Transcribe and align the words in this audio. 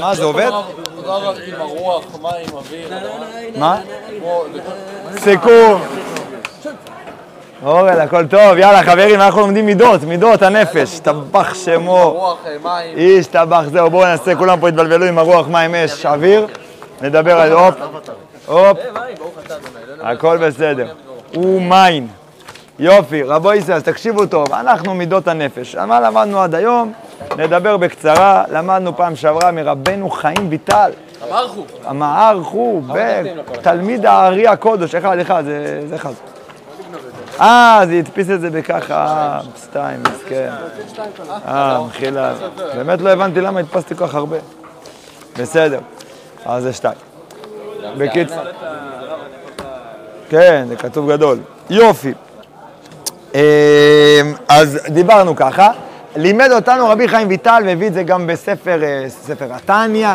מה, 0.00 0.14
זה 0.14 0.24
עובד? 0.24 0.50
עם 1.46 1.60
הרוח, 1.60 2.04
מים, 2.22 2.46
אוויר. 2.52 2.88
מה? 3.56 3.78
כמו- 4.20 4.42
סיכום. 5.18 5.82
אורל, 7.64 8.00
הכל 8.00 8.26
טוב, 8.26 8.58
יאללה 8.58 8.82
חברים, 8.82 9.20
אנחנו 9.20 9.40
לומדים 9.40 9.66
מידות, 9.66 10.02
מידות 10.02 10.42
הנפש, 10.42 10.98
טבח 10.98 11.54
שמו, 11.54 12.12
רוח, 12.12 12.38
אה, 12.46 12.56
מים. 12.62 12.96
איש 12.96 13.26
טבח 13.26 13.62
זהו, 13.72 13.90
בואו 13.90 14.04
נעשה, 14.04 14.34
כולם 14.36 14.60
פה 14.60 14.68
התבלבלו 14.68 15.06
עם 15.06 15.18
הרוח, 15.18 15.46
מים, 15.48 15.74
אש, 15.74 16.06
אוויר, 16.06 16.46
נדבר 17.02 17.40
על 17.40 17.52
הופ, 17.52 17.74
הופ, 18.46 18.78
הכל 20.00 20.36
בסדר, 20.36 20.86
ומים, 21.36 22.08
יופי, 22.78 23.22
רבו 23.22 23.52
ישראל, 23.52 23.76
אז 23.76 23.82
תקשיבו 23.82 24.26
טוב, 24.26 24.52
אנחנו 24.52 24.94
מידות 24.94 25.28
הנפש, 25.28 25.74
מה 25.76 26.00
למדנו 26.00 26.40
עד 26.42 26.54
היום? 26.54 26.92
נדבר 27.38 27.76
בקצרה, 27.76 28.44
למדנו 28.50 28.96
פעם 28.96 29.16
שעברה 29.16 29.52
מרבנו 29.52 30.10
חיים 30.10 30.46
ויטל, 30.50 30.90
אמרכו. 31.22 31.64
המהר 31.84 32.42
חור, 32.42 32.82
תלמיד 33.62 34.06
הארי 34.06 34.48
הקודש, 34.48 34.94
אחד 34.94 35.18
אחד, 35.18 35.44
זה 35.88 35.94
אחד. 35.96 36.12
אה, 37.40 37.80
זה 37.86 37.94
הדפיס 37.94 38.30
את 38.30 38.40
זה 38.40 38.50
בככה, 38.50 39.40
שתיים, 39.64 40.02
מסכן. 40.02 40.50
אה, 41.48 41.80
מחילה. 41.88 42.34
באמת 42.76 43.00
לא 43.00 43.10
הבנתי 43.10 43.40
למה 43.40 43.60
הדפסתי 43.60 43.94
כל 43.94 44.06
כך 44.06 44.14
הרבה. 44.14 44.36
בסדר, 45.38 45.80
אז 46.44 46.62
זה 46.62 46.72
שתיים. 46.72 46.98
בקיצור. 47.98 48.38
כן, 50.28 50.64
זה 50.68 50.76
כתוב 50.76 51.12
גדול. 51.12 51.38
יופי. 51.70 52.12
אמ, 53.34 53.40
אז 54.48 54.78
דיברנו 54.88 55.36
ככה. 55.36 55.70
לימד 56.16 56.50
אותנו 56.52 56.88
רבי 56.88 57.08
חיים 57.08 57.28
ויטל, 57.28 57.62
והביא 57.66 57.86
את 57.86 57.94
זה 57.94 58.02
גם 58.02 58.26
בספר, 58.26 58.82
אה, 58.82 59.04
ספר 59.08 59.46
התניא, 59.52 60.08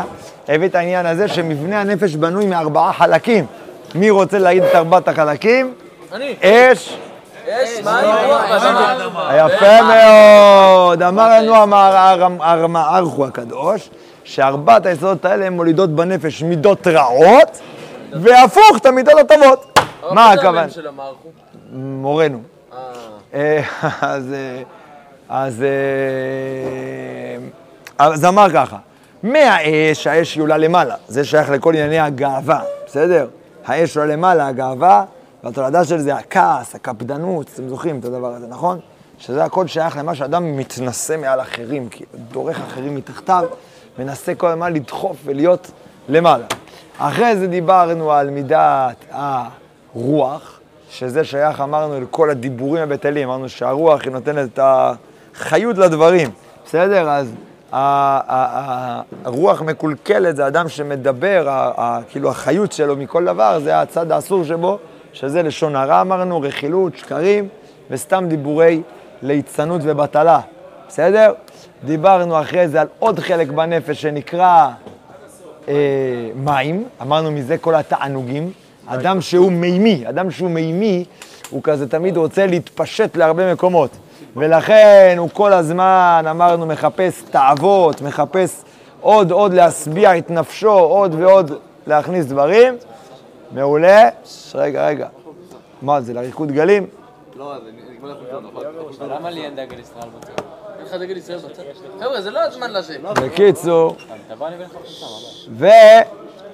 הביא 0.48 0.68
את 0.68 0.76
העניין 0.76 1.06
הזה 1.06 1.28
שמבנה 1.28 1.82
הנפש 1.82 2.16
בנוי 2.16 2.46
מארבעה 2.46 2.94
חלקים. 2.94 3.46
מי 3.96 4.10
רוצה 4.10 4.40
להגיד 4.40 4.64
את 4.64 4.76
ארבעת 4.76 5.08
החלקים? 5.08 5.74
אני. 6.14 6.36
אש, 6.42 6.98
יש 7.48 7.70
מים, 7.84 8.06
רוח 8.26 8.42
ואדמה. 8.50 9.34
יפה 9.38 9.82
מאוד. 9.82 11.04
אמר 11.04 11.40
לנו 11.40 11.56
המערכו 12.42 13.26
הקדוש, 13.26 13.90
שארבעת 14.24 14.86
היסודות 14.86 15.26
האלה 15.26 15.46
הן 15.46 15.54
מולידות 15.54 15.90
בנפש 15.90 16.44
מידות 16.44 16.88
רעות, 16.88 17.60
והפוך, 18.14 18.78
את 18.78 18.86
המידות 18.86 19.20
הטובות. 19.20 19.80
מה 20.12 20.32
הכוונה? 20.32 20.66
מורנו. 21.74 22.40
אה. 22.74 22.78
אה, 23.34 23.62
אז, 24.02 24.34
אז, 25.34 25.64
אה, 25.64 25.68
אז 27.98 28.26
אמר 28.26 28.48
ככה, 28.54 28.78
מהאש, 29.24 30.08
האש 30.08 30.36
היא 30.36 30.44
עולה 30.44 30.58
למעלה, 30.58 30.96
זה 31.08 31.26
שייך 31.26 31.50
לכל 31.50 31.70
ענייני 31.70 32.00
הגאווה, 32.00 32.62
בסדר? 32.86 33.28
האש 33.66 33.98
עולה 33.98 34.14
למעלה, 34.14 34.48
הגאווה, 34.48 35.06
והתולדה 35.44 35.86
של 35.86 35.98
זה 35.98 36.16
הכעס, 36.16 36.76
הקפדנות, 36.76 37.50
אתם 37.54 37.70
זוכרים 37.70 38.00
את 38.00 38.06
הדבר 38.06 38.34
הזה, 38.34 38.48
נכון? 38.48 38.80
שזה 39.20 39.44
הכל 39.44 39.68
שייך 39.68 39.98
למה 39.98 40.16
שאדם 40.16 40.58
מתנשא 40.58 41.18
מעל 41.18 41.42
אחרים, 41.42 41.90
כאילו, 41.90 42.12
דורך 42.32 42.60
אחרים 42.68 42.96
מתחתיו, 42.96 43.44
מנסה 44.00 44.36
כל 44.36 44.48
הזמן 44.48 44.74
לדחוף 44.74 45.18
ולהיות 45.26 45.72
למעלה. 46.10 46.46
אחרי 46.98 47.36
זה 47.36 47.48
דיברנו 47.48 48.12
על 48.12 48.30
מידת 48.30 49.06
הרוח, 49.12 50.60
שזה 50.90 51.24
שייך, 51.24 51.62
אמרנו, 51.62 52.02
לכל 52.02 52.30
הדיבורים 52.30 52.84
הבטלים, 52.84 53.30
אמרנו 53.30 53.50
שהרוח 53.50 54.02
היא 54.04 54.12
נותנת 54.12 54.50
את 54.54 54.60
החיות 55.42 55.78
לדברים, 55.78 56.30
בסדר? 56.66 57.10
אז 57.10 57.34
הרוח 59.24 59.62
מקולקלת, 59.62 60.36
זה 60.36 60.48
אדם 60.48 60.70
שמדבר, 60.70 61.72
כאילו 62.10 62.30
החיות 62.30 62.72
שלו 62.72 62.96
מכל 62.96 63.26
דבר, 63.26 63.60
זה 63.60 63.82
הצד 63.82 64.12
האסור 64.12 64.44
שבו, 64.44 64.78
שזה 65.14 65.44
לשון 65.44 65.76
הרע 65.76 66.02
אמרנו, 66.02 66.42
רכילות, 66.42 66.98
שקרים, 66.98 67.48
וסתם 67.90 68.26
דיבורי 68.28 68.82
ליצנות 69.22 69.82
ובטלה, 69.84 70.40
בסדר? 70.88 71.34
דיברנו 71.84 72.42
אחרי 72.42 72.68
זה 72.68 72.82
על 72.82 72.88
עוד 73.00 73.20
חלק 73.20 73.48
בנפש 73.48 74.02
שנקרא 74.02 74.70
אה, 75.68 75.74
מים, 76.36 76.86
אמרנו 77.02 77.32
מזה 77.32 77.58
כל 77.58 77.76
התענוגים. 77.76 78.52
אדם 78.88 79.22
שהוא 79.22 79.52
מימי, 79.52 80.04
אדם 80.10 80.32
שהוא 80.32 80.50
מימי, 80.50 81.06
הוא 81.50 81.64
כזה 81.64 81.90
תמיד 81.90 82.18
רוצה 82.18 82.48
להתפשט 82.48 83.18
להרבה 83.18 83.54
מקומות. 83.54 83.90
ולכן 84.36 85.16
הוא 85.18 85.30
כל 85.34 85.54
הזמן, 85.54 86.26
אמרנו, 86.30 86.66
מחפש 86.66 87.22
תאוות, 87.22 88.02
מחפש 88.02 88.62
עוד 89.02 89.32
עוד 89.32 89.54
להשביע 89.54 90.18
את 90.18 90.32
נפשו, 90.32 90.72
עוד 90.72 91.16
ועוד 91.16 91.52
להכניס 91.88 92.26
דברים. 92.26 92.78
מעולה. 93.52 94.10
רגע, 94.56 94.88
רגע. 94.88 95.08
מה 95.82 96.02
זה, 96.02 96.14
לריקוד 96.14 96.52
גלים? 96.52 96.88
לא, 97.36 97.54
זה 97.64 97.72
נגמר 97.94 98.12
לך 98.12 98.18
נכון. 98.44 99.10
למה 99.10 99.30
לי 99.30 99.46
אין 99.46 99.56
דגל 99.56 99.80
ישראל 99.80 100.10
בצד? 100.20 100.44
אין 100.78 100.86
לך 100.86 100.94
דגל 100.94 101.18
ישראל 101.18 101.38
בצד? 101.38 101.64
חבר'ה, 102.00 102.22
זה 102.22 102.32
לא 102.32 102.40
הזמן. 102.40 102.72
בקיצור. 103.14 103.96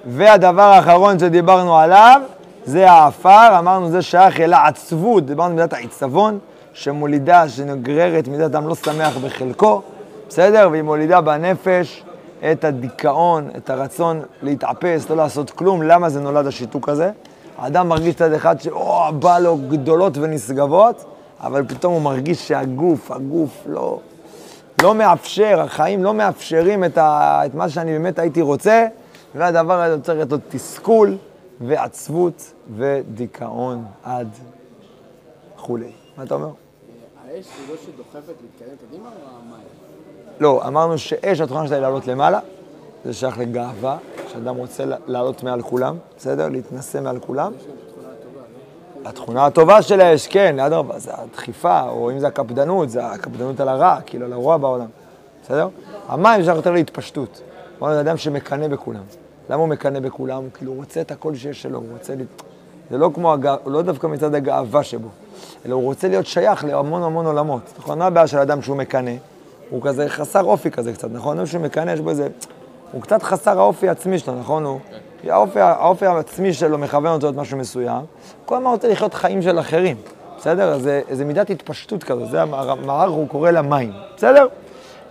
והדבר 0.06 0.62
האחרון 0.62 1.20
שדיברנו 1.20 1.78
עליו, 1.78 2.22
זה 2.64 2.92
העפר, 2.92 3.60
אמרנו 3.60 3.90
זה 3.90 4.02
שייך 4.02 4.40
אל 4.40 4.54
העצבות, 4.54 5.26
דיברנו 5.26 5.56
מידת 5.56 5.74
העיצבון, 5.74 6.40
שמולידה, 6.78 7.50
שנגררת 7.50 8.28
מידת 8.28 8.44
אדם 8.44 8.68
לא 8.68 8.76
שמח 8.76 9.18
בחלקו, 9.18 9.82
בסדר? 10.30 10.68
והיא 10.72 10.82
מולידה 10.82 11.22
בנפש 11.22 12.04
את 12.52 12.64
הדיכאון, 12.64 13.50
את 13.58 13.70
הרצון 13.70 14.22
להתאפס, 14.42 15.10
לא 15.10 15.16
לעשות 15.16 15.50
כלום. 15.50 15.82
למה 15.82 16.10
זה 16.10 16.22
נולד 16.22 16.48
השיתוק 16.48 16.90
הזה? 16.90 17.12
האדם 17.58 17.90
מרגיש 17.90 18.16
צד 18.16 18.34
אחד 18.34 18.62
שאו, 18.62 19.14
בא 19.20 19.40
לו 19.40 19.58
גדולות 19.70 20.18
ונשגבות, 20.18 21.06
אבל 21.40 21.66
פתאום 21.68 21.94
הוא 21.94 22.02
מרגיש 22.02 22.48
שהגוף, 22.48 23.12
הגוף 23.12 23.64
לא, 23.66 24.00
לא 24.82 24.96
מאפשר, 24.96 25.62
החיים 25.62 26.04
לא 26.04 26.14
מאפשרים 26.14 26.84
את, 26.84 26.98
ה, 26.98 27.42
את 27.46 27.56
מה 27.56 27.70
שאני 27.70 27.92
באמת 27.92 28.20
הייתי 28.20 28.42
רוצה, 28.42 28.88
והדבר 29.36 29.82
הזה 29.82 29.94
יוצר 29.94 30.22
את 30.22 30.34
תסכול 30.50 31.18
ועצבות 31.62 32.54
ודיכאון 32.78 33.86
עד 34.04 34.28
כולי. 35.56 35.92
מה 36.18 36.24
אתה 36.24 36.34
אומר? 36.34 36.67
האש 37.28 37.46
היא 37.60 37.70
לא 37.70 37.76
שדוחפת 37.86 38.34
להתקדם 38.42 38.76
קדימה 38.88 39.10
או 39.10 39.38
המים? 39.40 39.66
לא, 40.40 40.68
אמרנו 40.68 40.98
שאש 40.98 41.42
התכונה 41.42 41.68
שלה 41.68 41.76
היא 41.76 41.82
לעלות 41.82 42.08
למעלה, 42.08 42.40
זה 43.06 43.14
שייך 43.14 43.38
לגאווה, 43.38 43.98
שאדם 44.28 44.56
רוצה 44.56 44.84
לעלות 45.08 45.44
מעל 45.44 45.62
כולם, 45.62 45.98
בסדר? 46.18 46.50
להתנשא 46.50 47.02
מעל 47.02 47.20
כולם. 47.20 47.52
התכונה 49.06 49.46
הטובה 49.46 49.82
של 49.82 50.02
האש, 50.02 50.28
כן, 50.28 50.60
אדרבה, 50.60 51.00
זה 51.00 51.12
הדחיפה, 51.14 51.82
או 51.90 52.12
אם 52.12 52.20
זה 52.20 52.28
הקפדנות, 52.28 52.90
זה 52.90 53.06
הקפדנות 53.06 53.60
על 53.60 53.70
הרע, 53.70 53.98
כאילו 54.06 54.26
על 54.26 54.34
הרוע 54.34 54.58
בעולם, 54.58 54.90
בסדר? 55.44 55.68
המים 56.08 56.44
שייך 56.44 56.56
יותר 56.56 56.72
להתפשטות. 56.72 57.42
אמרנו, 57.80 57.94
זה 57.94 58.02
אדם 58.02 58.18
שמקנא 58.18 58.68
בכולם. 58.68 59.04
למה 59.50 59.62
הוא 59.62 59.70
מקנא 59.70 60.00
בכולם? 60.00 60.38
הוא 60.38 60.50
כאילו 60.54 60.74
רוצה 60.74 61.02
את 61.02 61.12
הכל 61.12 61.36
שיש 61.36 61.62
שלו, 61.62 61.80
הוא 61.80 61.88
רוצה... 61.94 62.14
זה 62.92 62.98
לא 62.98 63.10
כמו, 63.14 63.34
הגא... 63.34 63.56
לא 63.66 63.82
דווקא 63.82 64.08
מצד 64.08 64.36
הגאווה 64.36 64.84
שבו, 64.84 65.08
אלא 65.66 65.76
הוא 65.76 65.84
רוצה 65.84 66.08
להיות 66.08 66.26
שייך 66.26 66.66
להמון 66.66 67.04
המון 67.04 67.26
עולמות. 67.26 67.62
נכון? 67.80 68.00
מה 68.00 68.06
הבעיה 68.06 68.28
של 68.28 68.38
אדם 68.38 68.62
שהוא 68.62 68.78
מקנא? 68.78 69.12
הוא 69.70 69.82
כזה 69.84 70.10
חסר 70.10 70.44
אופי 70.44 70.72
כזה 70.72 70.94
קצת, 70.94 71.08
נכון? 71.12 71.40
מישהו 71.40 71.60
מקנא, 71.60 71.92
יש 71.92 72.00
בו 72.00 72.10
איזה... 72.10 72.28
הוא 72.92 73.02
קצת 73.02 73.24
חסר 73.24 73.60
האופי 73.60 73.90
העצמי 73.90 74.20
שלו, 74.20 74.40
נכון? 74.40 74.64
הוא... 74.64 74.80
האופי, 75.24 75.60
האופי 75.60 76.06
העצמי 76.06 76.54
שלו 76.54 76.78
מכוון 76.78 77.14
אותו 77.14 77.26
להיות 77.26 77.36
משהו 77.36 77.58
מסוים. 77.58 78.02
כל 78.46 78.56
הזמן 78.56 78.70
רוצה 78.70 78.88
לחיות 78.88 79.14
חיים 79.14 79.42
של 79.42 79.60
אחרים, 79.60 79.98
בסדר? 80.38 80.74
אז 80.74 80.90
זה, 81.12 81.26
מידת 81.26 81.50
התפשטות 81.50 82.04
כזו, 82.04 82.26
זה 82.26 82.42
המערך, 82.42 83.12
הוא 83.12 83.28
קורא 83.28 83.52
לה 83.52 83.62
מים, 83.62 83.92
בסדר? 84.18 84.48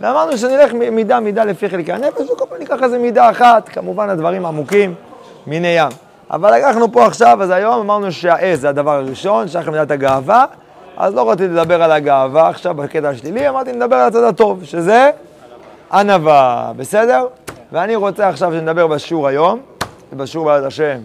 ואמרנו 0.01 0.39
שנלך 0.39 0.73
מידה 0.73 1.21
מידה 1.21 1.45
לפי 1.45 1.69
חלקי 1.69 1.93
הנפש, 1.93 2.31
וכל 2.31 2.45
פעם 2.49 2.59
ניקח 2.59 2.83
איזה 2.83 2.99
מידה 2.99 3.31
אחת, 3.31 3.69
כמובן 3.69 4.09
הדברים 4.09 4.47
עמוקים, 4.47 4.95
מיני 5.47 5.69
ים. 5.69 6.06
אבל 6.31 6.57
לקחנו 6.57 6.93
פה 6.93 7.07
עכשיו, 7.07 7.43
אז 7.43 7.51
היום 7.51 7.81
אמרנו 7.81 8.13
שהעז 8.13 8.61
זה 8.61 8.69
הדבר 8.69 8.91
הראשון, 8.91 9.49
שייך 9.49 9.69
למידת 9.69 9.91
הגאווה, 9.91 10.45
אז 10.97 11.15
לא 11.15 11.31
רציתי 11.31 11.49
לדבר 11.49 11.83
על 11.83 11.93
הגאווה 11.93 12.49
עכשיו 12.49 12.75
בקטע 12.75 13.09
השלילי, 13.09 13.49
אמרתי 13.49 13.73
נדבר 13.73 13.97
על 13.97 14.09
הצד 14.09 14.23
הטוב, 14.23 14.65
שזה 14.65 15.11
ענווה, 15.93 16.73
בסדר? 16.77 17.27
ואני 17.73 17.97
רוצה 17.97 18.29
עכשיו 18.29 18.53
שנדבר 18.53 18.87
בשיעור 18.87 19.29
היום, 19.29 19.61
בשיעור 20.13 20.47
בעזרת 20.47 20.67
השם 20.67 20.99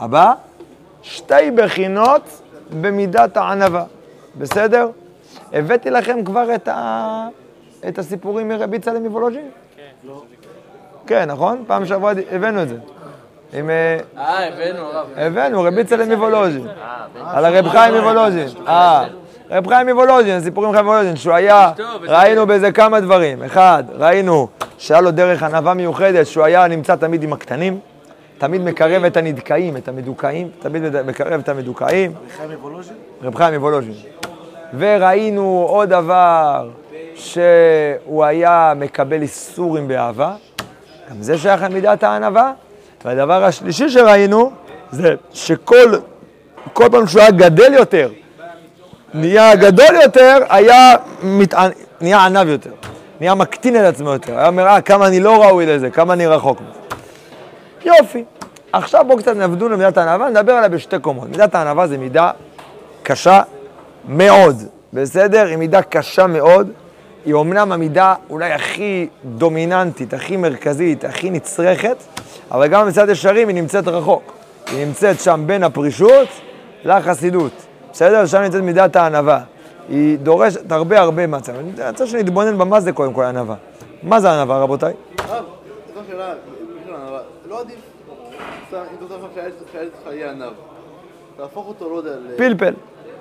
הבא, 0.00 0.32
שתי 1.02 1.50
בחינות 1.54 2.22
במידת 2.80 3.36
הענווה, 3.36 3.84
בסדר? 4.36 4.88
הבאתי 5.52 5.90
לכם 5.90 6.24
כבר 6.24 6.54
את, 6.54 6.68
ה... 6.68 7.28
את 7.88 7.98
הסיפורים 7.98 8.48
מרבי 8.48 8.78
צלם 8.78 9.02
מוולוז'ין? 9.02 9.50
כן, 11.06 11.30
נכון? 11.30 11.64
פעם 11.66 11.86
שעברה 11.86 12.12
הבאנו 12.30 12.62
את 12.62 12.68
זה. 12.68 12.76
עם... 13.52 13.70
אה, 13.70 13.98
אה, 14.18 14.48
הבאנו, 14.48 14.86
הרב. 14.86 15.06
הבאנו, 15.16 15.62
רבי 15.62 15.84
צלם 15.84 16.12
מוולוז'ין. 16.12 16.66
על 17.24 17.44
הרב 17.44 17.68
חיים 17.68 17.94
מוולוז'ין. 17.94 18.48
אה, 18.68 19.04
רב 19.50 19.68
חיים 19.68 19.88
מוולוז'ין, 19.88 20.40
סיפורים 20.40 20.72
חיים 20.72 20.84
מוולוז'ין, 20.84 21.16
שהוא 21.16 21.34
היה, 21.34 21.72
ראינו 22.02 22.46
בזה 22.46 22.72
כמה 22.72 23.00
דברים. 23.00 23.42
אחד, 23.42 23.84
ראינו 23.94 24.48
שהיה 24.78 25.00
לו 25.00 25.10
דרך 25.10 25.42
ענווה 25.42 25.74
מיוחדת, 25.74 26.26
שהוא 26.26 26.44
היה 26.44 26.68
נמצא 26.68 26.96
תמיד 26.96 27.22
עם 27.22 27.32
הקטנים, 27.32 27.78
תמיד 28.38 28.62
מקרב 28.62 29.04
את 29.04 29.16
הנדכאים, 29.16 29.76
את 29.76 29.88
המדוכאים, 29.88 30.48
תמיד 30.58 31.00
מקרב 31.02 31.40
את 31.40 31.48
המדוכאים. 31.48 32.12
רב 33.22 33.34
חיים 33.34 33.54
מוולוז'ין. 33.54 33.94
וראינו 34.78 35.66
עוד 35.68 35.88
דבר, 35.88 36.70
שהוא 37.14 38.24
היה 38.24 38.72
מקבל 38.76 39.22
איסורים 39.22 39.88
באהבה, 39.88 40.34
גם 41.10 41.22
זה 41.22 41.38
שייך 41.38 41.62
למידת 41.62 42.02
הענווה. 42.02 42.52
והדבר 43.04 43.44
השלישי 43.44 43.90
שראינו, 43.90 44.52
זה 44.90 45.14
שכל 45.32 45.94
כל 46.72 46.88
פעם 46.90 47.06
שהוא 47.06 47.20
היה 47.20 47.30
גדל 47.30 47.74
יותר, 47.74 48.08
נהיה 49.14 49.56
גדול 49.56 49.94
יותר, 50.02 50.38
היה 50.48 50.94
מתע... 51.22 51.68
נהיה 52.00 52.24
ענב 52.26 52.48
יותר, 52.48 52.70
נהיה 53.20 53.34
מקטין 53.34 53.76
את 53.76 53.94
עצמו 53.94 54.10
יותר, 54.10 54.38
היה 54.38 54.48
אומר, 54.48 54.66
אה, 54.66 54.80
כמה 54.80 55.06
אני 55.06 55.20
לא 55.20 55.42
ראוי 55.42 55.66
לזה, 55.66 55.90
כמה 55.90 56.12
אני 56.12 56.26
רחוק 56.26 56.60
מזה. 56.60 56.82
יופי. 57.84 58.24
עכשיו 58.72 59.04
בואו 59.06 59.18
קצת 59.18 59.36
נעבדו 59.36 59.68
למידת 59.68 59.96
הענווה, 59.98 60.30
נדבר 60.30 60.52
עליה 60.52 60.68
בשתי 60.68 60.98
קומות. 60.98 61.28
מידת 61.28 61.54
הענווה 61.54 61.86
זה 61.86 61.98
מידה 61.98 62.30
קשה 63.02 63.42
מאוד, 64.08 64.62
בסדר? 64.92 65.46
היא 65.46 65.56
מידה 65.56 65.82
קשה 65.82 66.26
מאוד. 66.26 66.72
היא 67.24 67.34
אומנם 67.34 67.72
המידה 67.72 68.14
אולי 68.30 68.52
הכי 68.52 69.08
דומיננטית, 69.24 70.14
הכי 70.14 70.36
מרכזית, 70.36 71.04
הכי 71.04 71.30
נצרכת, 71.30 71.96
אבל 72.50 72.66
גם 72.66 72.88
בצד 72.88 73.08
ישרים 73.08 73.48
היא 73.48 73.54
נמצאת 73.54 73.88
רחוק. 73.88 74.32
היא 74.66 74.86
נמצאת 74.86 75.20
שם 75.20 75.42
בין 75.46 75.62
הפרישות 75.62 76.28
לחסידות. 76.84 77.52
בסדר? 77.92 78.26
שם 78.26 78.38
נמצאת 78.38 78.62
מידת 78.62 78.96
הענווה. 78.96 79.40
היא 79.88 80.18
דורשת 80.18 80.72
הרבה 80.72 81.00
הרבה 81.00 81.26
מצב. 81.26 81.52
אני 81.56 81.88
רוצה 81.88 82.06
שנתבונן 82.06 82.58
במה 82.58 82.80
זה 82.80 82.92
קודם 82.92 83.12
כל 83.12 83.24
ענווה. 83.24 83.56
מה 84.02 84.20
זה 84.20 84.32
ענווה, 84.32 84.58
רבותיי? 84.58 84.94
הרב, 85.18 85.44
זו 85.94 86.00
שאלה. 86.10 86.34
לא 87.48 87.60
עדיף, 87.60 87.76
אם 88.72 89.06
אתה 89.06 89.14
עכשיו 89.14 89.28
שהילד 89.34 89.90
שלך 89.98 90.12
יהיה 90.12 90.30
ענב, 90.30 90.52
תהפוך 91.36 91.66
אותו, 91.68 91.90
לא 91.90 91.96
יודע. 91.96 92.10
פלפל. 92.36 92.74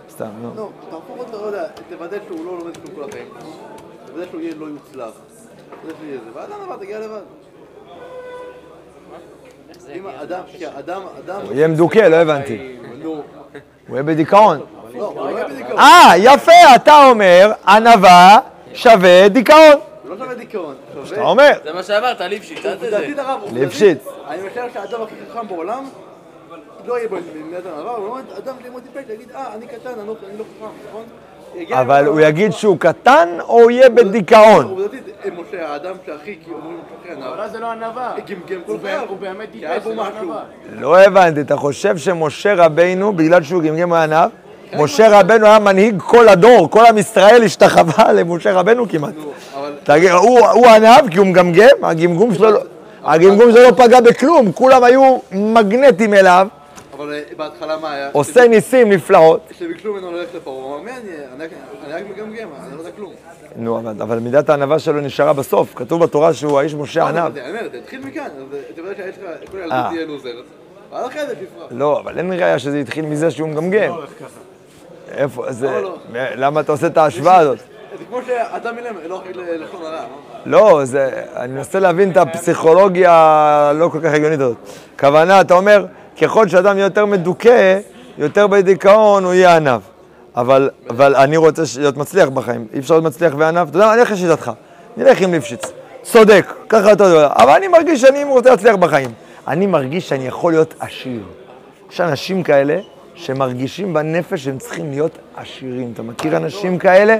סתם, 0.10 0.26
נו. 0.42 0.52
לא, 0.56 0.70
תהפוך 0.90 1.18
אותו, 1.18 1.42
לא 1.42 1.46
יודע, 1.46 1.64
תוודא 1.90 2.18
שהוא 2.28 2.46
לא 2.46 2.58
לומד 2.60 2.78
כלום 2.78 2.96
כל 2.96 3.04
החיים. 3.10 3.28
תוודא 4.12 4.26
שהוא 4.32 4.42
יהיה 4.42 4.54
לא 4.60 4.66
יוצלח. 4.66 5.12
תוודא 5.82 5.98
שהוא 5.98 6.08
יהיה 6.08 6.20
זה. 6.20 6.40
ואז 6.40 6.52
ענווה 6.52 6.78
תגיע 6.78 7.00
לבד. 7.00 7.22
אם 9.96 10.08
אדם, 10.08 10.42
כי 10.48 10.68
אדם, 10.68 11.02
אדם... 11.20 11.42
הוא 11.42 11.54
יהיה 11.54 11.68
מדוכא, 11.68 12.00
לא 12.00 12.16
הבנתי. 12.16 12.78
הוא 13.04 13.24
יהיה 13.90 14.04
בדיכאון. 14.04 14.60
לא, 14.94 15.14
לא 15.16 15.30
יהיה 15.30 15.48
בדיכאון. 15.48 15.80
אה, 15.80 16.14
יפה, 16.18 16.76
אתה 16.76 17.06
אומר, 17.10 17.52
ענווה 17.68 18.40
שווה 18.74 19.30
דיכאון. 19.30 19.80
לא 20.06 20.18
שווה 20.18 20.36
דיכאון. 20.36 20.76
אתה 20.92 21.06
שווה... 21.06 21.30
אומר, 21.30 21.52
זה 21.64 21.74
מה 21.74 21.84
שאמרת, 21.84 22.22
ליפשיץ, 22.22 22.66
אל 22.66 22.76
תזה. 22.76 22.88
לדעתי, 22.88 23.14
הרב, 23.18 23.40
עובדתית, 23.42 23.64
ליפשיץ. 23.64 24.08
אני 24.28 24.48
משער 24.48 24.68
שהאדם 24.74 25.02
הכי 25.02 25.16
חכם 25.30 25.48
בעולם, 25.48 25.86
לא 26.86 26.98
יהיה 26.98 27.10
בו 27.10 27.16
מדינת 27.16 27.66
אבל 27.66 27.86
הוא 27.86 28.08
אומר, 28.08 28.22
אדם 28.38 28.56
לימוד 28.64 28.84
טיפש, 28.84 29.10
יגיד, 29.10 29.32
אה, 29.32 29.54
אני 29.54 29.68
קטן, 29.68 30.00
אני 30.00 30.08
לא 30.08 30.16
אני 30.30 30.38
לא 30.38 30.44
חכם, 30.44 30.72
נכון? 30.90 31.04
אבל 31.72 32.06
הוא 32.06 32.20
יגיד 32.22 32.52
שהוא 32.52 32.78
קטן 32.80 33.30
או 33.48 33.62
הוא 33.62 33.72
יהיה 33.72 33.90
בדיכאון? 33.90 34.66
עובדתית, 34.66 35.04
אה, 35.26 35.30
משה, 35.32 35.70
האדם 35.70 35.94
שהכי, 36.06 36.36
כי 36.46 36.52
אומרים 36.52 36.78
שהוא 36.88 37.16
אבל 37.24 37.32
ענב, 37.32 37.40
אז 37.40 37.52
זה 37.52 37.60
לא 37.60 37.72
ענווה. 37.72 38.12
גמגם 38.30 38.62
כל 38.66 38.72
הוא 38.72 38.80
חייו. 38.84 39.02
הוא 39.10 39.18
באמת 39.18 39.48
בו 39.84 39.90
זה 39.90 39.96
לא 39.96 40.04
משהו. 40.04 40.18
ענווה. 40.22 40.42
לא 40.80 41.00
הבנתי, 41.00 41.42
אתה 41.42 41.56
חושב 41.58 41.98
שמשה 41.98 42.54
רבינו, 42.56 43.14
בגלל 43.14 43.44
שהוא 43.44 43.64
גמגם 43.64 43.94
עיניו, 43.94 44.30
משה 44.78 45.20
רבנו 45.20 45.46
היה 45.46 45.60
מנהיג 45.60 46.02
כל 46.02 46.30
הדור, 46.30 46.70
כל 46.70 46.86
עם 46.86 46.98
ישראל 46.98 47.44
השתחווה 47.44 48.14
למשה 48.14 48.52
רבנו 48.54 48.90
כמעט. 48.90 49.14
אבל 49.88 50.10
הוא 50.12 50.40
הוא 50.48 50.68
ענב 50.68 51.10
כי 51.12 51.18
הוא 51.18 51.28
מגמגם, 51.28 51.68
לא- 52.52 52.60
הגמגום 53.04 53.52
שלו 53.52 53.62
לא 53.62 53.72
פגע 53.72 54.02
בכלום, 54.02 54.52
כולם 54.52 54.84
היו 54.84 55.18
מגנטים 55.32 56.14
אליו, 56.14 56.48
אבל 57.04 57.14
אה, 57.14 57.22
בהתחלה 57.38 57.78
מה 57.78 57.92
היה? 57.94 58.10
עושה 58.12 58.48
ניסים 58.48 58.90
נפלאות. 58.92 59.42
כשביקשו 59.50 59.94
ממנו 59.94 60.12
ללכת 60.12 60.36
לפרעה, 60.36 60.56
הוא 60.56 60.76
אמר, 60.76 60.84
מי 60.84 60.92
אני? 60.92 61.00
אני 61.36 61.94
רק- 61.94 62.04
מגמגם, 62.10 62.48
אני 62.64 62.76
לא 62.76 62.80
יודע 62.80 62.92
כלום. 62.96 63.14
נו, 63.56 63.80
אבל, 63.80 64.20
מידת 64.20 64.50
הענווה 64.50 64.80
שלו 64.80 65.02
נשארה 65.02 65.34
בסוף, 65.34 65.74
כתוב 65.76 66.04
בתורה 66.04 66.34
שהוא 66.34 66.60
האיש 66.60 66.74
משה 66.74 67.08
ענב. 67.08 67.38
אני 67.38 67.50
אומר, 67.50 67.68
זה 67.72 67.78
התחיל 67.78 68.02
מכאן, 68.06 68.24
אז 68.24 68.54
אה, 68.54 68.60
אתה 68.74 68.82
יודע 68.82 68.92
שהילד 68.98 69.14
שלך, 69.16 69.52
כל 69.52 69.58
אה. 69.58 69.64
ילדות 69.64 69.86
תהיה 69.90 70.06
לוזר, 70.06 70.30
ואז 70.92 71.08
אחרי 71.08 71.28
זה 71.28 71.36
תפרח. 71.36 71.68
לא, 71.72 72.00
אבל 72.00 72.18
אין 72.18 72.34
ראיה 72.34 72.60
שזה 72.60 72.78
התחיל 72.78 73.06
מזה 73.06 73.32
שהוא 73.32 73.50
מגמגם. 73.50 73.94
איפה, 75.12 75.52
זה, 75.52 75.82
לא, 75.82 75.98
למה 76.14 76.60
אתה 76.60 76.72
עושה 76.72 76.88
את 76.88 76.98
ההשוואה 76.98 77.38
הזאת? 77.38 77.58
זה 77.98 78.06
כמו 78.10 78.20
שאדם 78.28 78.76
מילם, 78.76 78.96
לא 79.08 79.18
אחראי 79.18 79.34
ללשון 79.34 79.82
הרע, 79.86 80.04
לא? 80.46 80.70
לא, 80.80 80.86
זה, 80.86 81.10
אני 81.36 81.54
מנסה 81.54 81.80
להבין 81.80 82.12
את 82.12 82.18
הפסיכולוגיה 82.18 83.12
הלא 83.70 83.90
כל 83.92 84.00
כך 84.04 84.14
הגיונית 84.14 84.40
הזאת. 84.40 84.58
כוונה, 85.00 85.42
אתה 85.42 85.54
אומר, 85.54 85.86
ככל 86.22 86.48
שאדם 86.48 86.78
יהיה 86.78 86.86
יותר 86.86 87.06
מדוכא, 87.06 87.80
יותר 88.18 88.48
בדיכאון, 88.48 89.24
הוא 89.24 89.34
יהיה 89.34 89.56
ענב. 89.56 89.82
אבל, 90.36 90.70
אבל 90.90 91.16
אני 91.16 91.38
רוצה 91.38 91.62
להיות 91.80 91.98
מצליח 91.98 92.30
בחיים, 92.30 92.68
אי 92.74 92.80
אפשר 92.80 92.94
להיות 92.94 93.06
מצליח 93.06 93.34
וענב. 93.38 93.68
אתה 93.68 93.78
יודע 93.78 93.86
מה, 93.86 93.94
אני 93.94 94.02
אלך 94.02 94.12
לשיטתך, 94.12 94.52
נלך 94.98 95.22
עם 95.22 95.32
ליפשיץ. 95.32 95.72
צודק, 96.04 96.54
ככה 96.70 96.92
אתה 96.92 97.04
יודע. 97.04 97.30
אבל 97.36 97.50
אני 97.50 97.68
מרגיש 97.68 98.02
שאני 98.02 98.24
רוצה 98.24 98.50
להצליח 98.50 98.76
בחיים. 98.76 99.12
אני 99.48 99.68
מרגיש 99.68 100.10
שאני 100.10 100.28
יכול 100.28 100.52
להיות 100.54 100.74
עשיר. 100.80 101.22
יש 101.92 102.02
אנשים 102.02 102.44
כאלה 102.44 102.80
שמרגישים 103.16 103.94
בנפש 103.94 104.44
שהם 104.44 104.58
צריכים 104.58 104.92
להיות 104.92 105.18
עשירים. 105.36 105.92
אתה 105.94 106.02
מכיר 106.02 106.38
אנשים 106.38 106.78
כאלה? 106.78 107.18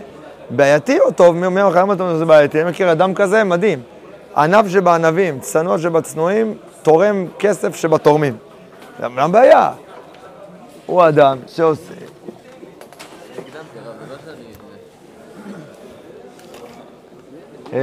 בעייתי 0.50 1.00
או 1.00 1.12
טוב? 1.12 1.36
מי 1.36 1.46
אומר 1.46 1.70
לך 1.70 1.76
למה 1.76 1.94
אתה 1.94 2.04
אומר 2.04 2.16
שזה 2.16 2.26
בעייתי? 2.26 2.62
אני 2.62 2.70
מכיר 2.70 2.92
אדם 2.92 3.14
כזה, 3.14 3.44
מדהים. 3.44 3.80
ענב 4.38 4.70
שבענבים, 4.70 5.40
צנוע 5.40 5.78
שבצנועים, 5.78 6.54
תורם 6.82 7.26
כסף 7.40 7.76
שבתורמים. 7.76 8.36
מה 9.10 9.22
הבעיה? 9.24 9.72
הוא 10.86 11.08
אדם 11.08 11.38
שעושה... 11.48 11.94
אמ, 17.74 17.78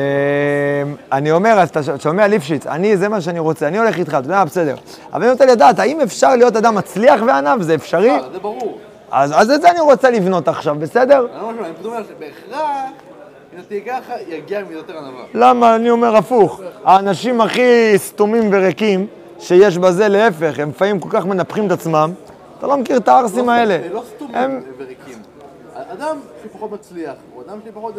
אני 1.12 1.32
אומר, 1.32 1.50
אז 1.50 1.68
אתה 1.68 1.80
שומע 1.98 2.26
ליפשיץ, 2.26 2.66
אני, 2.66 2.96
זה 2.96 3.08
מה 3.08 3.20
שאני 3.20 3.38
רוצה, 3.38 3.68
אני 3.68 3.78
הולך 3.78 3.98
איתך, 3.98 4.08
אתה 4.08 4.16
יודע, 4.16 4.44
בסדר. 4.44 4.76
אבל 5.12 5.22
אני 5.22 5.32
רוצה 5.32 5.46
לדעת, 5.46 5.78
האם 5.78 6.00
אפשר 6.00 6.36
להיות 6.36 6.56
אדם 6.56 6.74
מצליח 6.74 7.20
וענב? 7.26 7.62
זה 7.62 7.74
אפשרי? 7.74 8.10
אה, 8.10 8.18
זה 8.32 8.38
ברור. 8.38 8.78
אז, 9.10 9.50
את 9.50 9.60
זה 9.60 9.70
אני 9.70 9.80
רוצה 9.80 10.10
לבנות 10.10 10.48
עכשיו, 10.48 10.76
בסדר? 10.78 11.26
אני 11.32 11.42
לא 11.42 11.88
אומר 11.88 12.02
שבהכרח, 12.02 12.60
אם 13.54 13.58
אתה 13.58 13.68
תהיה 13.68 13.80
ככה, 13.86 14.12
יגיע 14.28 14.60
מיותר 14.68 14.98
ענווה. 14.98 15.24
למה? 15.34 15.74
אני 15.76 15.90
אומר 15.90 16.16
הפוך. 16.16 16.60
האנשים 16.84 17.40
הכי 17.40 17.92
סתומים 17.96 18.48
וריקים 18.52 19.06
שיש 19.38 19.78
בזה, 19.78 20.08
להפך, 20.08 20.58
הם 20.58 20.68
לפעמים 20.68 21.00
כל 21.00 21.08
כך 21.12 21.26
מנפחים 21.26 21.66
את 21.66 21.70
עצמם. 21.72 22.12
אתה 22.58 22.66
לא 22.66 22.76
מכיר 22.76 22.96
את 22.96 23.08
הערסים 23.08 23.48
האלה. 23.48 23.78
זה 23.88 23.94
לא 23.94 24.02
סתומים 24.16 24.34
הם- 24.36 24.62
וריקים. 24.78 25.18
אדם 25.74 26.16
שפחות 26.44 26.72
מצליח, 26.72 27.14
הוא 27.34 27.42
אדם 27.48 27.58
שפחות... 27.68 27.94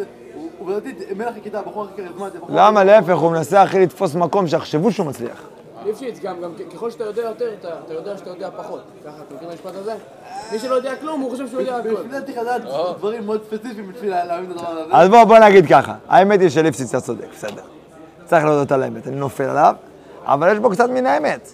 הוא- 0.58 0.70
לדעתי 0.70 0.94
מלך 1.16 1.36
הכיתה, 1.36 1.62
בחור 1.62 1.84
הכי 1.84 2.02
כריזמטי. 2.02 2.38
למה? 2.48 2.84
להפך, 2.84 3.16
הוא 3.16 3.30
מנסה 3.32 3.62
הכי 3.62 3.78
לתפוס 3.80 4.14
מקום 4.14 4.46
שיחשבו 4.46 4.92
שהוא 4.92 5.06
מצליח. 5.06 5.42
ליפשיץ, 5.84 6.18
גם, 6.20 6.36
ככל 6.74 6.90
שאתה 6.90 7.04
יודע 7.04 7.22
יותר, 7.22 7.50
אתה, 7.60 7.68
אתה 7.86 7.94
יודע 7.94 8.16
שאתה 8.18 8.30
יודע 8.30 8.48
פחות. 8.56 8.80
ככה, 9.04 9.12
אתה 9.28 9.34
מכיר 9.34 9.48
את 9.48 9.52
המשפט 9.52 9.74
הזה? 9.80 9.94
מי 10.52 10.58
שלא 10.58 10.74
יודע 10.74 10.96
כלום, 11.00 11.20
הוא 11.20 11.30
חושב 11.30 11.48
שהוא 11.48 11.60
יודע 11.60 11.76
הכל. 11.76 11.88
בשביל 11.94 12.10
זה 12.10 12.22
צריך 12.26 12.38
לדעת 12.38 12.62
דברים 12.98 13.26
מאוד 13.26 13.40
ספציפיים 13.46 13.92
בשביל 13.92 14.10
להאמין 14.10 14.50
את 14.50 14.56
הדבר 14.56 14.68
הזה. 14.70 14.94
אז 14.96 15.08
בוא, 15.08 15.24
בוא 15.24 15.38
נגיד 15.38 15.66
ככה, 15.68 15.94
האמת 16.08 16.40
היא 16.40 16.48
שליפשיץ 16.48 16.88
אתה 16.88 17.00
צודק, 17.00 17.24
בסדר. 17.32 17.62
צריך 18.26 18.44
להודות 18.44 18.72
על 18.72 18.82
האמת, 18.82 19.06
אני 19.08 19.16
נופל 19.16 19.44
עליו, 19.44 19.74
אבל 20.24 20.52
יש 20.52 20.58
בו 20.58 20.70
קצת 20.70 20.90
מן 20.90 21.06
האמת. 21.06 21.52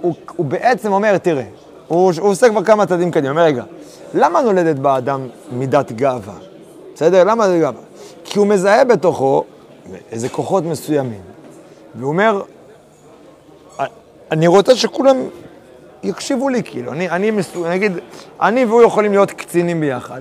הוא, 0.00 0.14
הוא 0.36 0.46
בעצם 0.46 0.92
אומר, 0.92 1.18
תראה, 1.18 1.44
הוא, 1.88 2.12
הוא 2.20 2.30
עושה 2.30 2.48
כבר 2.48 2.64
כמה 2.64 2.86
צעדים 2.86 3.10
קדימה, 3.10 3.30
אומר, 3.30 3.42
רגע, 3.42 3.64
למה 4.14 4.42
נולדת 4.42 4.76
באדם 4.76 5.28
מידת 5.52 5.92
גאווה? 5.92 6.34
בסדר? 6.94 7.24
למה 7.24 7.48
זה 7.48 7.58
גאווה? 7.58 7.80
כי 8.24 8.38
הוא 8.38 8.46
מזהה 8.46 8.84
בתוכו 8.84 9.44
איזה 10.12 10.28
כוחות 10.28 10.64
מסוימים, 10.64 11.20
והוא 11.94 12.08
אומר, 12.08 12.42
אני 14.30 14.46
רוצה 14.46 14.74
שכולם 14.74 15.16
יקשיבו 16.02 16.48
לי, 16.48 16.62
כאילו, 16.62 16.92
אני, 16.92 17.10
אני 17.10 17.30
מסו... 17.30 17.68
נגיד, 17.68 17.92
אני 18.40 18.64
והוא 18.64 18.82
יכולים 18.82 19.12
להיות 19.12 19.30
קצינים 19.30 19.80
ביחד. 19.80 20.20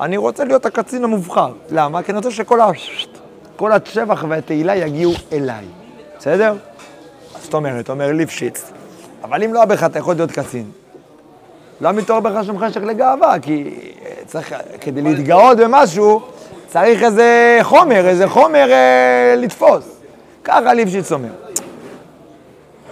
אני 0.00 0.16
רוצה 0.16 0.44
להיות 0.44 0.66
הקצין 0.66 1.04
המובחר. 1.04 1.52
למה? 1.70 2.02
כי 2.02 2.12
אני 2.12 2.16
רוצה 2.16 2.30
שכל 2.30 2.60
ה... 2.60 2.70
כל 3.56 3.72
השבח 3.72 4.24
והתהילה 4.28 4.76
יגיעו 4.76 5.12
אליי, 5.32 5.64
בסדר? 6.18 6.54
זאת 7.44 7.54
אומרת, 7.54 7.90
אומר 7.90 8.12
ליפשיץ, 8.12 8.72
אבל 9.24 9.42
אם 9.42 9.54
לא 9.54 9.58
היה 9.58 9.66
בך, 9.66 9.84
אתה 9.84 9.98
יכול 9.98 10.14
להיות 10.14 10.30
קצין. 10.32 10.70
לא 11.80 11.92
מתעורר 11.92 12.20
בך 12.20 12.44
שם 12.44 12.58
חשק 12.58 12.82
לגאווה, 12.82 13.34
כי 13.42 13.74
אה, 14.04 14.10
צריך, 14.26 14.54
כדי 14.80 15.02
להתגאות 15.02 15.58
במשהו, 15.58 16.20
צריך 16.68 17.02
איזה 17.02 17.58
חומר, 17.62 18.08
איזה 18.08 18.28
חומר 18.28 18.70
אה, 18.72 19.34
לתפוס. 19.36 20.00
ככה 20.44 20.74
ליפשיץ 20.74 21.12
אומר. 21.12 21.28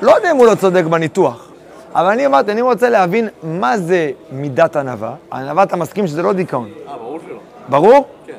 לא 0.03 0.11
יודע 0.17 0.31
אם 0.31 0.37
הוא 0.37 0.47
לא 0.47 0.55
צודק 0.55 0.85
בניתוח, 0.85 1.49
אבל 1.95 2.07
אני 2.11 2.27
אמרתי, 2.27 2.53
אני 2.53 2.61
רוצה 2.63 2.89
להבין 2.89 3.29
מה 3.43 3.79
זה 3.79 4.11
מידת 4.33 4.77
ענווה. 4.77 5.15
ענווה, 5.33 5.63
אתה 5.63 5.77
מסכים 5.77 6.07
שזה 6.07 6.23
לא 6.23 6.33
דיכאון. 6.33 6.69
אה, 6.89 6.97
ברור 6.97 7.19
שלא. 7.29 7.39
ברור? 7.69 8.07
כן. 8.27 8.33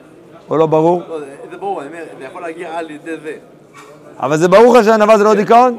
או 0.49 0.57
לא 0.57 0.65
ברור? 0.65 1.01
לא, 1.09 1.19
זה- 1.19 1.25
זה 1.51 1.57
ברור, 1.57 1.81
אני 1.81 1.89
אומר, 1.89 2.03
זה 2.19 2.25
יכול 2.25 2.41
להגיע 2.41 2.77
על 2.77 2.91
ידי 2.91 3.17
זה. 3.23 3.33
אבל 4.19 4.37
זה 4.37 4.47
ברור 4.47 4.77
לך 4.77 4.85
שענווה 4.85 5.17
זה 5.17 5.23
לא 5.23 5.33
דיכאון? 5.33 5.77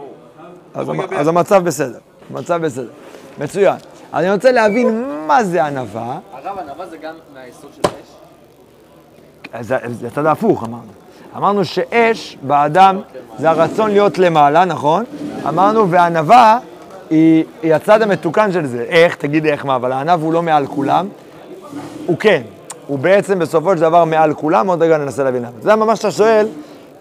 אז, 0.74 0.88
המ- 0.88 1.00
אז 1.16 1.28
המצב 1.28 1.64
בסדר. 1.64 1.98
המצב 2.30 2.62
בסדר. 2.62 2.88
מצוין. 3.38 3.76
אני 4.14 4.32
רוצה 4.32 4.52
להבין 4.52 5.04
מה 5.26 5.44
זה 5.44 5.64
ענווה. 5.64 6.18
הרב 6.32 6.58
ענווה 6.58 6.86
זה 6.86 6.96
גם 6.96 7.14
מהיסוד 7.34 7.70
של? 7.76 7.82
אז 9.52 9.66
זה 9.66 9.76
זה 10.00 10.06
הצד 10.06 10.26
ההפוך 10.26 10.64
אמרנו. 10.64 10.82
אמרנו 11.36 11.64
שאש 11.64 12.36
באדם 12.42 13.00
זה 13.38 13.50
הרצון 13.50 13.90
להיות 13.90 14.18
למעלה, 14.18 14.64
נכון? 14.64 15.04
אמרנו, 15.48 15.90
וענווה 15.90 16.58
היא, 17.10 17.44
היא 17.62 17.74
הצד 17.74 18.02
המתוקן 18.02 18.52
של 18.52 18.66
זה. 18.66 18.82
איך? 18.88 19.14
תגיד 19.16 19.46
איך 19.46 19.66
מה, 19.66 19.76
אבל 19.76 19.92
הענב 19.92 20.22
הוא 20.22 20.32
לא 20.32 20.42
מעל 20.42 20.66
כולם. 20.66 21.08
הוא 22.06 22.16
כן. 22.18 22.42
הוא 22.86 22.98
בעצם 22.98 23.38
בסופו 23.38 23.74
של 23.76 23.80
דבר 23.80 24.04
מעל 24.04 24.34
כולם, 24.34 24.66
עוד 24.68 24.82
רגע 24.82 24.98
ננסה 24.98 25.24
להבין 25.24 25.42
למה. 25.42 25.50
אתה 25.58 25.66
יודע 25.66 25.76
מה 25.76 25.84
מה 25.86 25.96
שאתה 25.96 26.10
שואל? 26.10 26.46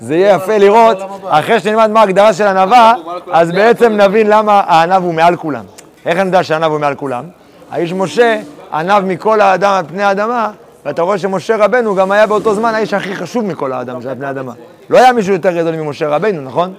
זה 0.03 0.15
יהיה 0.15 0.35
יפה 0.35 0.57
לראות, 0.57 0.97
אחרי 1.29 1.59
שנלמד 1.59 1.89
מה 1.89 1.99
ההגדרה 1.99 2.33
של 2.33 2.43
ענווה, 2.43 2.93
אז 3.31 3.51
בעצם 3.51 3.91
נבין 3.91 4.27
למה 4.27 4.61
הענב 4.67 5.03
הוא 5.03 5.13
מעל 5.13 5.35
כולם. 5.35 5.63
איך 6.05 6.19
אני 6.19 6.25
יודע 6.25 6.43
שהענב 6.43 6.71
הוא 6.71 6.79
מעל 6.79 6.95
כולם? 6.95 7.23
האיש 7.71 7.93
משה 7.93 8.39
ענב 8.73 9.05
מכל 9.05 9.41
האדם 9.41 9.71
על 9.73 9.85
פני 9.87 10.03
האדמה, 10.03 10.49
ואתה 10.85 11.01
רואה 11.01 11.17
שמשה 11.17 11.55
רבנו 11.57 11.95
גם 11.95 12.11
היה 12.11 12.27
באותו 12.27 12.53
זמן 12.53 12.75
האיש 12.75 12.93
הכי 12.93 13.15
חשוב 13.15 13.45
מכל 13.45 13.71
האדם 13.71 14.01
שעל 14.01 14.15
פני 14.15 14.25
האדמה. 14.25 14.51
לא 14.89 14.97
היה 14.97 15.13
מישהו 15.13 15.33
יותר 15.33 15.51
גדול 15.51 15.75
ממשה 15.75 16.07
רבנו, 16.07 16.41
נכון? 16.41 16.73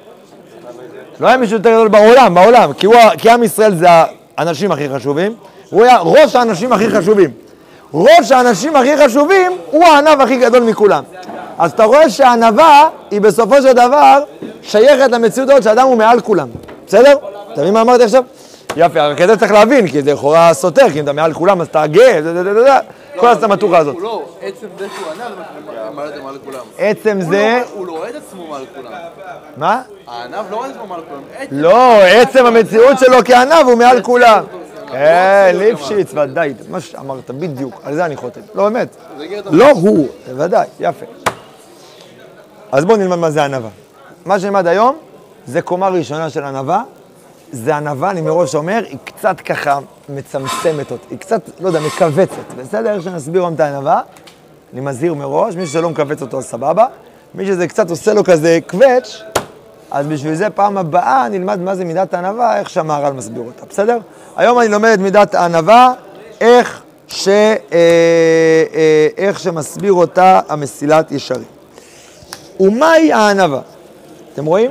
לא 1.20 1.28
היה 1.28 1.36
מישהו 1.36 1.56
יותר 1.56 1.70
גדול 1.70 1.88
בעולם, 1.88 2.34
בעולם, 2.34 2.72
כי, 2.72 2.86
הוא, 2.86 2.94
כי 3.18 3.30
עם 3.30 3.42
ישראל 3.42 3.74
זה 3.74 3.86
האנשים 4.38 4.72
הכי 4.72 4.88
חשובים, 4.88 5.34
הוא 5.70 5.84
היה 5.84 5.98
ראש 5.98 6.36
האנשים 6.36 6.72
הכי 6.72 6.90
חשובים. 6.90 7.30
ראש 7.94 8.32
האנשים 8.32 8.76
הכי 8.76 8.96
חשובים 8.96 9.52
הוא 9.70 9.84
הענב 9.84 10.20
הכי 10.20 10.36
גדול 10.36 10.62
מכולם. 10.62 11.04
אז 11.58 11.72
אתה 11.72 11.84
רואה 11.84 12.10
שהענווה 12.10 12.88
היא 13.10 13.20
בסופו 13.20 13.62
של 13.62 13.72
דבר 13.72 14.22
שייכת 14.62 15.10
למציאות 15.12 15.48
הזאת 15.50 15.62
שאדם 15.62 15.86
הוא 15.86 15.96
מעל 15.96 16.20
כולם. 16.20 16.48
בסדר? 16.86 17.16
אתה 17.52 17.60
מבין 17.60 17.74
מה 17.74 17.80
אמרתי 17.80 18.02
עכשיו? 18.04 18.22
יפה, 18.76 19.06
רק 19.06 19.20
את 19.20 19.28
זה 19.28 19.36
צריך 19.36 19.52
להבין, 19.52 19.88
כי 19.88 20.02
זה 20.02 20.12
לכאורה 20.12 20.54
סותר, 20.54 20.90
כי 20.90 20.98
אם 20.98 21.04
אתה 21.04 21.12
מעל 21.12 21.32
כולם 21.32 21.60
אז 21.60 21.66
אתה 21.66 21.86
גאה, 21.86 22.22
זה, 22.22 22.34
זה, 22.34 22.44
זה, 22.44 22.54
זה, 22.54 22.62
זה, 22.64 22.70
כל 23.16 23.28
הסמטוחה 23.28 23.78
הזאת. 23.78 23.96
לא, 24.00 24.22
עצם 24.42 24.66
זה 24.78 24.86
שהוא 24.96 25.12
את 26.08 26.14
זה 26.14 26.22
מעל 26.22 26.38
כולם. 26.44 26.64
עצם 26.78 27.20
זה, 27.20 27.60
לא- 27.64 27.78
הוא 27.78 27.86
לא 27.86 27.92
רואה 27.92 28.08
את 28.08 28.14
עצמו 28.14 28.46
מעל 28.46 28.64
כולם. 28.76 28.92
מה? 29.56 29.82
הענב 30.06 30.44
לא 30.50 30.56
רואה 30.56 30.68
את 30.68 30.74
עצמו 30.74 30.86
מעל 30.86 31.00
כולם. 31.08 31.22
לא, 31.50 32.02
עצם 32.02 32.46
המציאות 32.46 32.98
שלו 32.98 33.16
כענב 33.24 33.66
הוא 33.66 33.74
מעל 33.74 34.02
כולם. 34.02 34.44
כן, 34.92 35.54
ליפשיץ, 35.58 36.14
ודאי, 36.14 36.54
מה 36.68 36.80
שאמרת, 36.80 37.30
בדיוק, 37.30 37.80
על 37.84 37.94
זה 37.94 38.04
אני 38.04 38.16
חותם. 38.16 38.40
לא, 38.54 38.68
באמת. 38.68 38.88
לא 39.50 39.70
הוא, 39.70 40.08
בוודאי, 40.28 40.66
יפה. 40.80 41.06
אז 42.74 42.84
בואו 42.84 42.96
נלמד 42.96 43.16
מה 43.16 43.30
זה 43.30 43.44
ענווה. 43.44 43.70
מה 44.26 44.40
שנלמד 44.40 44.66
היום 44.66 44.96
זה 45.46 45.62
קומה 45.62 45.88
ראשונה 45.88 46.30
של 46.30 46.44
ענווה. 46.44 46.82
זה 47.52 47.76
ענווה, 47.76 48.10
אני 48.10 48.20
מראש 48.20 48.54
אומר, 48.54 48.84
היא 48.88 48.98
קצת 49.04 49.40
ככה 49.40 49.78
מצמצמת 50.08 50.90
אותי, 50.90 51.06
היא 51.10 51.18
קצת, 51.18 51.50
לא 51.60 51.66
יודע, 51.66 51.80
מכווצת. 51.80 52.54
בסדר? 52.58 53.00
שנסביר 53.00 53.42
היום 53.42 53.54
את 53.54 53.60
הענווה, 53.60 54.00
אני 54.72 54.80
מזהיר 54.80 55.14
מראש, 55.14 55.56
מי 55.56 55.66
שלא 55.66 55.90
מכווץ 55.90 56.22
אותו 56.22 56.42
סבבה. 56.42 56.86
מי 57.34 57.46
שזה 57.46 57.68
קצת 57.68 57.90
עושה 57.90 58.14
לו 58.14 58.24
כזה 58.24 58.58
קווץ', 58.66 59.22
אז 59.90 60.06
בשביל 60.06 60.34
זה 60.34 60.50
פעם 60.50 60.78
הבאה 60.78 61.28
נלמד 61.28 61.60
מה 61.60 61.74
זה 61.74 61.84
מידת 61.84 62.14
הענווה, 62.14 62.58
איך 62.58 62.70
שהמהר"ל 62.70 63.12
מסביר 63.12 63.42
אותה, 63.42 63.66
בסדר? 63.70 63.98
היום 64.36 64.60
אני 64.60 64.68
לומד 64.68 64.90
את 64.94 64.98
מידת 64.98 65.34
הענווה, 65.34 65.92
איך, 66.40 66.82
ש, 67.08 67.28
אה, 67.28 67.44
אה, 67.72 69.08
איך 69.16 69.40
שמסביר 69.40 69.92
אותה 69.92 70.40
המסילת 70.48 71.12
ישרים. 71.12 71.53
ומהי 72.60 73.12
הענווה? 73.12 73.60
אתם 74.34 74.44
רואים? 74.44 74.70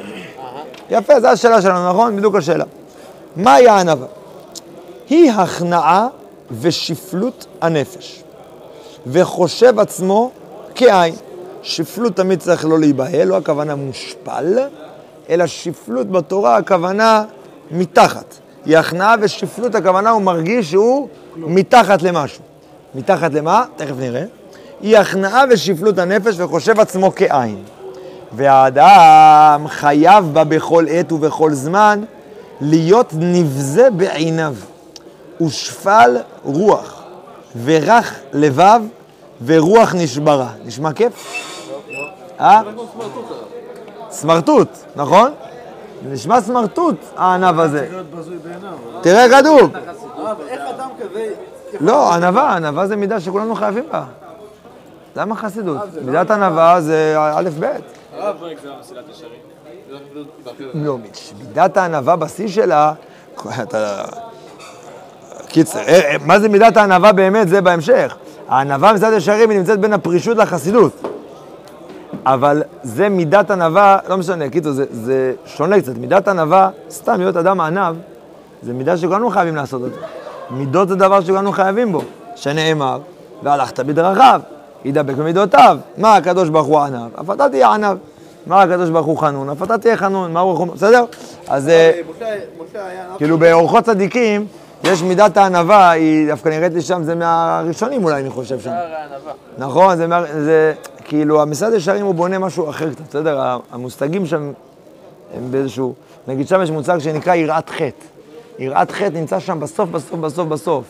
יפה, 0.90 1.20
זו 1.20 1.28
השאלה 1.28 1.62
שלנו, 1.62 1.90
נכון? 1.90 2.16
בדיוק 2.16 2.36
השאלה. 2.36 2.66
מהי 3.36 3.68
הענווה? 3.68 4.08
היא 5.10 5.32
הכנעה 5.32 6.08
ושפלות 6.62 7.46
הנפש, 7.62 8.24
וחושב 9.08 9.80
עצמו 9.80 10.32
כעין. 10.76 11.16
שפלות 11.62 12.16
תמיד 12.16 12.40
צריך 12.40 12.66
לא 12.66 12.80
להיבהל, 12.80 13.28
לא 13.28 13.38
הכוונה 13.38 13.76
מושפל, 13.76 14.58
אלא 15.30 15.48
שפלות 15.48 16.12
בתורה 16.12 16.58
הכוונה 16.58 17.24
מתחת. 17.72 18.36
היא 18.66 18.78
הכנעה 18.78 19.16
ושפלות 19.22 19.76
הכוונה 19.76 20.10
הוא 20.10 20.22
מרגיש 20.22 20.72
שהוא 20.72 21.08
מתחת 21.36 22.02
למשהו. 22.02 22.44
מתחת 22.96 23.34
למה? 23.34 23.66
תכף 23.76 23.96
נראה. 24.00 24.24
היא 24.82 24.98
הכנעה 24.98 25.44
ושפלות 25.50 25.98
הנפש 25.98 26.36
וחושב 26.40 26.80
עצמו 26.80 27.12
כעין. 27.16 27.64
והאדם 28.36 29.66
חייב 29.68 30.26
בה 30.34 30.44
בכל 30.44 30.86
עת 30.90 31.12
ובכל 31.12 31.54
זמן 31.54 32.04
להיות 32.62 33.14
נבזה 33.14 33.90
בעיניו, 33.90 34.56
ושפל 35.42 36.18
רוח, 36.44 37.04
ורך 37.64 38.20
לבב, 38.34 38.82
ורוח 39.46 39.96
נשברה. 39.96 40.50
נשמע 40.66 40.94
כיף? 40.94 41.34
אה? 42.40 42.62
סמרטוט, 44.10 44.68
נכון? 44.96 45.32
נשמע 46.10 46.42
סמרטוט 46.42 46.96
הענב 47.18 47.60
הזה. 47.60 47.90
תראה 49.02 49.30
כדור. 49.30 49.60
הרב, 50.18 50.38
איך 50.48 50.62
אדם 50.76 50.90
כזה... 51.00 51.34
לא, 51.80 52.14
ענווה, 52.14 52.56
ענווה 52.56 52.88
זה 52.88 52.96
מידה 52.96 53.20
שכולנו 53.20 53.56
חייבים 53.56 53.84
בה. 53.92 54.04
למה 55.16 55.36
חסידות? 55.36 55.78
מידת 56.06 56.32
ענווה 56.32 56.82
זה 56.82 57.16
א' 57.18 57.50
ב'. 57.60 57.66
לא, 60.74 60.98
מידת 61.40 61.78
הענווה 61.78 62.16
בשיא 62.16 62.48
שלה, 62.48 62.94
אתה... 63.62 64.04
קיצר, 65.48 65.80
אה, 65.80 66.00
אה, 66.12 66.16
מה 66.26 66.40
זה 66.40 66.50
מידת 66.50 66.78
הענווה 66.78 67.12
באמת? 67.12 67.48
זה 67.48 67.62
בהמשך. 67.62 68.16
הענווה 68.48 68.94
מצד 68.94 69.12
ישרים 69.14 69.50
היא 69.50 69.60
נמצאת 69.60 69.80
בין 69.80 69.94
הפרישות 69.94 70.38
לחסידות. 70.38 71.02
אבל 72.26 72.64
זה 72.84 73.10
מידת 73.10 73.52
ענווה, 73.52 73.98
לא 74.10 74.18
משנה, 74.18 74.50
קיצור, 74.50 74.72
זה, 74.72 74.86
זה 74.92 75.34
שונה 75.46 75.82
קצת. 75.82 75.98
מידת 75.98 76.28
ענווה, 76.28 76.70
סתם 76.90 77.20
להיות 77.20 77.38
אדם 77.38 77.62
ענב, 77.62 77.96
זה 78.64 78.74
מידה 78.74 78.98
שכולנו 78.98 79.30
חייבים 79.30 79.56
לעשות 79.56 79.82
אותה. 79.82 79.96
מידות 80.50 80.88
זה 80.88 80.96
דבר 80.96 81.22
שכולנו 81.22 81.52
חייבים 81.52 81.92
בו, 81.92 82.02
שנאמר, 82.36 83.00
והלכת 83.44 83.80
בדרכיו, 83.80 84.42
ידבק 84.86 85.16
במידותיו. 85.16 85.78
מה 85.98 86.16
הקדוש 86.16 86.50
ברוך 86.50 86.68
הוא 86.68 86.80
ענב? 86.80 87.16
אף 87.22 87.30
אתה 87.32 87.50
תהיה 87.50 87.74
ענב. 87.74 87.98
מה 88.48 88.62
הקדוש 88.62 88.90
ברוך 88.90 89.06
הוא 89.06 89.18
חנון? 89.18 89.50
אף 89.50 89.64
אתה 89.64 89.78
תהיה 89.78 89.98
חנון. 89.98 90.34
מה 90.34 90.40
הוא... 90.40 90.68
בסדר? 90.68 91.06
אז 91.48 91.70
אה, 91.70 91.92
היה... 92.74 93.06
כאילו 93.18 93.38
באורחות 93.38 93.84
צדיקים, 93.84 94.46
יש 94.84 95.02
מידת 95.04 95.38
הענווה, 95.38 95.92
היא 95.92 96.28
דווקא 96.28 96.50
נראית 96.50 96.74
לי 96.74 96.82
שם, 96.82 97.04
זה 97.04 97.16
מהראשונים 97.16 98.04
אולי, 98.04 98.22
אני 98.22 98.30
חושב 98.30 98.60
שם. 98.60 98.72
נכון, 99.58 99.98
זה, 99.98 100.08
מה- 100.08 100.24
זה 100.44 100.74
כאילו, 101.06 101.42
המשרד 101.42 101.74
ישרים 101.74 102.06
הוא 102.06 102.16
בונה 102.16 102.40
משהו 102.40 102.70
אחר 102.70 102.90
קצת, 102.94 103.02
בסדר? 103.10 103.42
המושגים 103.72 104.26
שם 104.26 104.52
הם 105.38 105.52
באיזשהו, 105.52 105.94
נגיד 106.28 106.48
שם 106.48 106.62
יש 106.64 106.70
מושג 106.70 107.00
שנקרא 107.00 107.36
יראת 107.36 107.70
חטא. 107.70 108.06
יראת 108.60 108.92
חטא 108.92 109.10
נמצא 109.14 109.40
שם 109.40 109.60
בסוף, 109.60 109.90
בסוף, 109.90 110.20
בסוף, 110.20 110.48
בסוף. 110.48 110.84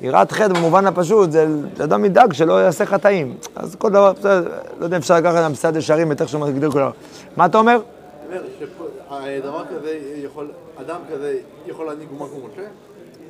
יראת 0.00 0.32
חטא 0.32 0.48
במובן 0.48 0.86
הפשוט, 0.86 1.30
זה 1.30 1.46
אדם 1.84 2.04
ידאג 2.04 2.32
שלא 2.32 2.62
יעשה 2.62 2.86
חטאים. 2.86 3.36
אז 3.56 3.74
כל 3.74 3.90
דבר, 3.90 4.12
בסדר, 4.12 4.48
לא 4.78 4.84
יודע 4.84 4.96
אם 4.96 5.00
אפשר 5.00 5.16
לקחת 5.16 5.36
המשרד 5.36 5.76
ישרים 5.76 6.12
את 6.12 6.20
איך 6.20 6.30
שהוא 6.30 6.40
מגדיר 6.40 6.68
דבר. 6.68 6.90
מה 7.36 7.46
אתה 7.46 7.58
אומר? 7.58 7.80
אומר 8.28 8.40
שדבר 8.58 9.64
כזה 9.64 9.98
יכול, 10.24 10.50
אדם 10.80 11.00
כזה 11.12 11.34
יכול 11.66 11.86
להנהיג 11.86 12.08
אומה 12.12 12.26
כמו 12.28 12.38
משה? 12.38 12.68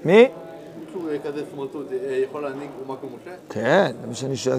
מי? 0.04 0.28
מישהו 0.86 1.08
כזה 1.24 1.42
סמרטוט 1.54 1.86
אה, 1.92 2.20
יכול 2.28 2.42
להנהיג 2.42 2.70
אומה 2.82 2.94
כמו 3.00 3.08
משה? 3.08 3.30
כן, 3.50 3.92
זה 4.00 4.06
מה 4.06 4.14
שאני 4.14 4.36
שואל, 4.36 4.58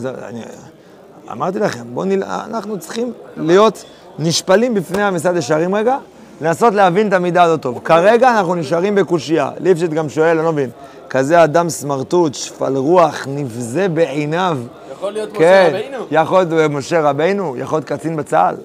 אמרתי 1.32 1.60
לכם, 1.60 1.84
בואו 1.94 2.06
נל... 2.06 2.24
אנחנו 2.24 2.80
צריכים 2.80 3.14
להיות 3.38 3.84
נשפלים 4.20 4.74
בפני 4.74 5.04
המשרד 5.04 5.36
ישרים 5.36 5.76
רגע, 5.76 5.98
לנסות 6.42 6.74
להבין 6.74 7.08
את 7.08 7.14
המידה 7.14 7.44
הזאת 7.44 7.62
טוב. 7.62 7.80
כרגע 7.84 8.38
אנחנו 8.38 8.56
נשארים 8.56 8.96
בקושייה. 8.96 9.50
ליפשיט 9.60 9.92
גם 9.92 10.10
שואל, 10.10 10.38
אני 10.38 10.46
לא 10.46 10.52
מבין, 10.52 10.70
כזה 11.10 11.44
אדם 11.44 11.70
סמרטוט, 11.70 12.34
שפל 12.34 12.78
רוח, 12.78 13.28
נבזה 13.28 13.90
בעיניו. 13.90 14.58
יכול 14.92 15.12
להיות 15.12 15.30
משה 15.30 15.40
כן, 15.40 15.72
רבינו? 15.74 16.06
יכול 16.12 16.44
להיות 16.44 16.72
משה 16.72 17.02
רבינו, 17.02 17.58
יכול 17.58 17.78
להיות 17.78 17.90
קצין 17.90 18.16
בצה"ל. 18.16 18.56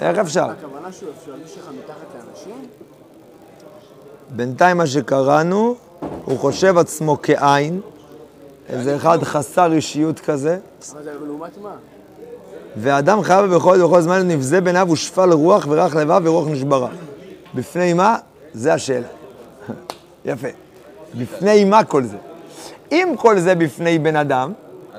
איך 0.00 0.18
אפשר? 0.18 0.44
הכוונה 0.50 0.92
שהוא 0.92 1.08
אפשרי 1.18 1.54
שלך 1.54 1.68
מתחת 1.68 2.06
לאנשים? 2.14 2.66
בינתיים 4.30 4.76
מה 4.76 4.86
שקראנו, 4.86 5.74
הוא 6.24 6.38
חושב 6.38 6.78
עצמו 6.78 7.18
כעין, 7.22 7.80
איזה 8.68 8.96
אחד 8.96 9.22
חסר 9.22 9.72
אישיות 9.72 10.20
כזה, 10.20 10.58
אבל 10.92 11.02
זה 11.04 11.12
לעומת 11.26 11.58
מה? 11.62 11.74
ואדם 12.76 13.22
חייב 13.22 13.54
בכל 13.54 13.78
בכל 13.84 14.00
זמן 14.00 14.28
נבזה 14.28 14.60
בעיניו 14.60 14.88
ושפל 14.90 15.32
רוח 15.32 15.66
ורך 15.68 15.96
לבב 15.96 16.20
ורוח 16.24 16.48
נשברה. 16.48 16.88
בפני 17.54 17.92
מה? 17.92 18.16
זה 18.54 18.74
השאלה. 18.74 19.06
יפה. 20.24 20.63
בפני 21.18 21.64
מה 21.64 21.84
כל 21.84 22.02
זה? 22.02 22.16
אם 22.92 23.14
כל 23.18 23.38
זה 23.38 23.54
בפני 23.54 23.98
בן 23.98 24.16
אדם, 24.16 24.52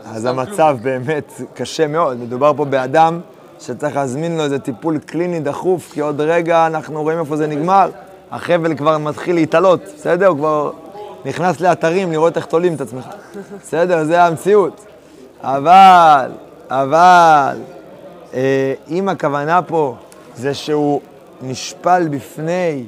אז 0.06 0.26
המצב 0.26 0.78
באמת 0.82 1.34
קשה 1.54 1.88
מאוד. 1.88 2.20
מדובר 2.20 2.54
פה 2.58 2.66
באדם 2.66 3.20
שצריך 3.60 3.96
להזמין 3.96 4.38
לו 4.38 4.44
איזה 4.44 4.60
טיפול 4.60 4.98
קליני 4.98 5.40
דחוף, 5.40 5.92
כי 5.92 6.02
עוד 6.02 6.22
רגע 6.22 6.68
אנחנו 6.68 7.02
רואים 7.02 7.20
איפה 7.20 7.38
זה 7.38 7.48
נגמר. 7.48 7.90
החבל 8.32 8.76
כבר 8.76 8.98
מתחיל 8.98 9.36
להתעלות, 9.36 9.82
בסדר? 9.96 10.28
הוא 10.28 10.38
כבר 10.38 10.72
נכנס 11.26 11.62
לאתרים 11.62 12.12
לראות 12.12 12.38
איך 12.38 12.46
תולים 12.46 12.76
את 12.76 12.82
עצמך. 12.82 13.06
בסדר? 13.62 14.04
זה 14.04 14.24
המציאות. 14.24 14.86
אבל, 15.42 16.32
אבל, 16.70 17.58
אה, 18.34 18.74
אם 18.90 19.10
הכוונה 19.10 19.62
פה 19.62 19.96
זה 20.36 20.54
שהוא 20.54 21.02
נשפל 21.42 22.08
בפני 22.08 22.84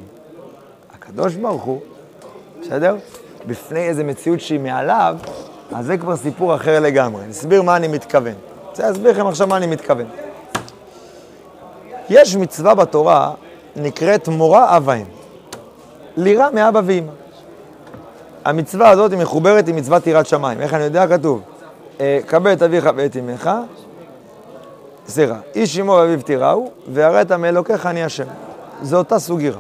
הקדוש 0.96 1.36
ברוך 1.36 1.64
הוא, 1.64 1.82
בסדר? 2.68 2.96
בפני 3.48 3.80
איזו 3.80 4.04
מציאות 4.04 4.40
שהיא 4.40 4.60
מעליו, 4.60 5.18
אז 5.72 5.86
זה 5.86 5.98
כבר 5.98 6.16
סיפור 6.16 6.56
אחר 6.56 6.80
לגמרי. 6.80 7.24
אני 7.24 7.32
אסביר 7.32 7.62
מה 7.62 7.76
אני 7.76 7.88
מתכוון. 7.88 8.34
רוצה 8.70 8.88
להסביר 8.88 9.12
לכם 9.12 9.28
עכשיו 9.28 9.48
מה 9.48 9.58
אני 9.58 9.68
מתכוון. 9.68 10.06
יש 12.10 12.36
מצווה 12.36 12.76
בתורה 12.76 13.34
נקראת 13.76 14.28
מורה 14.28 14.78
אב 14.78 14.84
ואם. 14.86 15.06
לירה 16.18 16.52
מאבא 16.52 16.82
ואמא. 16.86 17.12
המצווה 18.46 18.90
הזאת 18.90 19.12
היא 19.12 19.20
מחוברת 19.20 19.68
עם 19.68 19.76
מצוות 19.76 20.08
יראת 20.08 20.26
שמיים. 20.26 20.62
איך 20.62 20.74
אני 20.74 20.84
יודע? 20.84 21.08
כתוב, 21.08 21.42
אה, 22.00 22.20
כבד 22.28 22.52
את 22.52 22.62
אביך 22.62 22.90
ואת 22.96 23.18
אמך, 23.18 23.50
סליחה, 25.08 25.40
איש 25.56 25.80
אמו 25.80 25.92
ואביו 25.92 26.22
תיראו, 26.22 26.72
והראת 26.88 27.32
מאלוקיך 27.32 27.86
אני 27.86 28.04
השם. 28.04 28.28
זו 28.82 28.98
אותה 28.98 29.20
סוג 29.20 29.42
יראה. 29.42 29.60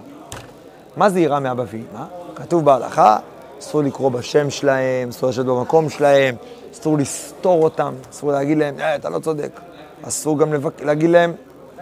מה 0.98 1.10
זה 1.10 1.20
יראה 1.20 1.40
מאבא 1.40 1.64
ואמא? 1.72 2.17
כתוב 2.38 2.66
בהלכה, 2.66 3.18
אסור 3.60 3.82
לקרוא 3.82 4.12
בשם 4.12 4.50
שלהם, 4.50 5.10
אסור 5.10 5.30
לשבת 5.30 5.46
במקום 5.46 5.90
שלהם, 5.90 6.36
אסור 6.74 6.98
לסתור 6.98 7.64
אותם, 7.64 7.94
אסור 8.12 8.32
להגיד 8.32 8.58
להם, 8.58 8.80
אה, 8.80 8.96
אתה 8.96 9.10
לא 9.10 9.20
צודק. 9.20 9.60
אסור 10.08 10.40
גם 10.40 10.54
לבק... 10.54 10.82
להגיד 10.82 11.10
להם, 11.10 11.34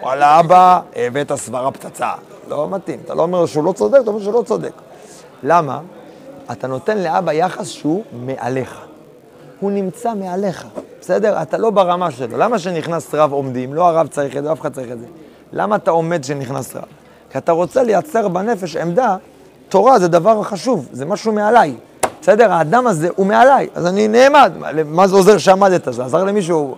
וואלה 0.01 0.39
אבא, 0.39 0.79
הבאת 0.95 1.35
סברה 1.35 1.71
פצצה. 1.71 2.11
לא 2.49 2.69
מתאים, 2.69 2.99
אתה 3.05 3.13
לא 3.13 3.21
אומר 3.21 3.45
שהוא 3.45 3.63
לא 3.63 3.71
צודק, 3.71 3.97
אתה 4.01 4.09
אומר 4.09 4.21
שהוא 4.21 4.33
לא 4.33 4.43
צודק. 4.45 4.71
למה? 5.43 5.79
אתה 6.51 6.67
נותן 6.67 6.97
לאבא 6.97 7.33
יחס 7.33 7.67
שהוא 7.67 8.03
מעליך. 8.13 8.81
הוא 9.59 9.71
נמצא 9.71 10.13
מעליך, 10.13 10.65
בסדר? 11.01 11.41
אתה 11.41 11.57
לא 11.57 11.69
ברמה 11.69 12.11
שלו. 12.11 12.37
למה 12.37 12.59
שנכנס 12.59 13.13
רב 13.13 13.31
עומדים? 13.31 13.73
לא 13.73 13.87
הרב 13.87 14.07
צריך 14.07 14.37
את 14.37 14.43
זה, 14.43 14.51
אף 14.51 14.61
אחד 14.61 14.73
צריך 14.73 14.91
את 14.91 14.99
זה. 14.99 15.05
למה 15.53 15.75
אתה 15.75 15.91
עומד 15.91 16.21
כשנכנס 16.21 16.75
רב? 16.75 16.83
כי 17.29 17.37
אתה 17.37 17.51
רוצה 17.51 17.83
לייצר 17.83 18.27
בנפש 18.27 18.75
עמדה, 18.75 19.17
תורה 19.69 19.99
זה 19.99 20.07
דבר 20.07 20.43
חשוב, 20.43 20.87
זה 20.91 21.05
משהו 21.05 21.31
מעליי. 21.31 21.73
בסדר? 22.21 22.53
האדם 22.53 22.87
הזה 22.87 23.09
הוא 23.15 23.25
מעליי, 23.25 23.67
אז 23.75 23.85
אני 23.85 24.07
נעמד. 24.07 24.51
מה 24.85 25.07
זה 25.07 25.15
עוזר 25.15 25.37
שעמדת? 25.37 25.93
זה 25.93 26.05
עזר 26.05 26.23
למישהו, 26.23 26.75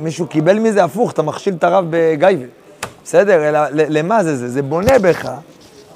מישהו 0.00 0.26
קיבל 0.26 0.58
מזה 0.58 0.84
הפוך, 0.84 1.12
אתה 1.12 1.22
מכשיל 1.22 1.54
את 1.54 1.64
הרב 1.64 1.84
בגייבי. 1.90 2.46
בסדר? 3.04 3.48
אלא 3.48 3.60
למה 3.72 4.24
זה 4.24 4.36
זה? 4.36 4.48
זה 4.48 4.62
בונה 4.62 4.98
בך 4.98 5.30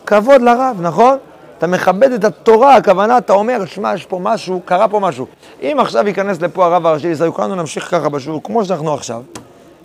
כבוד 0.06 0.42
לרב, 0.42 0.76
נכון? 0.80 1.18
אתה 1.58 1.66
מכבד 1.66 2.12
את 2.12 2.24
התורה, 2.24 2.76
הכוונה, 2.76 3.18
אתה 3.18 3.32
אומר, 3.32 3.64
שמע, 3.66 3.94
יש 3.94 4.06
פה 4.06 4.18
משהו, 4.22 4.60
קרה 4.64 4.88
פה 4.88 5.00
משהו. 5.00 5.26
אם 5.62 5.76
עכשיו 5.80 6.08
ייכנס 6.08 6.40
לפה 6.40 6.66
הרב 6.66 6.86
הראשי 6.86 7.08
לישראל, 7.08 7.30
כולנו 7.30 7.54
נמשיך 7.54 7.90
ככה 7.90 8.08
בשיעור, 8.08 8.42
כמו 8.44 8.64
שאנחנו 8.64 8.94
עכשיו, 8.94 9.22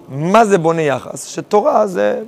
מה 0.10 0.46
זה 0.46 0.58
בונה 0.58 0.82
יחס? 0.82 1.26
שתורה 1.26 1.88
זה, 1.88 2.22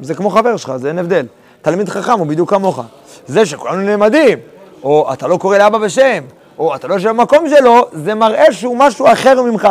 זה 0.00 0.14
כמו 0.14 0.30
חבר 0.30 0.56
שלך, 0.56 0.76
זה 0.76 0.88
אין 0.88 0.98
הבדל. 0.98 1.26
תלמיד 1.62 1.88
חכם 1.88 2.18
הוא 2.18 2.26
בדיוק 2.26 2.50
כמוך. 2.50 2.80
זה 3.26 3.46
שכולנו 3.46 3.82
נעמדים, 3.82 4.38
או 4.82 5.12
אתה 5.12 5.26
לא 5.26 5.36
קורא 5.36 5.58
לאבא 5.58 5.78
בשם, 5.78 6.24
או 6.58 6.74
אתה 6.74 6.88
לא 6.88 6.94
יושב 6.94 7.08
במקום 7.08 7.48
שלו, 7.48 7.88
זה 7.92 8.14
מראה 8.14 8.52
שהוא 8.52 8.76
משהו 8.76 9.12
אחר 9.12 9.42
ממך. 9.42 9.68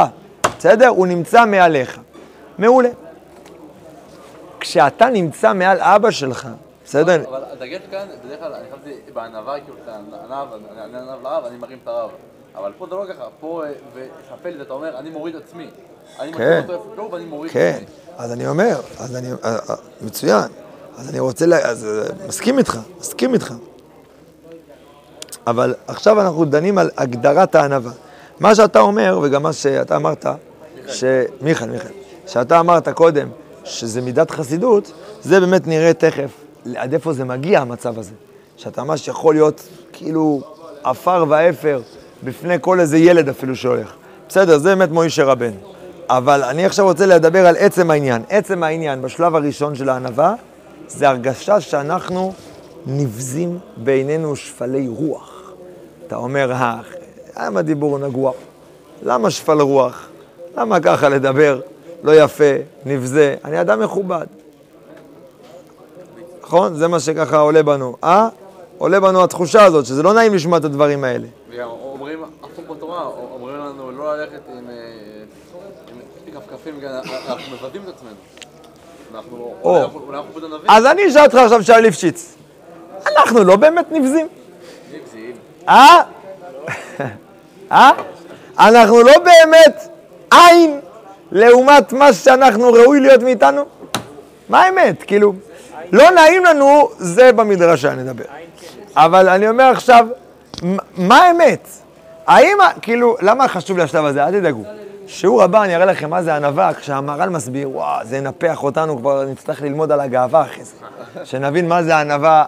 בסדר? 0.58 0.88
הוא 0.88 1.08
נמצא 1.08 1.46
מעליך. 1.46 2.00
מעולה. 2.58 2.90
כשאתה 4.60 5.10
נמצא 5.10 5.54
מעל 5.54 5.78
אבא 5.80 6.12
שלך, 6.12 6.48
בסדר? 6.86 7.24
אבל 7.30 7.44
הדגש 7.52 7.82
כאן, 7.92 8.08
בדרך 8.26 8.40
כלל, 8.40 8.54
אני 8.54 8.66
חשבתי 8.72 9.12
בענווה, 9.14 9.60
כאילו, 9.60 9.78
אתה 9.84 9.96
ענב, 9.96 10.48
אני 10.72 10.98
ענב 10.98 11.24
לרב, 11.24 11.46
אני 11.46 11.58
מרים 11.58 11.78
את 11.84 11.88
הרב. 11.88 12.10
אבל 12.56 12.72
פה 12.78 12.86
זה 12.90 12.96
לא 12.96 13.06
ככה, 13.14 13.24
פה, 13.40 13.64
ושפל 13.94 14.58
זה, 14.58 14.62
אתה 14.62 14.74
אומר, 14.74 14.98
אני 14.98 15.10
מוריד 15.10 15.36
עצמי. 15.36 15.70
אני 16.20 16.34
כן. 16.34 16.62
אותו 16.62 16.74
איפה 16.74 17.10
ואני 17.12 17.26
מוריד 17.26 17.52
כן, 17.52 17.74
עצמי. 17.76 17.86
אז 18.18 18.32
אני 18.34 18.48
אומר, 18.48 18.76
אז 19.00 19.16
אני, 19.16 19.32
אה, 19.32 19.56
אה, 19.70 19.76
מצוין. 20.02 20.52
אז 20.98 21.10
אני 21.10 21.20
רוצה, 21.20 21.46
לה, 21.46 21.58
אז 21.58 21.86
אה, 21.86 22.28
מסכים 22.28 22.58
איתך, 22.58 22.80
מסכים 23.00 23.34
איתך. 23.34 23.54
אבל 25.48 25.74
עכשיו 25.88 26.22
אנחנו 26.22 26.46
דנים 26.46 26.78
על 26.78 26.90
הגדרת 26.98 27.56
הענווה. 27.56 27.92
מה 28.40 28.56
שאתה 28.56 28.80
אומר, 28.80 29.20
וגם 29.22 29.44
מה 29.44 29.54
שאתה 29.54 29.96
אמרת, 29.96 30.26
ש... 30.88 31.04
מיכאל, 31.42 31.70
מיכאל, 31.70 31.92
שאתה 32.28 32.60
אמרת 32.60 32.90
קודם, 32.90 33.28
שזה 33.64 34.02
מידת 34.02 34.32
חסידות, 34.32 34.92
זה 35.22 35.40
באמת 35.40 35.68
נראה 35.68 35.94
תכף 35.94 36.32
עד 36.76 36.94
איפה 36.94 37.14
זה 37.14 37.26
מגיע 37.26 37.62
המצב 37.62 38.00
הזה. 38.00 38.12
שאתה 38.58 38.84
ממש 38.84 39.08
יכול 39.08 39.36
להיות 39.36 39.68
כאילו 39.94 40.42
עפר 40.84 41.26
ואפר 41.30 41.82
בפני 42.24 42.56
כל 42.62 42.80
איזה 42.80 42.98
ילד 42.98 43.30
אפילו 43.30 43.56
שהולך. 43.56 43.94
בסדר, 44.30 44.58
זה 44.58 44.76
באמת 44.76 44.92
מוישה 44.92 45.24
רבנו. 45.24 45.58
אבל 46.10 46.44
אני 46.44 46.66
עכשיו 46.66 46.86
רוצה 46.86 47.06
לדבר 47.06 47.48
על 47.48 47.56
עצם 47.60 47.92
העניין. 47.92 48.22
עצם 48.30 48.64
העניין 48.64 49.02
בשלב 49.02 49.36
הראשון 49.36 49.76
של 49.76 49.90
הענווה, 49.90 50.36
זה 50.98 51.10
הרגשה 51.10 51.62
שאנחנו 51.62 52.34
נבזים 52.86 53.60
בעינינו 53.78 54.36
שפלי 54.36 54.88
רוח. 54.88 55.52
אתה 56.08 56.16
אומר, 56.16 56.52
אה, 56.52 56.82
למה 57.40 57.62
דיבור 57.62 58.00
נגוע? 58.00 58.32
למה 59.04 59.30
שפל 59.32 59.62
רוח? 59.62 60.08
למה 60.58 60.80
ככה 60.80 61.10
לדבר? 61.10 61.62
לא 62.04 62.24
יפה, 62.24 62.54
נבזה. 62.86 63.36
אני 63.46 63.62
אדם 63.62 63.80
מכובד. 63.80 64.26
נכון? 66.42 66.76
זה 66.76 66.88
מה 66.88 67.00
שככה 67.00 67.38
עולה 67.38 67.64
בנו. 67.64 67.96
אה? 68.04 68.30
עולה 68.78 69.00
בנו 69.00 69.24
התחושה 69.24 69.64
הזאת, 69.64 69.86
שזה 69.86 70.04
לא 70.04 70.14
נעים 70.14 70.34
לשמוע 70.34 70.58
את 70.58 70.66
הדברים 70.66 71.04
האלה. 71.04 71.28
וגם 71.50 71.70
אומרים, 71.70 72.24
הפוך 72.44 72.66
בתורה, 72.78 73.06
אומרים 73.32 73.56
לנו 73.56 73.92
לא 73.92 74.18
ללכת 74.18 74.42
עם 74.58 74.70
אה, 74.70 76.40
כפכפים, 76.42 76.80
אנחנו 77.28 77.56
מבדים 77.56 77.82
את 77.84 77.88
עצמנו. 77.88 78.16
אז 80.68 80.86
אני 80.86 81.08
אשאל 81.08 81.24
אותך 81.24 81.36
עכשיו 81.36 81.64
שאלה 81.64 81.80
ליפשיץ. 81.80 82.36
אנחנו 83.08 83.44
לא 83.44 83.56
באמת 83.56 83.92
נבזים. 83.92 84.28
אה? 85.68 86.02
אה? 87.72 87.92
אנחנו 88.60 89.02
לא 89.04 89.14
באמת 89.20 89.88
עין 90.32 90.80
לעומת 91.32 91.94
מה 91.94 92.14
שאנחנו 92.14 92.74
ראוי 92.74 93.00
להיות 93.00 93.24
מאיתנו? 93.24 93.66
מה 94.50 94.62
האמת? 94.64 95.04
כאילו, 95.04 95.34
לא 95.92 96.10
נעים 96.10 96.46
לנו, 96.46 96.90
זה 96.98 97.32
במדרשה 97.32 97.96
נדבר. 97.96 98.24
אבל 98.96 99.30
אני 99.30 99.50
אומר 99.50 99.64
עכשיו, 99.64 100.08
מה 100.98 101.18
האמת? 101.18 101.68
האם, 102.28 102.58
כאילו, 102.82 103.18
למה 103.22 103.48
חשוב 103.48 103.78
לי 103.78 103.84
השלב 103.84 104.06
הזה? 104.06 104.26
אל 104.26 104.32
תדאגו. 104.32 104.64
שיעור 105.14 105.44
הבא 105.44 105.64
אני 105.64 105.76
אראה 105.76 105.86
לכם 105.86 106.10
מה 106.10 106.24
זה 106.24 106.36
ענווה, 106.36 106.74
כשהמהר"ל 106.74 107.30
מסביר, 107.30 107.70
וואו, 107.70 108.06
זה 108.06 108.18
ינפח 108.18 108.64
אותנו, 108.64 108.98
כבר 108.98 109.26
נצטרך 109.26 109.62
ללמוד 109.62 109.92
על 109.92 110.00
הגאווה 110.00 110.42
אחרי 110.42 110.64
זה. 110.64 110.74
שנבין 111.24 111.68
מה 111.68 111.84
זה 111.84 111.96
הענווה 111.96 112.46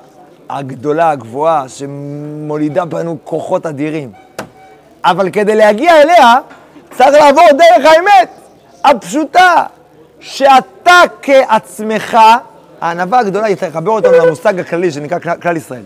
הגדולה, 0.49 1.09
הגבוהה, 1.09 1.69
שמולידה 1.69 2.85
בנו 2.85 3.17
כוחות 3.23 3.65
אדירים. 3.65 4.11
אבל 5.05 5.29
כדי 5.29 5.55
להגיע 5.55 6.01
אליה, 6.01 6.35
צריך 6.91 7.13
לעבור 7.13 7.43
דרך 7.51 7.91
האמת 7.91 8.29
הפשוטה, 8.83 9.63
שאתה 10.19 11.01
כעצמך, 11.21 12.17
הענווה 12.81 13.19
הגדולה 13.19 13.45
היא 13.45 13.55
תחבר 13.55 13.91
אותנו 13.91 14.11
למושג 14.11 14.59
הכללי 14.59 14.91
שנקרא 14.91 15.35
כלל 15.41 15.57
ישראל. 15.57 15.83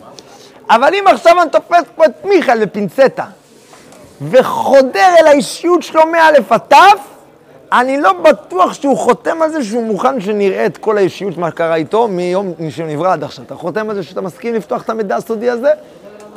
אבל 0.69 0.93
אם 0.93 1.03
עכשיו 1.07 1.41
אני 1.41 1.49
תופס 1.49 1.83
פה 1.95 2.05
את 2.05 2.25
מיכאל 2.25 2.65
בפינצטה, 2.65 3.25
וחודר 4.21 5.13
אל 5.19 5.27
האישיות 5.27 5.83
שלו 5.83 6.01
מא' 6.07 6.27
עד 6.49 6.61
ת', 6.73 6.73
אני 7.71 8.01
לא 8.01 8.13
בטוח 8.13 8.73
שהוא 8.73 8.97
חותם 8.97 9.41
על 9.41 9.51
זה 9.51 9.63
שהוא 9.63 9.83
מוכן 9.83 10.21
שנראה 10.21 10.65
את 10.65 10.77
כל 10.77 10.97
האישיות, 10.97 11.37
מה 11.37 11.51
קרה 11.51 11.75
איתו, 11.75 12.07
מיום 12.07 12.53
שנברא 12.69 13.13
עד 13.13 13.23
עכשיו. 13.23 13.45
אתה 13.45 13.55
חותם 13.55 13.89
על 13.89 13.95
זה 13.95 14.03
שאתה 14.03 14.21
מסכים 14.21 14.55
לפתוח 14.55 14.81
את 14.81 14.89
המידע 14.89 15.15
הסודי 15.15 15.49
הזה? 15.49 15.71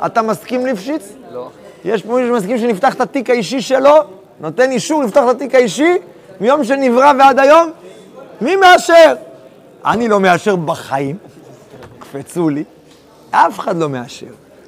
אתה 0.05 0.21
מסכים 0.21 0.65
ליפשיץ? 0.65 1.13
לא. 1.31 1.49
יש 1.85 2.01
פה 2.01 2.15
מישהו 2.15 2.35
שמסכים 2.35 2.57
שנפתח 2.57 2.93
את 2.93 3.01
התיק 3.01 3.29
האישי 3.29 3.61
שלו? 3.61 3.95
נותן 4.39 4.71
אישור 4.71 5.03
לפתוח 5.03 5.29
את 5.29 5.35
התיק 5.35 5.55
האישי 5.55 5.97
מיום 6.41 6.63
שנברא 6.63 7.11
ועד 7.19 7.39
היום? 7.39 7.71
מי 8.41 8.55
מאשר? 8.55 9.13
אני 9.85 10.07
לא 10.07 10.19
מאשר 10.19 10.55
בחיים, 10.55 11.17
קפצו 11.99 12.49
לי. 12.49 12.63
אף 13.31 13.59
אחד 13.59 13.77
לא 13.77 13.89
מאשר. 13.89 14.25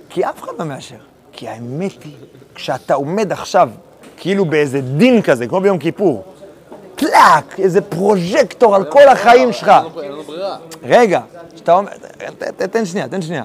כי 0.10 0.26
אף 0.26 0.44
אחד 0.44 0.52
לא 0.60 0.66
מאשר. 0.66 1.13
כי 1.34 1.48
האמת 1.48 2.04
היא, 2.04 2.14
כשאתה 2.56 2.94
עומד 2.94 3.32
עכשיו, 3.32 3.70
כאילו 4.18 4.46
באיזה 4.46 4.82
דין 4.82 5.22
כזה, 5.22 5.48
כמו 5.48 5.62
ביום 5.62 5.78
כיפור, 5.78 6.24
טלאק, 6.96 7.60
איזה 7.60 7.82
פרוז'קטור 7.82 8.76
על 8.76 8.84
כל 8.84 9.08
החיים 9.08 9.54
שלך. 9.54 9.72
רגע, 10.84 11.22
שאתה 11.56 11.74
אומר, 11.74 11.92
תן 12.72 12.86
שנייה, 12.86 13.08
תן 13.08 13.22
שנייה. 13.22 13.44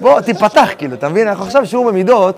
בוא, 0.00 0.20
תיפתח 0.20 0.68
כאילו, 0.78 0.94
אתה 0.94 1.08
מבין? 1.08 1.28
אנחנו 1.28 1.44
עכשיו 1.44 1.66
שיעור 1.66 1.90
במידות, 1.90 2.36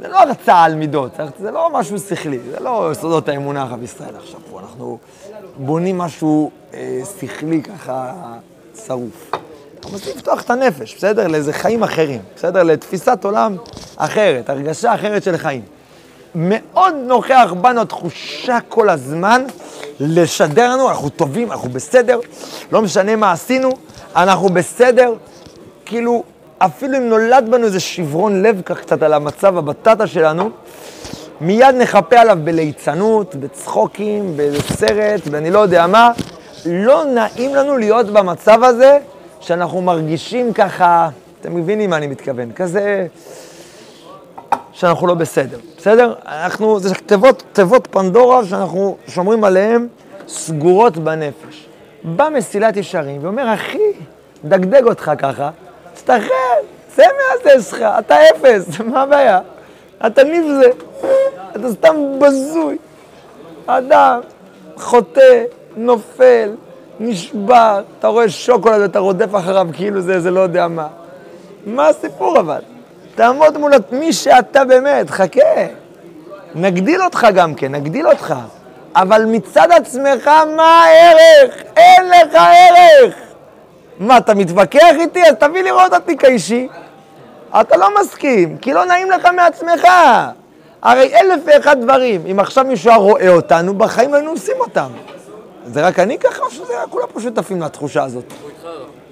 זה 0.00 0.08
לא 0.08 0.18
הרצאה 0.22 0.64
על 0.64 0.74
מידות, 0.74 1.10
זה 1.40 1.50
לא 1.50 1.70
משהו 1.72 1.98
שכלי, 1.98 2.38
זה 2.50 2.60
לא 2.60 2.88
יסודות 2.92 3.28
האמונה 3.28 3.62
הרב 3.62 3.82
ישראל 3.82 4.16
עכשיו 4.16 4.40
פה, 4.50 4.60
אנחנו 4.60 4.98
בונים 5.56 5.98
משהו 5.98 6.50
אה, 6.74 7.00
שכלי 7.20 7.62
ככה 7.62 8.12
שרוף. 8.86 9.30
אנחנו 9.78 9.92
מנסים 9.92 10.12
לפתוח 10.16 10.42
את 10.42 10.50
הנפש, 10.50 10.94
בסדר? 10.94 11.26
לאיזה 11.26 11.52
חיים 11.52 11.82
אחרים, 11.82 12.20
בסדר? 12.36 12.62
לתפיסת 12.62 13.24
עולם 13.24 13.56
אחרת, 13.96 14.50
הרגשה 14.50 14.94
אחרת 14.94 15.22
של 15.22 15.36
חיים. 15.36 15.62
מאוד 16.34 16.94
נוכח 17.06 17.54
בנו 17.60 17.80
התחושה 17.80 18.58
כל 18.68 18.88
הזמן 18.88 19.44
לשדר 20.00 20.72
לנו, 20.72 20.88
אנחנו 20.88 21.08
טובים, 21.08 21.52
אנחנו 21.52 21.68
בסדר, 21.68 22.18
לא 22.72 22.82
משנה 22.82 23.16
מה 23.16 23.32
עשינו, 23.32 23.70
אנחנו 24.16 24.48
בסדר. 24.48 25.14
כאילו, 25.84 26.22
אפילו 26.58 26.96
אם 26.96 27.08
נולד 27.08 27.48
בנו 27.50 27.64
איזה 27.64 27.80
שברון 27.80 28.42
לב 28.42 28.62
כך 28.64 28.80
קצת 28.80 29.02
על 29.02 29.12
המצב 29.12 29.58
הבטטה 29.58 30.06
שלנו, 30.06 30.50
מיד 31.40 31.74
נחפה 31.74 32.20
עליו 32.20 32.38
בליצנות, 32.44 33.34
בצחוקים, 33.34 34.36
בסרט, 34.36 35.20
ואני 35.30 35.50
לא 35.50 35.58
יודע 35.58 35.86
מה. 35.86 36.12
לא 36.66 37.04
נעים 37.04 37.54
לנו 37.54 37.78
להיות 37.78 38.06
במצב 38.06 38.64
הזה 38.64 38.98
שאנחנו 39.40 39.82
מרגישים 39.82 40.52
ככה, 40.52 41.08
אתם 41.40 41.54
מבינים 41.54 41.90
מה 41.90 41.96
אני 41.96 42.06
מתכוון, 42.06 42.52
כזה 42.52 43.06
שאנחנו 44.72 45.06
לא 45.06 45.14
בסדר, 45.14 45.58
בסדר? 45.76 46.14
אנחנו, 46.26 46.80
זה 46.80 46.94
תיבות, 46.94 47.42
תיבות 47.52 47.88
פנדורה 47.90 48.44
שאנחנו 48.44 48.96
שומרים 49.08 49.44
עליהן 49.44 49.88
סגורות 50.28 50.96
בנפש. 50.96 51.66
בא 52.04 52.28
מסילת 52.34 52.76
ישרים 52.76 53.24
ואומר, 53.24 53.54
אחי, 53.54 53.92
דגדג 54.44 54.84
אותך 54.84 55.12
ככה, 55.18 55.50
תשתחרר, 55.94 56.58
צא 56.88 57.02
מהזה 57.02 57.62
שלך, 57.62 57.82
אתה 57.98 58.16
אפס, 58.30 58.80
מה 58.92 59.02
הבעיה? 59.02 59.40
אתה 60.06 60.22
נבזה, 60.24 60.70
אתה 61.56 61.70
סתם 61.72 61.94
בזוי. 62.18 62.78
אדם 63.66 64.20
חוטא, 64.76 65.44
נופל, 65.76 66.50
נשבר, 67.00 67.82
אתה 67.98 68.08
רואה 68.08 68.28
שוקולד 68.28 68.80
ואתה 68.80 68.98
רודף 68.98 69.34
אחריו 69.34 69.66
כאילו 69.72 70.00
זה, 70.00 70.20
זה 70.20 70.30
לא 70.30 70.40
יודע 70.40 70.68
מה. 70.68 70.86
מה 71.66 71.88
הסיפור 71.88 72.40
אבל? 72.40 72.60
תעמוד 73.14 73.58
מול 73.58 73.72
מי 73.92 74.12
שאתה 74.12 74.64
באמת, 74.64 75.10
חכה. 75.10 75.66
נגדיל 76.54 77.02
אותך 77.02 77.26
גם 77.34 77.54
כן, 77.54 77.74
נגדיל 77.74 78.08
אותך. 78.08 78.34
אבל 78.96 79.24
מצד 79.24 79.68
עצמך, 79.70 80.30
מה 80.56 80.84
הערך? 80.84 81.62
אין 81.76 82.08
לך 82.08 82.34
ערך. 82.34 83.14
מה, 84.00 84.16
אתה 84.16 84.34
מתווכח 84.34 84.94
איתי? 85.00 85.22
אז 85.22 85.34
תביא 85.38 85.62
לראות 85.62 85.94
אותי 85.94 86.16
כאישי. 86.16 86.68
אתה 87.60 87.76
לא 87.76 87.88
מסכים, 88.00 88.58
כי 88.58 88.74
לא 88.74 88.84
נעים 88.84 89.10
לך 89.10 89.28
מעצמך. 89.36 89.88
הרי 90.82 91.14
אלף 91.14 91.40
ואחד 91.46 91.80
דברים, 91.80 92.26
אם 92.30 92.40
עכשיו 92.40 92.64
מישהו 92.64 92.90
היה 92.90 92.98
רואה 92.98 93.28
אותנו, 93.28 93.74
בחיים 93.74 94.14
היינו 94.14 94.30
עושים 94.30 94.56
אותם. 94.60 94.88
זה 95.72 95.86
רק 95.86 95.98
אני 95.98 96.18
ככה, 96.18 96.42
או 96.42 96.50
שזה 96.50 96.72
כולם 96.90 97.06
פה 97.12 97.20
שותפים 97.20 97.62
לתחושה 97.62 98.04
הזאת? 98.04 98.24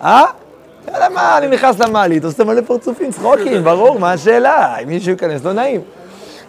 אה? 0.02 0.24
אתה 0.84 0.96
יודע 0.96 1.08
מה, 1.08 1.38
אני 1.38 1.48
נכנס 1.48 1.78
למעלית, 1.78 2.24
עושה 2.24 2.44
מלא 2.44 2.60
פרצופים, 2.60 3.10
צחוקים, 3.10 3.64
ברור, 3.64 3.98
מה 3.98 4.12
השאלה? 4.12 4.78
אם 4.82 4.88
מישהו 4.88 5.10
ייכנס, 5.10 5.44
לא 5.44 5.52
נעים. 5.52 5.80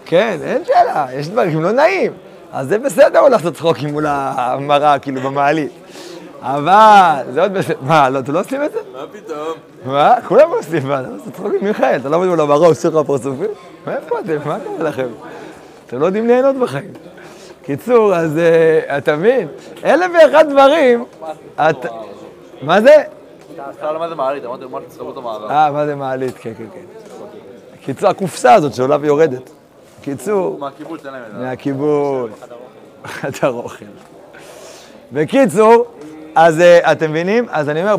כן, 0.05 0.37
אין 0.43 0.65
שאלה, 0.65 1.05
יש 1.13 1.29
דברים 1.29 1.63
לא 1.63 1.71
נעים. 1.71 2.11
אז 2.53 2.67
זה 2.67 2.79
בסדר 2.79 3.21
לא 3.21 3.29
לעשות 3.29 3.55
צחוקים 3.55 3.89
מול 3.89 4.05
המראה, 4.07 4.99
כאילו, 4.99 5.21
במעלית. 5.21 5.71
אבל, 6.41 7.23
זה 7.33 7.41
עוד 7.41 7.53
בסדר. 7.53 7.75
מה, 7.81 8.09
לא, 8.09 8.19
אתם 8.19 8.33
לא 8.33 8.39
עושים 8.39 8.63
את 8.63 8.71
זה? 8.71 8.79
מה 8.93 9.03
פתאום? 9.11 9.53
מה? 9.85 10.15
כולם 10.27 10.49
עושים, 10.49 10.87
מה, 10.87 10.99
אתה 10.99 11.09
עושה 11.09 11.31
צחוקים, 11.31 11.59
מיכאל, 11.61 11.99
אתה 11.99 12.09
לא 12.09 12.15
עומד 12.15 12.27
מול 12.27 12.41
המראה, 12.41 12.67
עושה 12.67 12.89
לך 12.89 12.95
פרצופים? 13.07 13.49
מאיפה 13.87 14.19
אתם? 14.19 14.37
מה 14.45 14.57
קורה 14.65 14.89
לכם? 14.89 15.07
אתם 15.87 15.99
לא 15.99 16.05
יודעים 16.05 16.27
ליהנות 16.27 16.55
בחיים. 16.55 16.91
קיצור, 17.67 18.15
אז 18.15 18.37
אה, 18.37 18.97
אתה 18.97 19.15
מבין? 19.15 19.47
אלף 19.85 20.11
ואחד 20.13 20.49
דברים. 20.49 21.05
מה 22.61 22.81
זה? 22.81 22.95
אה, 25.51 25.71
מה 25.71 25.85
זה 25.85 25.95
מעלית? 25.95 26.37
כן, 26.37 26.53
כן, 26.57 26.63
כן. 26.73 26.79
קיצור, 27.81 28.09
הקופסה 28.09 28.53
הזאת 28.53 28.73
שעולה 28.73 28.97
ויורדת. 29.01 29.49
קיצור, 30.01 30.59
מהקיבוץ 30.59 31.05
אין 31.05 31.13
להם 31.13 31.23
את 31.27 31.31
זה. 31.31 31.37
מהכיבוד. 31.37 32.31
חדר 33.05 33.49
אוכל. 33.49 33.85
בקיצור, 35.11 35.85
אז 36.35 36.61
אה, 36.61 36.91
אתם 36.91 37.09
מבינים? 37.09 37.45
אז 37.49 37.69
אני 37.69 37.81
אומר, 37.81 37.97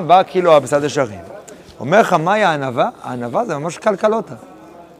בא, 0.00 0.22
כאילו 0.26 0.52
הבשד 0.52 0.84
ישרים. 0.84 1.20
אומר 1.80 2.00
לך, 2.00 2.12
מהי 2.12 2.44
הענווה? 2.44 2.88
הענווה 3.02 3.44
זה 3.44 3.58
ממש 3.58 3.78
קלקלותה. 3.78 4.34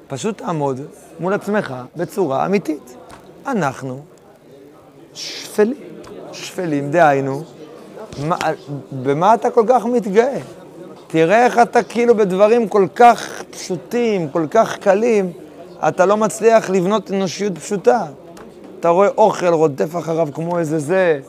פשוט 0.09 0.39
תעמוד 0.39 0.81
מול 1.21 1.33
עצמך 1.33 1.75
בצורה 1.97 2.47
אמיתית. 2.47 2.98
אנחנו 3.51 4.01
שפלים. 5.15 5.75
שפלים, 6.33 6.91
דהיינו, 6.91 7.43
מה, 8.27 8.37
במה 9.03 9.35
אתה 9.35 9.51
כל 9.51 9.65
כך 9.69 9.87
מתגאה? 9.87 10.39
תראה 11.07 11.45
איך 11.45 11.59
אתה 11.59 11.83
כאילו 11.83 12.15
בדברים 12.15 12.69
כל 12.69 12.87
כך 12.95 13.43
פשוטים, 13.51 14.29
כל 14.29 14.47
כך 14.51 14.77
קלים, 14.79 15.33
אתה 15.89 16.07
לא 16.07 16.17
מצליח 16.17 16.71
לבנות 16.71 17.11
אנושיות 17.11 17.59
פשוטה. 17.59 18.05
אתה 18.81 18.89
רואה 18.89 19.09
אוכל 19.09 19.47
רודף 19.55 19.97
אחריו 19.99 20.29
כמו 20.35 20.59
איזה 20.59 20.79
זה, 20.79 21.21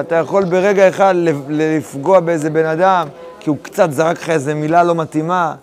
אתה 0.00 0.14
יכול 0.14 0.44
ברגע 0.44 0.88
אחד 0.88 1.14
לפגוע 1.48 2.20
באיזה 2.20 2.50
בן 2.50 2.66
אדם, 2.66 3.08
כי 3.40 3.50
הוא 3.50 3.56
קצת 3.62 3.90
זרק 3.92 4.22
לך 4.22 4.30
איזה 4.30 4.54
מילה 4.54 4.82
לא 4.82 4.94
מתאימה. 4.94 5.54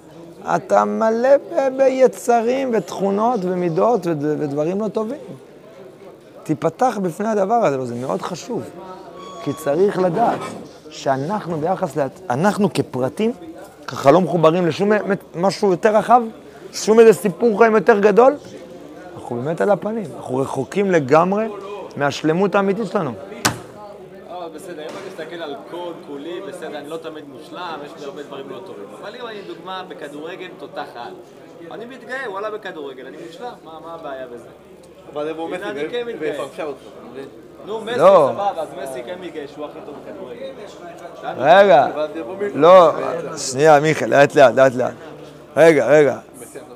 אתה 0.55 0.85
מלא 0.85 1.29
ביצרים 1.77 2.69
ותכונות 2.73 3.39
ומידות 3.43 4.07
וד- 4.07 4.23
ודברים 4.39 4.81
לא 4.81 4.87
טובים. 4.87 5.17
תיפתח 6.43 6.97
בפני 7.01 7.27
הדבר 7.27 7.53
הזה, 7.53 7.77
לא, 7.77 7.85
זה 7.85 7.95
מאוד 7.95 8.21
חשוב. 8.21 8.63
כי 9.43 9.53
צריך 9.53 9.99
לדעת 9.99 10.39
שאנחנו 10.89 11.57
ביחס, 11.57 11.95
לה... 11.95 12.07
אנחנו 12.29 12.73
כפרטים, 12.73 13.33
ככה 13.87 14.11
לא 14.11 14.21
מחוברים 14.21 14.67
לשום 14.67 14.91
משהו 15.35 15.71
יותר 15.71 15.95
רחב, 15.95 16.21
שום 16.73 16.99
איזה 16.99 17.13
סיפור 17.13 17.57
חיים 17.57 17.75
יותר 17.75 17.99
גדול, 17.99 18.35
אנחנו 19.15 19.35
באמת 19.35 19.61
על 19.61 19.69
הפנים. 19.69 20.05
אנחנו 20.15 20.37
רחוקים 20.37 20.91
לגמרי 20.91 21.47
מהשלמות 21.97 22.55
האמיתית 22.55 22.87
שלנו. 22.87 23.13
מסתכל 25.13 25.35
על 25.35 25.55
קוד, 25.71 25.95
כולי, 26.07 26.41
בסדר, 26.47 26.77
אני 26.77 26.89
לא 26.89 26.97
תמיד 26.97 27.23
מושלם, 27.29 27.79
יש 27.85 27.91
לי 27.99 28.05
הרבה 28.05 28.23
דברים 28.23 28.49
לא 28.49 28.59
טובים. 28.65 28.85
אבל 29.01 29.15
אם 29.15 29.27
אני, 29.27 29.41
דוגמה, 29.47 29.83
בכדורגל 29.87 30.47
תותח 30.57 30.87
על, 30.95 31.13
אני 31.71 31.85
מתגאה, 31.85 32.31
וואלה, 32.31 32.51
בכדורגל, 32.51 33.07
אני 33.07 33.17
מושלם, 33.27 33.53
מה 33.63 33.93
הבעיה 33.93 34.27
בזה? 34.27 34.49
אבל 35.13 35.27
יבוא 35.29 35.47
הנה, 35.55 35.73
מסי 35.73 35.85
כן. 35.91 36.05
ויפרשה 36.19 36.63
אותך. 36.63 36.81
נו, 37.65 37.81
מסי, 37.81 37.97
לא. 37.99 38.29
סבבה, 38.33 38.61
אז 38.61 38.67
מסי 38.83 39.03
כן 39.05 39.15
מתגאה 39.21 39.43
שהוא 39.53 39.65
הכי 39.65 39.79
טוב 39.85 39.95
בכדורגל. 40.05 40.45
רגע, 41.37 41.85
ואז. 41.95 42.09
לא, 42.55 42.91
שנייה, 43.37 43.79
מיכאל, 43.79 44.09
לאט 44.09 44.35
לאט, 44.35 44.53
לאט 44.55 44.75
לאט. 44.75 44.91
רגע, 45.57 45.85
רגע. 45.87 46.17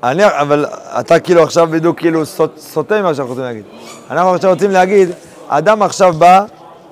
אני, 0.02 0.24
אבל 0.26 0.66
אתה 1.00 1.20
כאילו 1.20 1.42
עכשיו 1.42 1.66
בדיוק 1.70 1.98
כאילו 1.98 2.26
סוט- 2.26 2.58
סוטה 2.58 3.00
ממה 3.00 3.14
שאנחנו 3.14 3.28
רוצים 3.30 3.44
להגיד. 3.44 3.64
אנחנו 4.10 4.30
עכשיו 4.34 4.50
רוצים 4.50 4.70
להגיד, 4.70 5.08
אדם 5.48 5.82
עכשיו 5.82 6.12
בא 6.12 6.44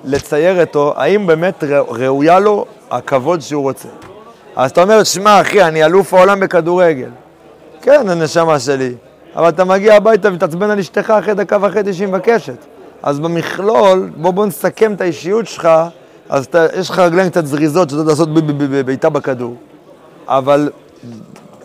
לצייר 0.03 0.61
אותו, 0.61 0.93
האם 0.97 1.27
באמת 1.27 1.63
ראויה 1.89 2.39
לו 2.39 2.65
הכבוד 2.91 3.41
שהוא 3.41 3.63
רוצה. 3.63 3.87
אז 4.55 4.71
אתה 4.71 4.81
אומר, 4.83 5.03
שמע 5.03 5.41
אחי, 5.41 5.63
אני 5.63 5.85
אלוף 5.85 6.13
העולם 6.13 6.39
בכדורגל. 6.39 7.09
כן, 7.81 8.09
הנשמה 8.09 8.59
שלי. 8.59 8.93
אבל 9.37 9.49
אתה 9.49 9.65
מגיע 9.65 9.95
הביתה 9.95 10.27
ומתעצבן 10.27 10.69
על 10.69 10.79
אשתך 10.79 11.09
אחרי 11.09 11.33
דקה 11.33 11.57
וחצי 11.61 11.93
שהיא 11.93 12.07
מבקשת. 12.07 12.57
אז 13.03 13.19
במכלול, 13.19 14.09
בוא 14.17 14.31
בוא 14.31 14.45
נסכם 14.45 14.93
את 14.93 15.01
האישיות 15.01 15.47
שלך, 15.47 15.69
אז 16.29 16.45
אתה, 16.45 16.65
יש 16.79 16.89
לך 16.89 16.99
רגליים 16.99 17.29
קצת 17.29 17.45
זריזות 17.45 17.89
שאתה 17.89 18.01
יודע 18.01 18.11
לעשות 18.11 18.29
בעיטה 18.85 19.09
בכדור. 19.09 19.55
אבל 20.27 20.69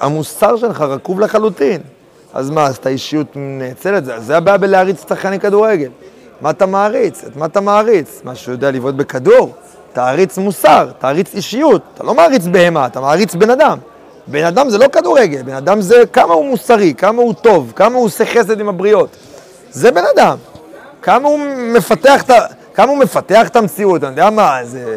המוסר 0.00 0.56
שלך 0.56 0.80
רקוב 0.80 1.20
לחלוטין. 1.20 1.80
אז 2.34 2.50
מה, 2.50 2.66
אז 2.66 2.76
אתה 2.76 2.88
אישיות 2.88 3.26
נאצלת? 3.36 4.04
זה, 4.04 4.20
זה 4.20 4.36
הבעיה 4.36 4.58
בלהריץ 4.58 5.04
שחקני 5.08 5.40
כדורגל. 5.40 5.90
מה 6.40 6.50
אתה 6.50 6.66
מעריץ? 6.66 7.24
את 7.24 7.36
מה 7.36 7.46
אתה 7.46 7.60
מעריץ? 7.60 8.20
מה 8.24 8.34
שהוא 8.34 8.52
יודע 8.52 8.70
לבעוט 8.70 8.94
בכדור? 8.94 9.54
תעריץ 9.92 10.38
מוסר, 10.38 10.90
תעריץ 10.98 11.34
אישיות. 11.34 11.82
אתה 11.94 12.04
לא 12.04 12.14
מעריץ 12.14 12.46
בהמה, 12.46 12.86
אתה 12.86 13.00
מעריץ 13.00 13.34
בן 13.34 13.50
אדם. 13.50 13.78
בן 14.26 14.44
אדם 14.44 14.70
זה 14.70 14.78
לא 14.78 14.88
כדורגל, 14.88 15.42
בן 15.42 15.54
אדם 15.54 15.80
זה 15.80 16.02
כמה 16.12 16.34
הוא 16.34 16.44
מוסרי, 16.44 16.94
כמה 16.94 17.22
הוא 17.22 17.34
טוב, 17.34 17.72
כמה 17.76 17.96
הוא 17.96 18.04
עושה 18.04 18.24
חסד 18.24 18.60
עם 18.60 18.68
הבריות. 18.68 19.16
זה 19.70 19.90
בן 19.90 20.04
אדם. 20.14 20.36
כמה 21.02 21.28
הוא 21.28 21.38
מפתח 21.74 22.22
את, 22.22 22.30
כמה 22.74 22.92
הוא 22.92 22.98
מפתח 22.98 23.48
את 23.48 23.56
המציאות, 23.56 24.04
אני 24.04 24.10
יודע 24.10 24.30
מה, 24.30 24.60
איזה 24.60 24.96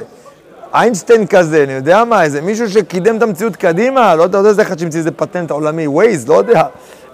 איינשטיין 0.74 1.28
כזה, 1.28 1.64
אני 1.64 1.74
יודע 1.74 2.04
מה, 2.04 2.24
איזה 2.24 2.42
מישהו 2.42 2.70
שקידם 2.70 3.18
את 3.18 3.22
המציאות 3.22 3.56
קדימה, 3.56 4.16
לא 4.16 4.24
יודע, 4.24 4.38
לא 4.38 4.40
יודע 4.40 4.50
איזה 4.50 4.62
אחד 4.62 4.80
שהמציא 4.80 5.00
איזה 5.00 5.12
פטנט 5.12 5.52
עולמי, 5.52 5.88
ווייז, 5.88 6.28
לא 6.28 6.34
יודע. 6.34 6.64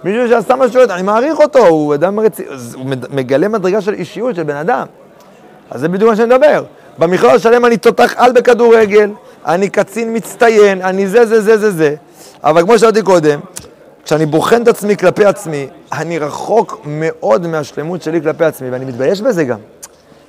מישהו 0.04 0.28
שעשה 0.28 0.56
משהו, 0.56 0.82
אני 0.82 1.02
מעריך 1.02 1.38
אותו, 1.38 1.66
הוא 1.66 1.94
אדם 1.94 2.20
רציני, 2.20 2.48
הוא 2.74 2.86
מגלה 3.10 3.48
מדרגה 3.48 3.80
של 3.80 3.94
אישיות 3.94 4.34
של 4.34 4.42
בן 4.42 4.56
אדם. 4.56 4.86
אז 5.70 5.80
זה 5.80 5.88
בדיוק 5.88 6.10
מה 6.10 6.16
שאני 6.16 6.34
מדבר. 6.34 6.64
במכלול 6.98 7.34
השלם 7.34 7.64
אני 7.64 7.76
תותח 7.76 8.14
על 8.16 8.32
בכדורגל, 8.32 9.10
אני 9.46 9.68
קצין 9.68 10.16
מצטיין, 10.16 10.82
אני 10.82 11.06
זה, 11.06 11.26
זה, 11.26 11.40
זה, 11.40 11.58
זה, 11.58 11.70
זה. 11.70 11.94
אבל 12.44 12.62
כמו 12.62 12.78
שאמרתי 12.78 13.02
קודם, 13.02 13.40
כשאני 14.04 14.26
בוחן 14.26 14.62
את 14.62 14.68
עצמי 14.68 14.96
כלפי 14.96 15.24
עצמי, 15.24 15.68
אני 15.92 16.18
רחוק 16.18 16.80
מאוד 16.86 17.46
מהשלמות 17.46 18.02
שלי 18.02 18.22
כלפי 18.22 18.44
עצמי, 18.44 18.70
ואני 18.70 18.84
מתבייש 18.84 19.20
בזה 19.20 19.44
גם. 19.44 19.58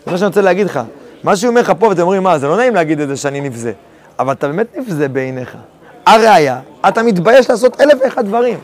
זה 0.05 0.11
מה 0.11 0.17
שאני 0.17 0.27
רוצה 0.27 0.41
להגיד 0.41 0.65
לך. 0.65 0.79
מה 1.23 1.35
שהוא 1.35 1.49
אומר 1.49 1.61
לך 1.61 1.73
פה, 1.79 1.87
ואתם 1.87 2.01
אומרים, 2.01 2.23
מה, 2.23 2.39
זה 2.39 2.47
לא 2.47 2.57
נעים 2.57 2.75
להגיד 2.75 2.99
את 2.99 3.07
זה 3.07 3.17
שאני 3.17 3.41
נבזה. 3.41 3.71
אבל 4.19 4.33
אתה 4.33 4.47
באמת 4.47 4.77
נבזה 4.77 5.09
בעיניך. 5.09 5.57
הראיה, 6.05 6.59
אתה 6.87 7.03
מתבייש 7.03 7.49
לעשות 7.49 7.81
אלף 7.81 7.93
ואחד 8.03 8.25
דברים. 8.25 8.57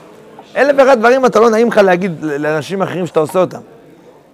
אלף 0.55 0.75
ואחד 0.77 0.99
דברים 0.99 1.25
אתה 1.25 1.39
לא 1.39 1.49
נעים 1.49 1.67
לך 1.67 1.77
להגיד 1.77 2.11
לאנשים 2.21 2.81
אחרים 2.81 3.07
שאתה 3.07 3.19
עושה 3.19 3.39
אותם. 3.39 3.59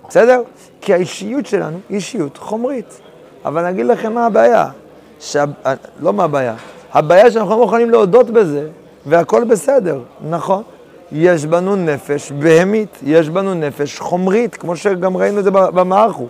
בסדר? 0.10 0.42
כי 0.82 0.94
האישיות 0.94 1.46
שלנו 1.46 1.78
היא 1.90 1.96
אישיות 1.96 2.38
חומרית. 2.38 3.02
אבל 3.46 3.62
אני 3.62 3.70
אגיד 3.70 3.86
לכם 3.86 4.14
מה 4.14 4.26
הבעיה. 4.26 4.70
שה... 5.26 5.44
לא 6.00 6.14
מה 6.14 6.24
הבעיה. 6.24 6.56
הבעיה 6.94 7.32
שאנחנו 7.32 7.52
לא 7.52 7.58
מוכנים 7.58 7.90
להודות 7.90 8.30
בזה, 8.30 8.68
והכל 9.06 9.44
בסדר. 9.44 10.00
נכון. 10.30 10.64
יש 11.12 11.46
בנו 11.46 11.76
נפש 11.76 12.32
בהמית, 12.32 13.00
יש 13.04 13.30
בנו 13.30 13.54
נפש 13.54 14.00
חומרית, 14.00 14.56
כמו 14.56 14.76
שגם 14.76 15.18
ראינו 15.18 15.40
את 15.40 15.44
זה 15.44 15.52
במערכו. 15.52 16.28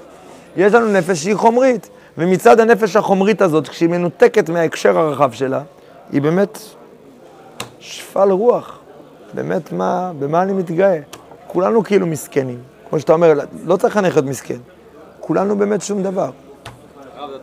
יש 0.57 0.73
לנו 0.73 0.87
נפש 0.87 1.23
שהיא 1.23 1.35
חומרית, 1.35 1.89
ומצד 2.17 2.59
הנפש 2.59 2.95
החומרית 2.95 3.41
הזאת, 3.41 3.67
כשהיא 3.67 3.89
מנותקת 3.89 4.49
מההקשר 4.49 4.99
הרחב 4.99 5.31
שלה, 5.31 5.61
היא 6.11 6.21
באמת 6.21 6.59
שפל 7.79 8.31
רוח. 8.31 8.79
באמת, 9.33 9.71
מה, 9.71 10.11
במה 10.19 10.41
אני 10.41 10.53
מתגאה? 10.53 10.99
כולנו 11.47 11.83
כאילו 11.83 12.07
מסכנים. 12.07 12.59
כמו 12.89 12.99
שאתה 12.99 13.13
אומר, 13.13 13.33
לא 13.65 13.77
צריך 13.77 13.97
לחנך 13.97 14.15
להיות 14.15 14.25
מסכן. 14.25 14.57
כולנו 15.19 15.57
באמת 15.57 15.81
שום 15.81 16.03
דבר. 16.03 16.29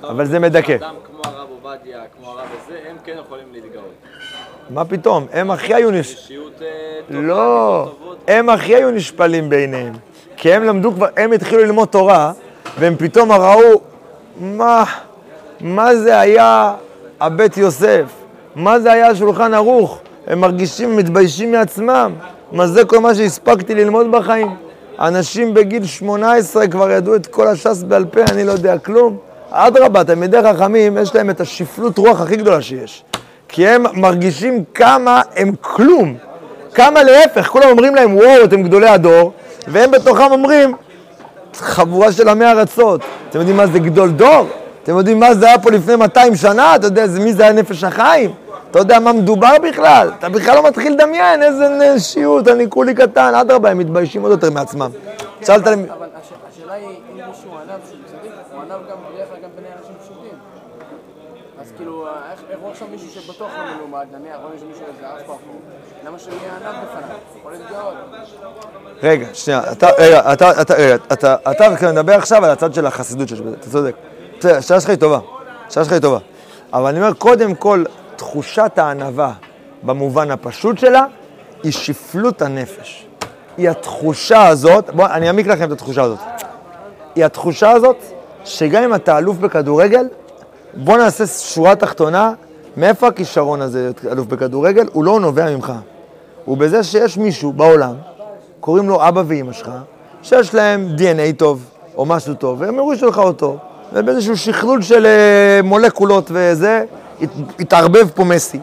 אבל 0.03 0.27
זה 0.27 0.39
מדכא. 0.39 0.73
אדם 0.73 0.95
כמו 1.07 1.21
הרב 1.25 1.49
עובדיה, 1.51 2.01
כמו 2.17 2.31
הרב 2.31 2.47
הזה, 2.63 2.79
הם 2.91 2.97
כן 3.05 3.17
יכולים 3.27 3.47
להתגאות. 3.53 3.95
מה 4.71 4.85
פתאום? 4.85 5.27
הם 5.33 5.51
הכי 5.51 5.75
היו 5.75 5.91
נש... 5.91 6.11
אישיות 6.11 6.63
אה, 6.63 6.67
לא. 7.11 7.93
הם 8.29 8.49
הכי 8.49 8.75
היו 8.75 8.91
נשפלים 8.91 9.51
בעיניהם. 9.51 9.93
כי 10.37 10.53
הם 10.53 10.65
למדו 10.65 10.93
כבר, 10.93 11.07
הם 11.17 11.33
התחילו 11.33 11.63
ללמוד 11.65 11.89
תורה, 11.89 12.33
והם 12.79 12.97
פתאום 12.99 13.33
ראו, 13.33 13.81
מה, 14.41 14.85
מה 15.61 15.97
זה 15.97 16.21
היה 16.21 16.75
הבית 17.21 17.57
יוסף? 17.57 18.05
מה 18.55 18.81
זה 18.81 18.93
היה 18.93 19.09
השולחן 19.09 19.55
ערוך? 19.55 20.01
הם 20.27 20.41
מרגישים, 20.41 20.97
מתביישים 20.97 21.53
מעצמם. 21.53 22.13
מה 22.53 22.67
זה 22.67 22.85
כל 22.85 22.99
מה 22.99 23.15
שהספקתי 23.15 23.75
ללמוד 23.75 24.11
בחיים? 24.11 24.57
אנשים 24.99 25.55
בגיל 25.55 25.87
18 25.87 26.69
כבר 26.69 26.91
ידעו 26.91 27.15
את 27.15 27.27
כל 27.27 27.49
הש"ס 27.49 27.83
בעל 27.83 28.05
פה, 28.05 28.21
אני 28.31 28.45
לא 28.45 28.53
יודע 28.53 28.79
כלום. 28.79 29.32
אדרבה, 29.53 30.05
תלמידי 30.05 30.39
חכמים, 30.43 30.99
יש 30.99 31.15
להם 31.15 31.31
את 31.31 31.41
השפלות 31.41 31.99
רוח 31.99 32.21
הכי 32.21 32.37
גדולה 32.37 32.63
שיש. 32.63 33.05
כי 33.49 33.69
הם 33.69 33.85
מרגישים 33.93 34.65
כמה 34.75 35.23
הם 35.37 35.53
כלום. 35.61 36.15
כמה 36.75 37.03
להפך, 37.03 37.47
כולם 37.49 37.69
אומרים 37.69 37.95
להם, 37.95 38.17
וואו, 38.17 38.45
אתם 38.45 38.63
גדולי 38.63 38.89
הדור, 38.89 39.33
והם 39.69 39.91
בתוכם 39.91 40.33
אומרים, 40.33 40.75
חבורה 41.55 42.13
של 42.13 42.29
עמי 42.29 42.45
ארצות. 42.45 43.01
אתם 43.31 43.39
יודעים 43.39 43.57
מה 43.57 43.67
זה 43.67 43.79
גדול 43.79 44.11
דור? 44.11 44.47
אתם 44.83 44.97
יודעים 44.97 45.21
מה 45.21 45.35
זה 45.35 45.47
היה 45.47 45.59
פה 45.59 45.71
לפני 45.71 45.97
200 45.97 46.37
שנה? 46.37 46.75
אתה 46.77 46.87
יודע 46.87 47.05
מי 47.21 47.33
זה 47.33 47.43
היה 47.43 47.53
נפש 47.53 47.85
החיים? 47.85 48.31
אתה 48.71 48.79
יודע 48.79 48.99
מה 48.99 49.13
מדובר 49.13 49.53
בכלל? 49.63 50.11
אתה 50.19 50.29
בכלל 50.29 50.55
לא 50.55 50.63
מתחיל 50.69 50.93
לדמיין 50.93 51.43
איזה 51.43 51.69
נשיות, 51.69 52.49
אני 52.49 52.67
כולי 52.71 52.95
קטן. 52.95 53.35
אדרבה, 53.35 53.71
הם 53.71 53.79
מתביישים 53.79 54.23
עוד 54.23 54.31
יותר 54.31 54.51
מעצמם. 54.51 54.91
שאלת. 55.47 55.67
אבל 55.67 55.77
הש- 55.77 55.85
השאלה 56.53 56.73
היא, 56.75 56.87
אם 56.87 56.95
מישהו 57.17 57.51
ענב 57.53 57.81
שהוא 57.91 57.99
צדיק, 58.07 58.33
הוא 58.53 58.63
ענב 58.63 58.72
גם 58.91 58.97
בדרך 59.15 59.29
כלל 59.29 59.39
גם 59.43 59.51
בני 59.57 59.69
אנשים 59.79 59.95
פשוטים. 60.03 60.39
אז 61.61 61.73
כאילו, 61.77 62.07
איך 62.51 62.59
רואה 62.61 62.73
עכשיו 62.73 62.89
מישהו 62.89 63.11
שבתוך 63.11 63.51
המלומד, 63.55 64.07
נניח, 64.13 64.37
רואה 64.43 64.59
שמישהו 64.59 64.85
איזה 64.87 65.07
אף 65.15 65.27
פעם, 65.27 65.37
למה 66.07 66.19
שהוא 66.19 66.35
יהיה 66.43 66.53
ענב 66.57 66.85
בפניו? 66.85 67.17
יכול 67.39 67.53
להתגאות. 67.53 67.95
רגע, 69.03 69.27
שנייה, 69.33 69.73
אתה, 69.73 69.89
רגע, 69.99 70.33
אתה, 70.33 70.63
אתה, 70.63 70.75
רגע, 70.75 70.95
אתה 71.13 71.37
אתה 71.51 71.93
מדבר 71.93 72.15
עכשיו 72.15 72.45
על 72.45 72.51
הצד 72.51 72.75
של 72.75 72.87
החסידות 72.87 73.29
שיש 73.29 73.41
בזה, 73.41 73.57
אתה 73.61 73.71
צודק. 73.71 73.95
בסדר, 74.39 74.57
השאלה 74.57 74.81
שלך 74.81 74.91
היא 74.91 74.99
טובה, 74.99 75.19
השאלה 75.69 75.85
שלך 75.85 75.93
היא 75.93 76.03
טובה. 76.03 76.19
אבל 76.73 76.87
אני 76.87 77.01
אומר, 77.01 77.13
קודם 77.13 77.55
כל, 77.55 77.85
תחושת 78.17 78.73
הענווה 78.79 79.33
במובן 79.83 80.31
הפשוט 80.31 80.79
שלה, 80.79 81.05
היא 81.63 81.73
שפלות 81.73 82.43
הנפש. 82.43 83.07
היא 83.57 83.71
התחושה 83.71 84.47
הזאת, 84.47 84.91
בואו, 84.91 85.07
אני 85.11 85.29
אעמיק 85.29 85.47
לכם 85.47 85.67
את 85.67 85.73
התחושה 85.73 86.03
הזאת. 86.03 86.19
היא 87.15 87.25
התחושה 87.25 87.71
הזאת, 87.71 87.97
שגם 88.45 88.83
אם 88.83 88.95
אתה 88.95 89.19
אלוף 89.19 89.37
בכדורגל, 89.37 90.07
בוא 90.75 90.99
נעשה 90.99 91.27
שורה 91.27 91.77
תחתונה, 91.77 92.33
מאיפה 92.77 93.09
הכישרון 93.09 93.61
הזה 93.61 93.81
להיות 93.81 94.01
אלוף 94.13 94.27
בכדורגל? 94.27 94.87
הוא 94.93 95.05
לא 95.05 95.21
נובע 95.21 95.57
ממך. 95.57 95.73
הוא 96.45 96.57
בזה 96.57 96.83
שיש 96.83 97.19
מישהו 97.19 97.53
בעולם, 97.53 97.95
קוראים 98.61 98.89
לו 98.89 99.09
אבא 99.09 99.23
ואימא 99.27 99.53
שלך, 99.53 99.71
שיש 100.23 100.55
להם 100.55 100.89
DNA 100.97 101.37
טוב, 101.37 101.65
או 101.97 102.07
משהו 102.07 102.35
טוב, 102.35 102.61
והם 102.61 102.79
הורישו 102.79 103.07
לך 103.07 103.19
אותו, 103.19 103.57
ובאיזשהו 103.93 104.37
שכלול 104.37 104.83
של 104.83 105.07
אה, 105.07 105.61
מולקולות 105.65 106.31
וזה, 106.35 106.85
הת, 107.23 107.29
התערבב 107.59 108.09
פה 108.15 108.25
מסי, 108.25 108.61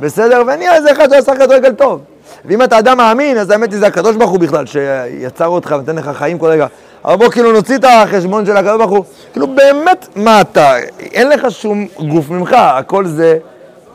בסדר? 0.00 0.42
ונהיה 0.46 0.74
איזה 0.74 0.92
אחד 0.92 1.10
שעשה 1.10 1.36
כדורגל 1.36 1.72
טוב. 1.72 2.00
ואם 2.44 2.62
אתה 2.62 2.78
אדם 2.78 2.98
מאמין, 2.98 3.38
אז 3.38 3.50
האמת 3.50 3.72
היא 3.72 3.78
זה 3.78 3.86
הקדוש 3.86 4.16
ברוך 4.16 4.30
הוא 4.30 4.40
בכלל, 4.40 4.66
שיצר 4.66 5.46
אותך 5.46 5.70
ונותן 5.70 5.96
לך 5.96 6.10
חיים 6.14 6.38
כל 6.38 6.46
רגע. 6.46 6.66
אבל 7.04 7.16
בוא 7.16 7.28
כאילו 7.28 7.52
נוציא 7.52 7.76
את 7.76 7.84
החשבון 7.84 8.46
של 8.46 8.56
הקדוש 8.56 8.76
ברוך 8.78 8.90
הוא, 8.90 9.04
כאילו 9.32 9.46
באמת, 9.46 10.08
מה 10.16 10.40
אתה, 10.40 10.74
אין 11.12 11.28
לך 11.28 11.50
שום 11.50 11.86
גוף 12.08 12.30
ממך, 12.30 12.52
הכל 12.58 13.06
זה 13.06 13.38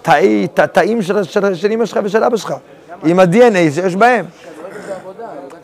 תאי, 0.02 0.48
ת- 0.54 0.60
תאים 0.60 1.02
של, 1.02 1.24
של, 1.24 1.56
של 1.56 1.72
אמא 1.72 1.86
שלך 1.86 2.00
ושל 2.04 2.24
אבא 2.24 2.38
שלך, 2.38 2.54
עם 3.06 3.20
ה-DNA 3.20 3.72
שיש 3.76 3.96
בהם. 3.96 4.26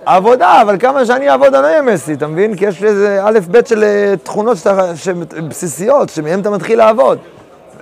עבודה, 0.05 0.61
אבל 0.61 0.79
כמה 0.79 1.05
שאני 1.05 1.29
אעבוד 1.29 1.55
אני 1.55 1.67
אהיה 1.67 1.81
מסי, 1.81 2.13
אתה 2.13 2.27
מבין? 2.27 2.55
כי 2.55 2.65
יש 2.65 2.83
איזה 2.83 3.21
א' 3.23 3.39
ב' 3.51 3.65
של 3.65 3.83
אה, 3.83 4.13
תכונות 4.23 4.57
שאתה, 4.57 4.91
בסיסיות, 5.47 6.09
שמהן 6.09 6.39
אתה 6.41 6.49
מתחיל 6.49 6.77
לעבוד. 6.77 7.17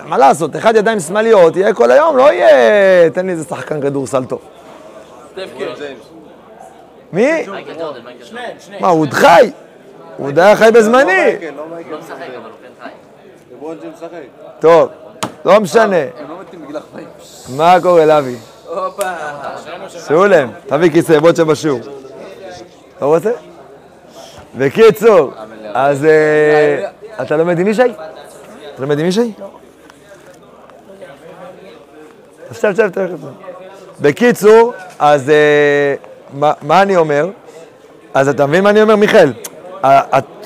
מה 0.05 0.17
לעשות, 0.17 0.55
אחד 0.55 0.75
ידיים 0.75 0.99
שמאליות, 0.99 1.55
יהיה 1.55 1.73
כל 1.73 1.91
היום, 1.91 2.17
לא 2.17 2.31
יהיה, 2.33 3.09
תן 3.09 3.25
לי 3.25 3.31
איזה 3.31 3.43
שחקן 3.43 3.81
כדורסל 3.81 4.23
טוב. 4.25 4.39
מי? 7.13 7.45
מה, 8.79 8.87
הוא 8.87 9.01
עוד 9.01 9.13
חי? 9.13 9.51
הוא 10.17 10.27
עוד 10.27 10.39
היה 10.39 10.55
חי 10.55 10.69
בזמני. 10.73 11.35
לא. 11.41 11.51
לא 11.51 11.95
הוא 13.59 13.73
כן. 14.11 14.21
טוב, 14.59 14.89
לא 15.45 15.59
משנה. 15.59 15.97
הם 15.97 16.29
לא 16.29 16.39
מתים 16.41 16.61
בגיל 16.61 16.77
40. 16.77 17.07
מה 17.55 17.75
קורה, 17.81 18.05
לוי? 18.05 18.35
סולם, 19.87 20.51
תביא 20.67 20.91
כיסא, 20.91 21.19
בוא 21.19 21.31
תשב 21.31 21.43
בשיעור. 21.43 21.79
לא 23.01 23.15
רוצה? 23.15 23.31
בקיצור, 24.57 25.33
אז 25.73 26.05
אה, 26.05 26.89
אתה 27.21 27.37
לומד 27.37 27.59
עם 27.59 27.67
ישי? 27.67 27.81
אתה 27.81 28.81
לומד 28.81 28.99
עם 28.99 29.05
ישי? 29.05 29.31
אז 32.49 32.61
שב, 32.61 32.75
שב, 32.75 32.89
תכף. 32.89 33.17
בקיצור, 34.01 34.73
אז 34.99 35.29
אה, 35.29 35.95
מה- 36.33 36.53
מה 36.61 36.81
אני 36.81 36.95
אומר? 36.95 37.27
אז 38.13 38.27
אתה 38.29 38.45
מבין 38.45 38.63
מה 38.63 38.69
אני 38.69 38.81
אומר, 38.81 38.95
מיכאל? 38.95 39.33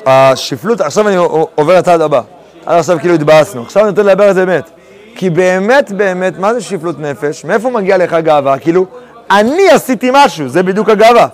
השפלות, 0.06 0.82
עכשיו 0.82 1.08
אני 1.08 1.16
עובר 1.56 1.78
לצד 1.78 2.02
הבא. 2.02 2.22
עד 2.66 2.80
עכשיו 2.80 3.00
כאילו 3.00 3.14
התבאסנו, 3.14 3.62
עכשיו 3.62 3.82
אני 3.84 3.90
רוצה 3.90 4.04
לדבר 4.04 4.24
על 4.24 4.34
זה 4.34 4.46
באמת. 4.46 4.70
כי 5.16 5.30
באמת, 5.30 5.92
באמת, 5.92 6.40
מה 6.40 6.54
זה 6.54 6.62
שפלות 6.62 7.00
נפש? 7.00 7.46
מאיפה 7.46 7.70
מגיעה 7.70 7.98
לך 7.98 8.14
גאווה? 8.14 8.60
כאילו, 8.60 8.86
אני 9.32 9.70
עשיתי 9.70 10.10
משהו, 10.14 10.48
זה 10.50 10.64
בדיוק 10.64 10.90
הגאווה. 10.90 11.28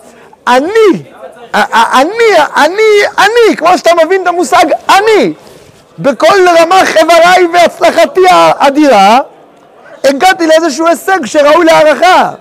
אני, 0.48 1.04
אני, 1.54 2.14
אני, 2.56 2.82
אני, 3.18 3.56
כמו 3.58 3.78
שאתה 3.78 3.92
מבין 4.06 4.22
את 4.24 4.28
המושג 4.28 4.66
אני, 4.90 5.34
בכל 6.00 6.34
רמ"ח 6.60 6.98
איבריי 6.98 7.48
והצלחתי 7.54 8.22
האדירה, 8.30 9.20
הגעתי 10.04 10.48
לאיזשהו 10.48 10.88
הישג 10.88 11.26
שראוי 11.26 11.66
להערכה. 11.66 12.32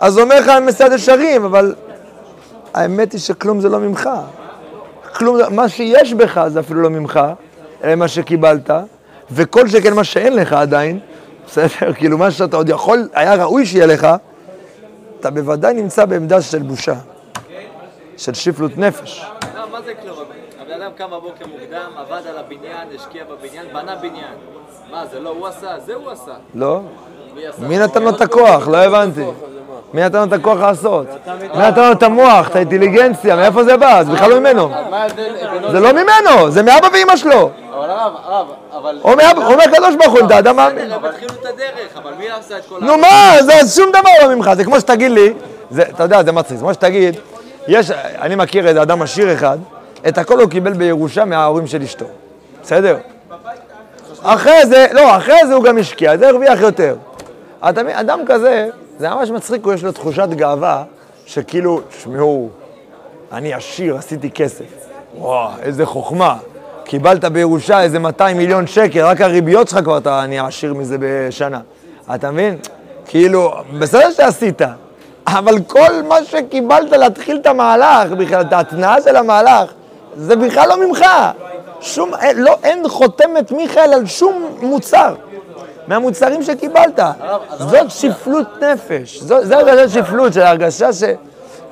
אז 0.00 0.18
אומר 0.18 0.40
לך 0.40 0.52
מסעד 0.66 0.92
ישרים, 0.92 1.44
אבל 1.44 1.74
האמת 2.74 3.12
היא 3.12 3.20
שכלום 3.20 3.60
זה 3.60 3.68
לא 3.68 3.78
ממך. 3.78 4.10
כלום, 5.16 5.38
מה 5.50 5.68
שיש 5.68 6.14
בך 6.14 6.44
זה 6.48 6.60
אפילו 6.60 6.82
לא 6.82 6.90
ממך, 6.90 7.20
אלא 7.84 7.94
מה 7.94 8.08
שקיבלת, 8.08 8.70
וכל 9.30 9.68
שכן 9.68 9.94
מה 9.94 10.04
שאין 10.04 10.36
לך 10.36 10.52
עדיין, 10.52 10.98
בסדר? 11.46 11.92
כאילו 11.94 12.18
מה 12.18 12.30
שאתה 12.30 12.56
עוד 12.56 12.68
יכול, 12.68 13.08
היה 13.12 13.34
ראוי 13.34 13.66
שיהיה 13.66 13.86
לך, 13.86 14.08
אתה 15.20 15.30
בוודאי 15.30 15.74
נמצא 15.74 16.04
בעמדה 16.04 16.42
של 16.42 16.62
בושה, 16.62 16.94
של 18.16 18.34
שפלות 18.34 18.78
נפש. 18.78 19.24
לא, 19.54 19.70
מה 19.72 19.82
זה 19.82 19.92
כלום? 20.02 20.18
הבן 20.60 20.82
אדם 20.82 20.90
קם 20.96 21.06
בבוקר 21.06 21.44
מוקדם, 21.46 21.90
עבד 21.96 22.26
על 22.30 22.38
הבניין, 22.38 22.88
השקיע 22.94 23.24
בבניין, 23.24 23.66
בנה 23.72 23.96
בניין. 23.96 24.34
מה, 24.90 25.06
זה 25.06 25.20
לא 25.20 25.30
הוא 25.30 25.46
עשה? 25.46 25.68
זה 25.86 25.94
הוא 25.94 26.10
עשה. 26.10 26.32
לא? 26.54 26.80
מי 27.58 27.78
נתן 27.78 28.02
לו 28.02 28.10
את 28.10 28.20
הכוח? 28.20 28.68
לא 28.68 28.76
הבנתי. 28.76 29.24
מי 29.94 30.02
נתן 30.04 30.18
לו 30.18 30.24
את 30.24 30.32
הכוח 30.32 30.60
לעשות? 30.60 31.06
מי 31.54 31.62
נתן 31.68 31.80
לו 31.86 31.92
את 31.92 32.02
המוח, 32.02 32.48
את 32.48 32.56
האינטליגנציה, 32.56 33.36
מאיפה 33.36 33.64
זה 33.64 33.76
בא? 33.76 34.02
זה 34.02 34.12
בכלל 34.12 34.30
לא 34.30 34.40
ממנו. 34.40 34.70
זה 35.70 35.80
לא 35.80 35.92
ממנו, 35.92 36.50
זה 36.50 36.62
מאבא 36.62 36.88
ואמא 36.92 37.16
שלו. 37.16 37.50
אבל 37.78 37.90
הרב, 37.90 38.12
הרב, 38.24 38.46
אבל... 38.76 38.98
או 39.04 39.16
מאבא- 39.16 39.46
או 39.46 39.56
מהקדוש 39.56 39.94
ברוך 39.94 40.12
הוא, 40.12 40.20
אם 40.20 40.26
אתה 40.26 40.38
אדם 40.38 40.56
מאמין. 40.56 40.92
הם 40.92 41.04
התחילו 41.04 41.30
את 41.40 41.46
הדרך, 41.46 41.96
אבל 42.02 42.10
מי 42.18 42.24
עשה 42.30 42.58
את 42.58 42.62
כל 42.68 42.76
נו 42.80 42.98
מה, 42.98 43.32
זה 43.40 43.52
שום 43.74 43.90
דבר 43.90 44.10
לא 44.28 44.34
ממך, 44.34 44.50
זה 44.56 44.64
כמו 44.64 44.80
שתגיד 44.80 45.10
לי, 45.10 45.32
אתה 45.80 46.02
יודע, 46.02 46.22
זה 46.24 46.32
מצחיק, 46.32 46.56
זה 46.56 46.62
כמו 46.64 46.74
שתגיד, 46.74 47.16
יש, 47.68 47.90
אני 48.20 48.34
מכיר 48.34 48.68
איזה 48.68 48.82
אדם 48.82 49.02
עשיר 49.02 49.32
אחד, 49.32 49.58
את 50.08 50.18
הכל 50.18 50.40
הוא 50.40 50.50
קיבל 50.50 50.72
בירושה 50.72 51.24
מההורים 51.24 51.66
של 51.66 51.82
אשתו, 51.82 52.04
בסדר? 52.62 52.96
אחרי 54.22 54.66
זה, 54.66 54.86
לא, 54.92 55.16
אחרי 55.16 55.46
זה 55.46 55.54
הוא 55.54 55.64
גם 55.64 55.78
השקיע, 55.78 56.16
זה 56.16 56.28
הרוויח 56.28 56.60
יותר. 56.60 56.94
אדם 57.60 58.18
כזה, 58.26 58.68
זה 58.98 59.08
ממש 59.08 59.30
מצחיק, 59.30 59.64
הוא 59.64 59.72
יש 59.72 59.84
לו 59.84 59.92
תחושת 59.92 60.28
גאווה, 60.28 60.84
שכאילו, 61.26 61.80
תשמעו, 61.88 62.48
אני 63.32 63.54
עשיר, 63.54 63.96
עשיתי 63.96 64.30
כסף. 64.30 64.64
וואו, 65.18 65.50
איזה 65.62 65.86
חוכמה. 65.86 66.36
קיבלת 66.84 67.24
בירושה 67.24 67.82
איזה 67.82 67.98
200 67.98 68.36
מיליון 68.36 68.66
שקל, 68.66 69.00
רק 69.00 69.20
הריביות 69.20 69.68
שלך 69.68 69.78
כבר 69.84 69.98
אתה 69.98 70.24
נהיה 70.28 70.46
עשיר 70.46 70.74
מזה 70.74 70.96
בשנה. 71.00 71.60
אתה 72.14 72.30
מבין? 72.30 72.56
כאילו, 73.06 73.52
בסדר 73.78 74.10
שעשית, 74.10 74.62
אבל 75.26 75.58
כל 75.66 76.02
מה 76.08 76.24
שקיבלת 76.24 76.90
להתחיל 76.92 77.36
את 77.36 77.46
המהלך, 77.46 78.12
בכלל, 78.12 78.40
את 78.40 78.52
ההתנעה 78.52 79.02
של 79.02 79.16
המהלך, 79.16 79.72
זה 80.16 80.36
בכלל 80.36 80.68
לא 80.68 80.86
ממך. 80.86 81.04
שום, 81.80 82.10
לא, 82.34 82.56
אין 82.64 82.88
חותמת 82.88 83.52
מיכאל 83.52 83.94
על 83.94 84.06
שום 84.06 84.56
מוצר. 84.60 85.14
מהמוצרים 85.88 86.42
שקיבלת. 86.42 87.00
זאת 87.58 87.90
שפלות 87.90 88.46
נפש. 88.62 89.20
זו- 89.22 89.54
הרגשת 89.54 89.94
שפלות, 90.04 90.32
של 90.32 90.40
הרגשה 90.40 90.92
ש... 90.92 91.02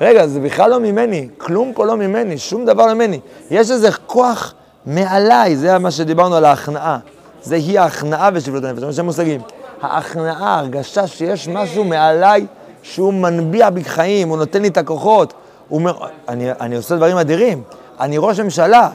רגע, 0.00 0.26
זה 0.26 0.40
בכלל 0.40 0.70
לא 0.70 0.80
ממני, 0.80 1.28
כלום 1.38 1.72
פה 1.74 1.86
לא 1.86 1.96
ממני, 1.96 2.38
שום 2.38 2.64
דבר 2.66 2.86
לא 2.86 2.94
ממני. 2.94 3.20
יש 3.50 3.70
איזה 3.70 3.88
כוח 4.06 4.54
מעליי, 4.86 5.56
זה 5.56 5.78
מה 5.78 5.90
שדיברנו 5.90 6.36
על 6.36 6.44
ההכנעה. 6.44 6.98
זה 7.42 7.54
היא 7.54 7.80
ההכנעה 7.80 8.30
ושפלות 8.34 8.64
הנפש, 8.64 8.78
זה 8.80 8.86
מה 8.86 8.92
שהם 8.92 9.04
מושגים. 9.06 9.40
ההכנעה, 9.82 10.48
ההרגשה 10.54 11.06
שיש 11.06 11.48
משהו 11.48 11.84
מעליי 11.84 12.46
שהוא 12.82 13.14
מנביע 13.14 13.70
בי 13.70 13.84
חיים, 13.84 14.28
הוא 14.28 14.36
נותן 14.38 14.62
לי 14.62 14.68
את 14.68 14.76
הכוחות. 14.76 15.32
הוא 15.68 15.78
אומר, 15.78 15.96
אני, 16.28 16.52
אני 16.60 16.76
עושה 16.76 16.96
דברים 16.96 17.16
אדירים, 17.16 17.62
אני 18.00 18.16
ראש 18.18 18.40
ממשלה, 18.40 18.88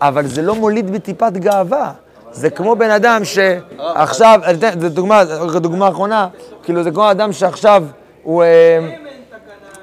אבל 0.00 0.26
זה 0.26 0.42
לא 0.42 0.54
מוליד 0.54 0.90
בי 0.90 0.98
טיפת 0.98 1.32
גאווה. 1.32 1.92
זה 2.32 2.50
כמו 2.50 2.76
בן 2.76 2.90
אדם 2.90 3.22
שעכשיו, 3.24 4.40
זו 4.80 4.88
דוגמה, 4.88 5.24
דוגמה 5.60 5.88
אחרונה, 5.88 6.28
כאילו 6.62 6.82
זה 6.82 6.90
כמו 6.90 7.10
אדם 7.10 7.32
שעכשיו 7.32 7.84
הוא, 8.22 8.42
אה, 8.42 8.48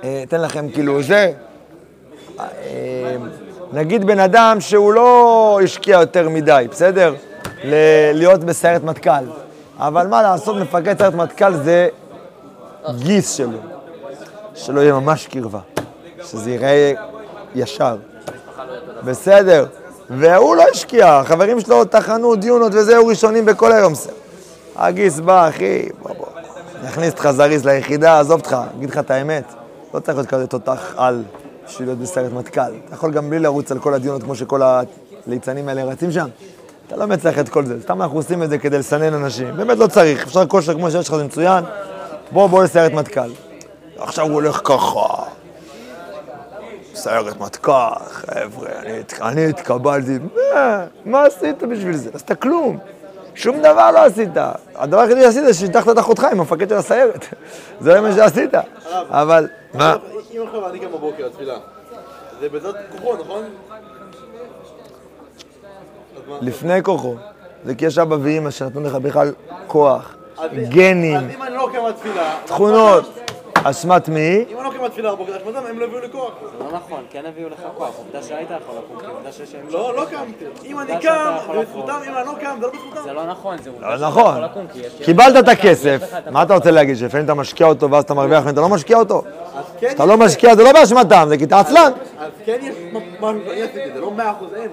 אה, 0.04 0.24
אתן 0.28 0.42
לכם 0.42 0.70
כאילו 0.70 1.04
זה, 1.04 1.32
אה, 2.40 3.16
נגיד 3.74 4.06
בן 4.06 4.20
אדם 4.20 4.58
שהוא 4.60 4.94
לא 4.94 5.60
השקיע 5.64 6.00
יותר 6.00 6.30
מדי, 6.30 6.66
בסדר? 6.72 7.16
להיות 8.14 8.44
בסיירת 8.44 8.84
מטכ"ל, 8.84 9.26
אבל 9.78 10.08
מה 10.08 10.22
לעשות, 10.22 10.56
מפקד 10.56 10.98
סיירת 10.98 11.14
מטכ"ל 11.14 11.54
זה 11.54 11.88
גיס 13.00 13.34
שלו, 13.34 13.58
שלא 14.56 14.82
יהיה 14.82 14.94
ממש 14.94 15.28
קרבה, 15.28 15.60
שזה 16.24 16.52
ייראה 16.52 16.94
ישר. 17.56 17.98
בסדר. 19.04 19.66
והוא 20.10 20.56
לא 20.56 20.64
השקיע, 20.72 21.18
החברים 21.18 21.60
שלו 21.60 21.86
טחנו 21.86 22.36
דיונות 22.36 22.74
וזהו 22.76 23.08
ראשונים 23.08 23.46
בכל 23.46 23.72
היום. 23.72 23.94
הגיס 24.76 25.20
בא, 25.20 25.50
אחי, 25.50 25.90
בוא 26.02 26.12
בוא, 26.18 26.26
נכניס 26.84 27.12
אותך 27.12 27.32
זריז 27.32 27.66
ליחידה, 27.66 28.20
עזוב 28.20 28.40
אותך, 28.40 28.58
אגיד 28.78 28.90
לך 28.90 28.98
את 28.98 29.12
האמת, 29.12 29.44
לא 29.94 30.00
צריך 30.00 30.18
להיות 30.18 30.30
כזה 30.30 30.48
תותח 30.48 30.94
על 30.98 31.24
בשביל 31.68 31.88
להיות 31.88 32.00
בסיירת 32.00 32.34
מטכ"ל. 32.34 32.62
אתה 32.86 32.96
יכול 32.96 33.12
גם 33.12 33.30
בלי 33.30 33.40
לרוץ 33.40 33.72
על 33.72 33.80
כל 33.80 33.94
הדיונות 33.94 34.24
כמו 34.24 34.36
שכל 34.36 34.62
הליצנים 35.28 35.70
האלה 35.70 35.84
רצים 35.84 36.12
שם. 36.12 36.28
אתה 36.88 36.96
לא 36.96 37.08
מצליח 37.08 37.40
את 37.40 37.50
כל 37.50 37.66
זה, 37.66 37.82
סתם 37.82 38.02
אנחנו 38.02 38.18
עושים 38.18 38.44
את 38.44 38.50
זה 38.50 38.58
כדי 38.58 38.78
לסנן 38.78 39.14
אנשים. 39.14 39.58
באמת 39.58 39.78
לא 39.78 39.88
צריך, 39.88 40.24
אפשר 40.24 40.46
כושר 40.46 40.74
כמו 40.74 40.92
שיש 40.92 41.10
לך 41.10 41.16
זה 41.16 41.24
מצוין. 41.24 41.64
בוא, 42.32 42.48
בוא 42.48 42.64
לסיירת 42.64 42.94
מטכ"ל. 42.94 43.30
עכשיו 43.98 44.26
הוא 44.26 44.34
הולך 44.34 44.62
ככה. 44.64 45.24
סיירת 46.96 47.40
מטכ"ל, 47.40 47.72
חבר'ה, 48.08 48.70
אני, 48.80 49.00
אני 49.22 49.46
התקבלתי, 49.46 50.18
מה, 50.54 50.86
מה 51.06 51.24
עשית 51.24 51.64
בשביל 51.64 51.96
זה? 51.96 52.10
עשית 52.14 52.32
כלום. 52.32 52.78
שום 53.36 53.60
דבר 53.60 53.92
לא 53.92 54.06
עשית. 54.06 54.30
הדבר 54.76 55.00
היחידי 55.00 55.22
שעשית 55.22 55.44
זה 55.46 55.54
שהטחת 55.54 55.90
את 55.90 56.00
אחותך 56.00 56.24
עם 56.32 56.40
המפקד 56.40 56.70
של 56.70 56.76
הסיירת. 56.76 57.26
זה 57.80 58.02
מה 58.02 58.12
שעשית. 58.12 58.52
אבל, 59.10 59.48
מה? 59.74 59.96
אם 60.32 60.42
עכשיו 60.48 60.70
אני 60.70 60.80
קם 60.80 60.88
בבוקר 60.88 61.26
לתפילה, 61.26 61.56
זה 62.40 62.50
בעזרת 62.50 62.76
כוחו, 62.92 63.16
נכון? 63.18 63.44
לפני 66.42 66.84
כוחו. 66.84 67.16
זה 67.66 67.76
כי 67.76 67.86
יש 67.86 67.98
אבא 67.98 68.18
ואמא 68.22 68.52
שנתנו 68.52 68.82
לך 68.82 68.96
בכלל 68.96 69.34
כוח, 69.68 70.16
גנים, 70.70 71.30
לא. 71.50 71.70
תכונות. 72.46 73.06
אשמת 73.70 74.10
מי? 74.10 74.46
אם 74.52 74.58
אני 74.58 74.66
לא 74.66 74.72
קם 74.78 74.86
לתפילה 74.86 75.12
בבוקר, 75.12 75.38
אשמתם, 75.38 75.66
הם 75.70 75.80
לא 75.80 75.86
הביאו 75.86 76.00
לי 76.00 76.08
כוח. 76.12 76.32
לא 76.60 76.66
נכון, 76.72 77.04
כן 77.10 77.22
הביאו 77.26 77.50
לך 77.50 77.60
כוח, 77.78 77.90
עובדה 77.98 78.24
שהיית 78.24 78.48
יכול 78.62 78.76
לקום, 78.78 79.00
כי 79.00 79.06
עובדה 79.06 79.32
שיש... 79.32 79.56
לא, 79.70 79.96
לא 79.96 80.06
קמתי. 80.06 80.46
אם 80.66 80.80
אני 80.80 80.94
קם, 81.02 81.36
זה. 81.54 81.60
בזכותם, 81.60 81.98
אם 82.08 82.16
אני 82.16 82.26
לא 82.26 82.34
קם, 82.42 82.56
זה 82.60 82.66
לא 82.66 82.72
בזכותם. 82.72 83.02
זה 83.04 83.14
לא 83.14 83.26
נכון, 83.26 83.58
זה 83.58 83.70
עובדה 83.70 83.90
לא 83.90 83.96
שאתה 83.96 84.08
נכון. 84.08 84.32
יכול 84.32 84.44
לקום, 84.44 84.68
כי 84.74 84.80
יש... 84.80 85.06
קיבלת 85.06 85.44
את 85.44 85.50
הכסף, 85.50 86.02
מה 86.32 86.44
אתה 86.44 86.54
רוצה 86.54 86.72
להגיד? 86.72 86.98
שלפעמים 86.98 87.26
אתה 87.26 87.34
משקיע 87.34 87.68
אותו 87.68 87.92
ואז 87.92 88.04
אתה 88.04 88.14
מרוויח 88.14 88.44
ואתה 88.46 88.62
לא 88.62 88.70
משקיע 88.70 88.98
אותו? 88.98 89.24
כן 89.80 89.92
אתה 89.92 90.06
לא 90.06 90.18
משקיע, 90.18 90.56
זה 90.56 90.64
לא 90.64 90.72
באשמתם, 90.72 91.26
זה 91.28 91.38
כי 91.38 91.44
אתה 91.44 91.60
עצלן. 91.60 91.92
אז 92.20 92.32
כן 92.46 92.58
יש 92.62 92.76
משהו 93.22 93.40
שאני 93.46 93.62
עשיתי, 93.62 93.92
זה 93.94 94.02
לא 94.02 94.12
מאה 94.12 94.32
אחוז 94.32 94.50
הם. 94.54 94.72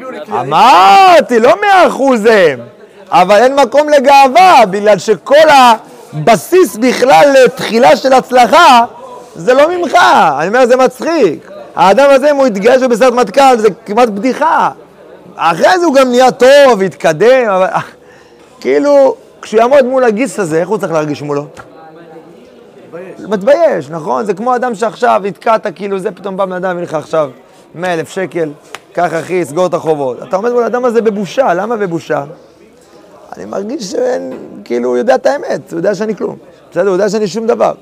לא, 0.00 0.24
כלי. 0.24 0.40
אמרתי, 0.40 1.40
לא 1.40 1.60
מאה 1.60 1.86
אחוז 1.86 2.24
הם, 2.30 2.60
אבל 3.08 3.36
אין 3.36 3.56
מקום 3.56 3.88
לגאווה, 3.88 4.66
בגלל 4.70 4.98
שכל 4.98 5.48
הבסיס 6.14 6.76
בכלל 6.76 7.34
לתחילה 7.44 7.96
של 7.96 8.12
הצלחה, 8.12 8.84
זה 9.34 9.54
לא 9.54 9.76
ממך. 9.76 9.94
אני 10.38 10.48
אומר, 10.48 10.66
זה 10.66 10.76
מצחיק. 10.76 11.50
האדם 11.74 12.10
הזה, 12.10 12.30
אם 12.30 12.36
הוא 12.36 12.46
יתגייס 12.46 12.82
בסרט 12.82 13.12
מטכ"ל, 13.12 13.58
זה 13.58 13.68
כמעט 13.86 14.08
בדיחה. 14.08 14.70
אחרי 15.36 15.78
זה 15.78 15.86
הוא 15.86 15.94
גם 15.94 16.08
נהיה 16.08 16.30
טוב, 16.30 16.82
התקדם, 16.84 17.48
אבל 17.48 17.66
כאילו, 18.60 19.14
כשהוא 19.42 19.60
יעמוד 19.60 19.84
מול 19.84 20.04
הגיס 20.04 20.38
הזה, 20.38 20.60
איך 20.60 20.68
הוא 20.68 20.78
צריך 20.78 20.92
להרגיש 20.92 21.22
מולו? 21.22 21.46
מתבייש, 23.28 23.90
נכון? 23.90 24.24
זה 24.24 24.34
כמו 24.34 24.56
אדם 24.56 24.74
שעכשיו 24.74 25.22
התקעת, 25.28 25.66
כאילו 25.74 25.98
זה 25.98 26.10
פתאום 26.10 26.36
בא 26.36 26.44
בן 26.44 26.52
אדם, 26.52 26.76
מביא 26.76 26.86
לך 26.86 26.94
עכשיו 26.94 27.30
100 27.74 27.94
אלף 27.94 28.08
שקל, 28.08 28.50
קח 28.92 29.10
אחי, 29.20 29.44
סגור 29.44 29.66
את 29.66 29.74
החובות. 29.74 30.22
אתה 30.22 30.36
עומד 30.36 30.52
מול 30.52 30.62
האדם 30.62 30.84
הזה 30.84 31.02
בבושה, 31.02 31.54
למה 31.54 31.76
בבושה? 31.76 32.24
אני 33.36 33.44
מרגיש 33.44 33.84
שאין, 33.84 34.32
כאילו, 34.64 34.88
הוא 34.88 34.96
יודע 34.96 35.14
את 35.14 35.26
האמת, 35.26 35.72
הוא 35.72 35.78
יודע 35.78 35.94
שאני 35.94 36.16
כלום. 36.16 36.36
בסדר, 36.70 36.86
הוא 36.86 36.92
יודע 36.92 37.08
שאני 37.08 37.26
שום 37.26 37.46
דבר. 37.46 37.74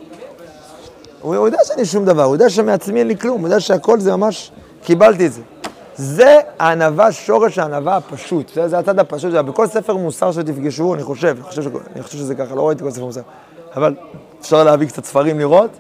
הוא 1.21 1.35
יודע 1.35 1.59
שאני 1.65 1.85
שום 1.85 2.05
דבר, 2.05 2.23
הוא 2.23 2.35
יודע 2.35 2.51
שמעצמי 2.51 2.99
אין 2.99 3.09
לי 3.09 3.17
כלום, 3.17 3.41
הוא 3.41 3.47
יודע 3.49 3.61
שהכל 3.61 4.01
זה 4.01 4.17
ממש, 4.17 4.51
קיבלתי 4.85 5.27
את 5.27 5.33
זה. 5.33 5.41
זה 5.97 6.37
הענווה, 6.59 7.13
שורש 7.13 7.59
הענווה 7.59 7.97
הפשוט, 7.97 8.51
זה, 8.55 8.69
זה 8.69 8.79
הצד 8.79 8.99
הפשוט, 8.99 9.31
זה 9.33 9.43
בכל 9.43 9.67
ספר 9.67 9.97
מוסר 9.97 10.33
שתפגשו, 10.33 10.95
אני 10.95 11.03
חושב, 11.03 11.37
אני 11.37 11.43
חושב, 11.43 11.63
שכל- 11.63 11.81
אני 11.95 12.03
חושב 12.03 12.19
שזה 12.19 12.35
ככה, 12.35 12.55
לא 12.55 12.69
ראיתי 12.69 12.83
כל 12.85 12.91
ספר 12.91 13.05
מוסר, 13.05 13.21
אבל 13.77 13.95
אפשר 14.41 14.65
להביא 14.65 14.87
קצת 14.89 15.05
ספרים 15.05 15.39
לראות, 15.39 15.71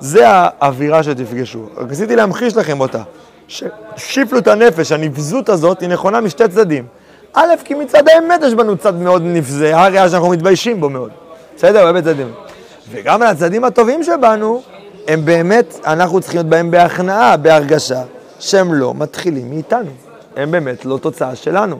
זה 0.00 0.24
האווירה 0.28 1.02
שתפגשו. 1.02 1.66
רק 1.76 1.90
רציתי 1.90 2.16
להמחיש 2.16 2.56
לכם 2.56 2.80
אותה, 2.80 3.02
ששיפלות 3.48 4.48
הנפש, 4.48 4.92
הנבזות 4.92 5.48
הזאת, 5.48 5.80
היא 5.80 5.88
נכונה 5.88 6.20
משתי 6.20 6.48
צדדים. 6.48 6.86
א', 7.34 7.54
כי 7.64 7.74
מצד 7.74 8.08
האמת 8.08 8.40
יש 8.42 8.54
בנו 8.54 8.76
צד 8.76 8.94
מאוד 8.94 9.22
נבזה, 9.24 9.76
הרי 9.76 10.10
שאנחנו 10.10 10.30
מתביישים 10.30 10.80
בו 10.80 10.90
מאוד. 10.90 11.10
בסדר? 11.56 11.86
הרבה 11.86 12.02
צדדים. 12.02 12.32
וגם 12.90 13.22
על 13.22 13.28
הצדדים 13.28 13.64
הטובים 13.64 14.02
שבנו, 14.02 14.62
הם 15.08 15.24
באמת, 15.24 15.74
אנחנו 15.86 16.20
צריכים 16.20 16.38
להיות 16.38 16.48
בהם 16.48 16.70
בהכנעה, 16.70 17.36
בהרגשה, 17.36 18.02
שהם 18.40 18.74
לא 18.74 18.94
מתחילים 18.96 19.50
מאיתנו. 19.50 19.90
הם 20.36 20.50
באמת 20.50 20.84
לא 20.84 20.98
תוצאה 20.98 21.36
שלנו. 21.36 21.78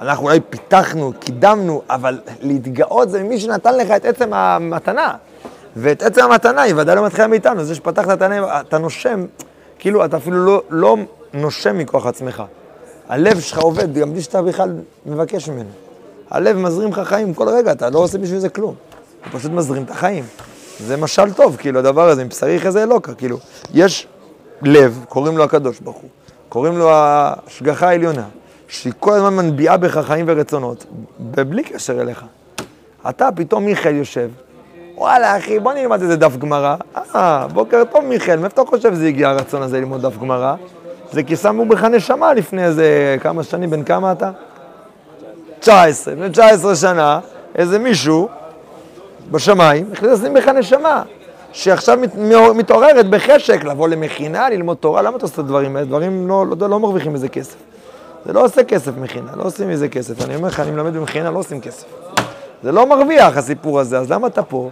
אנחנו 0.00 0.24
אולי 0.24 0.40
פיתחנו, 0.50 1.12
קידמנו, 1.20 1.82
אבל 1.90 2.20
להתגאות 2.40 3.10
זה 3.10 3.22
ממי 3.22 3.40
שנתן 3.40 3.76
לך 3.76 3.90
את 3.90 4.04
עצם 4.04 4.32
המתנה. 4.32 5.14
ואת 5.76 6.02
עצם 6.02 6.22
המתנה 6.24 6.62
היא 6.62 6.74
ודאי 6.76 6.96
לא 6.96 7.06
מתחילה 7.06 7.26
מאיתנו. 7.26 7.64
זה 7.64 7.74
שפתחת 7.74 8.12
את 8.12 8.22
העיניים, 8.22 8.44
אתה 8.60 8.78
נושם, 8.78 9.24
כאילו 9.78 10.04
אתה 10.04 10.16
אפילו 10.16 10.44
לא, 10.46 10.62
לא 10.70 10.96
נושם 11.34 11.78
מכוח 11.78 12.06
עצמך. 12.06 12.42
הלב 13.08 13.40
שלך 13.40 13.58
עובד, 13.58 13.94
גם 13.94 14.12
בלי 14.12 14.22
שאתה 14.22 14.42
בכלל 14.42 14.74
מבקש 15.06 15.48
ממנו. 15.48 15.70
הלב 16.30 16.56
מזרים 16.56 16.90
לך 16.90 17.00
חיים 17.04 17.34
כל 17.34 17.48
רגע, 17.48 17.72
אתה 17.72 17.90
לא 17.90 17.98
עושה 17.98 18.18
בשביל 18.18 18.38
זה 18.38 18.48
כלום. 18.48 18.74
הוא 19.24 19.38
פשוט 19.38 19.52
מזרים 19.52 19.82
את 19.82 19.90
החיים. 19.90 20.24
זה 20.80 20.96
משל 20.96 21.32
טוב, 21.32 21.56
כאילו, 21.56 21.78
הדבר 21.78 22.08
הזה, 22.08 22.24
מבשרי 22.24 22.60
חזה 22.60 22.82
אלוקה, 22.82 23.14
כאילו, 23.14 23.38
יש 23.74 24.06
לב, 24.62 25.04
קוראים 25.08 25.38
לו 25.38 25.44
הקדוש 25.44 25.80
ברוך 25.80 25.96
הוא, 25.96 26.10
קוראים 26.48 26.78
לו 26.78 26.90
ההשגחה 26.90 27.88
העליונה, 27.88 28.24
שהיא 28.68 28.92
כל 29.00 29.12
הזמן 29.12 29.36
מנביעה 29.36 29.76
בך 29.76 29.98
חיים 29.98 30.24
ורצונות, 30.28 30.86
ובלי 31.34 31.62
קשר 31.62 32.00
אליך. 32.00 32.24
אתה 33.08 33.28
פתאום 33.34 33.64
מיכאל 33.64 33.94
יושב, 33.94 34.28
וואלה, 34.96 35.38
אחי, 35.38 35.58
בוא 35.58 35.72
נלמד 35.72 36.02
איזה 36.02 36.16
דף 36.16 36.36
גמרא. 36.36 36.76
אה, 37.14 37.46
בוקר 37.52 37.82
טוב, 37.92 38.04
מיכאל, 38.04 38.38
מאיפה 38.38 38.62
אתה 38.62 38.70
חושב 38.70 38.94
שזה 38.94 39.06
הגיע 39.06 39.28
הרצון 39.28 39.62
הזה 39.62 39.80
ללמוד 39.80 40.06
דף 40.06 40.18
גמרא? 40.18 40.54
זה 41.14 41.22
כי 41.22 41.36
שמו 41.36 41.64
בך 41.64 41.84
נשמה 41.84 42.34
לפני 42.34 42.64
איזה 42.64 43.16
כמה 43.20 43.42
שנים, 43.42 43.70
בן 43.70 43.82
כמה 43.82 44.12
אתה? 44.12 44.30
19. 45.60 46.14
לפני 46.14 46.30
19 46.30 46.76
שנה, 46.76 47.20
איזה 47.54 47.78
מישהו 47.78 48.28
בשמיים 49.30 49.88
החליט 49.92 50.12
לשים 50.12 50.34
בך 50.34 50.48
נשמה, 50.48 51.02
שעכשיו 51.52 51.98
מת, 51.98 52.14
מתעוררת 52.54 53.10
בחשק 53.10 53.64
לבוא 53.64 53.88
למכינה, 53.88 54.50
ללמוד 54.50 54.76
תורה. 54.76 55.02
למה 55.02 55.16
אתה 55.16 55.24
עושה 55.24 55.34
את 55.34 55.38
הדברים 55.38 55.76
האלה? 55.76 55.86
דברים 55.86 56.28
לא, 56.28 56.46
לא, 56.60 56.68
לא 56.68 56.80
מרוויחים 56.80 57.12
מזה 57.12 57.28
כסף. 57.28 57.56
זה 58.26 58.32
לא 58.32 58.44
עושה 58.44 58.64
כסף 58.64 58.92
מכינה, 58.96 59.30
לא 59.36 59.44
עושים 59.44 59.68
מזה 59.68 59.88
כסף. 59.88 60.24
אני 60.24 60.36
אומר 60.36 60.48
לך, 60.48 60.60
אני 60.60 60.70
מלמד 60.70 60.96
במכינה, 60.96 61.30
לא 61.30 61.38
עושים 61.38 61.60
כסף. 61.60 61.86
זה 62.62 62.72
לא 62.72 62.86
מרוויח 62.86 63.36
הסיפור 63.36 63.80
הזה, 63.80 63.98
אז 63.98 64.10
למה 64.10 64.26
אתה 64.26 64.42
פה? 64.42 64.70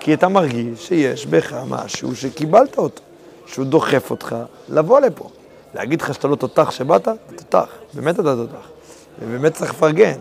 כי 0.00 0.14
אתה 0.14 0.28
מרגיש 0.28 0.88
שיש 0.88 1.26
בך 1.26 1.54
משהו 1.68 2.16
שקיבלת 2.16 2.78
אותו, 2.78 3.02
שהוא 3.46 3.66
דוחף 3.66 4.10
אותך 4.10 4.36
לבוא 4.68 5.00
לפה. 5.00 5.28
להגיד 5.74 6.02
לך 6.02 6.14
שאתה 6.14 6.28
לא 6.28 6.36
תותח 6.36 6.70
שבאת, 6.70 7.08
תותח, 7.36 7.66
באמת 7.94 8.14
אתה 8.14 8.36
תותח. 8.36 8.68
ובאמת 9.22 9.54
צריך 9.54 9.70
לפרגן. 9.70 10.14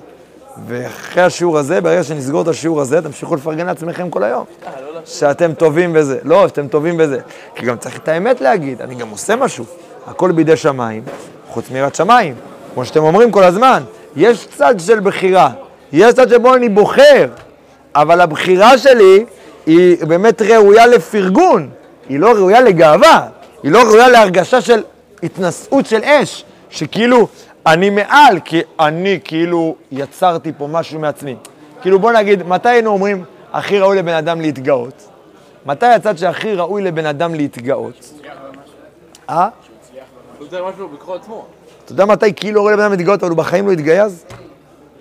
ואחרי 0.68 1.24
השיעור 1.24 1.58
הזה, 1.58 1.82
ברגע 1.82 2.04
שנסגור 2.04 2.42
את 2.42 2.48
השיעור 2.48 2.82
הזה, 2.82 3.02
תמשיכו 3.02 3.36
לפרגן 3.36 3.66
לעצמכם 3.66 4.10
כל 4.10 4.24
היום. 4.24 4.46
שאתם 5.06 5.54
טובים 5.54 5.94
בזה. 5.94 6.20
לא, 6.24 6.48
שאתם 6.48 6.68
טובים 6.68 6.98
בזה. 6.98 7.20
כי 7.56 7.66
גם 7.66 7.78
צריך 7.78 7.98
את 7.98 8.08
האמת 8.08 8.42
להגיד, 8.42 8.82
אני 8.82 8.96
גם 8.96 9.10
עושה 9.10 9.36
משהו. 9.36 9.66
הכל 10.08 10.32
בידי 10.32 10.58
שמיים, 10.58 11.04
חוץ 11.50 11.70
מיראת 11.72 11.96
שמיים. 11.96 12.36
כמו 12.74 12.86
שאתם 12.86 13.04
אומרים 13.04 13.32
כל 13.32 13.44
הזמן, 13.44 13.84
יש 14.16 14.48
צד 14.48 14.76
של 14.80 15.00
בחירה. 15.00 15.50
יש 15.92 16.14
צד 16.14 16.30
שבו 16.30 16.56
אני 16.56 16.70
בוחר, 16.70 17.28
אבל 17.96 18.22
הבחירה 18.22 18.78
שלי 18.78 19.26
היא 19.66 20.06
באמת 20.06 20.42
ראויה 20.42 20.88
לפרגון. 20.88 21.70
היא 22.10 22.20
לא 22.20 22.32
ראויה 22.32 22.62
לגאווה. 22.62 23.28
היא 23.64 23.72
לא 23.72 23.84
ראויה 23.84 24.10
להרגשה 24.10 24.62
של 24.62 24.84
התנשאות 25.24 25.86
של 25.86 26.04
אש, 26.04 26.46
שכאילו 26.70 27.28
אני 27.66 27.90
מעל, 27.90 28.40
כי 28.46 28.62
אני 28.80 29.20
כאילו 29.24 29.76
יצרתי 29.92 30.52
פה 30.58 30.68
משהו 30.68 31.00
מעצמי. 31.00 31.36
כאילו 31.82 32.00
בוא 32.00 32.12
נגיד, 32.12 32.44
מתי 32.44 32.70
היינו 32.70 32.90
אומרים 32.90 33.24
הכי 33.54 33.80
ראוי 33.80 33.98
לבן 33.98 34.14
אדם 34.14 34.42
להתגאות? 34.42 35.10
מתי 35.66 35.86
הצד 35.86 36.18
שהכי 36.18 36.54
ראוי 36.54 36.82
לבן 36.82 37.06
אדם 37.06 37.36
להתגאות? 37.36 38.14
אה? 39.30 39.50
אתה 41.86 41.92
יודע 41.92 42.06
מתי 42.06 42.34
כאילו 42.34 42.62
ראוי 42.64 42.74
לבן 42.74 42.84
אדם 42.84 42.92
להתגאות, 42.92 43.24
אבל 43.24 43.30
הוא 43.30 43.38
בחיים 43.38 43.68
לא 43.68 43.72
התגייז? 43.72 44.26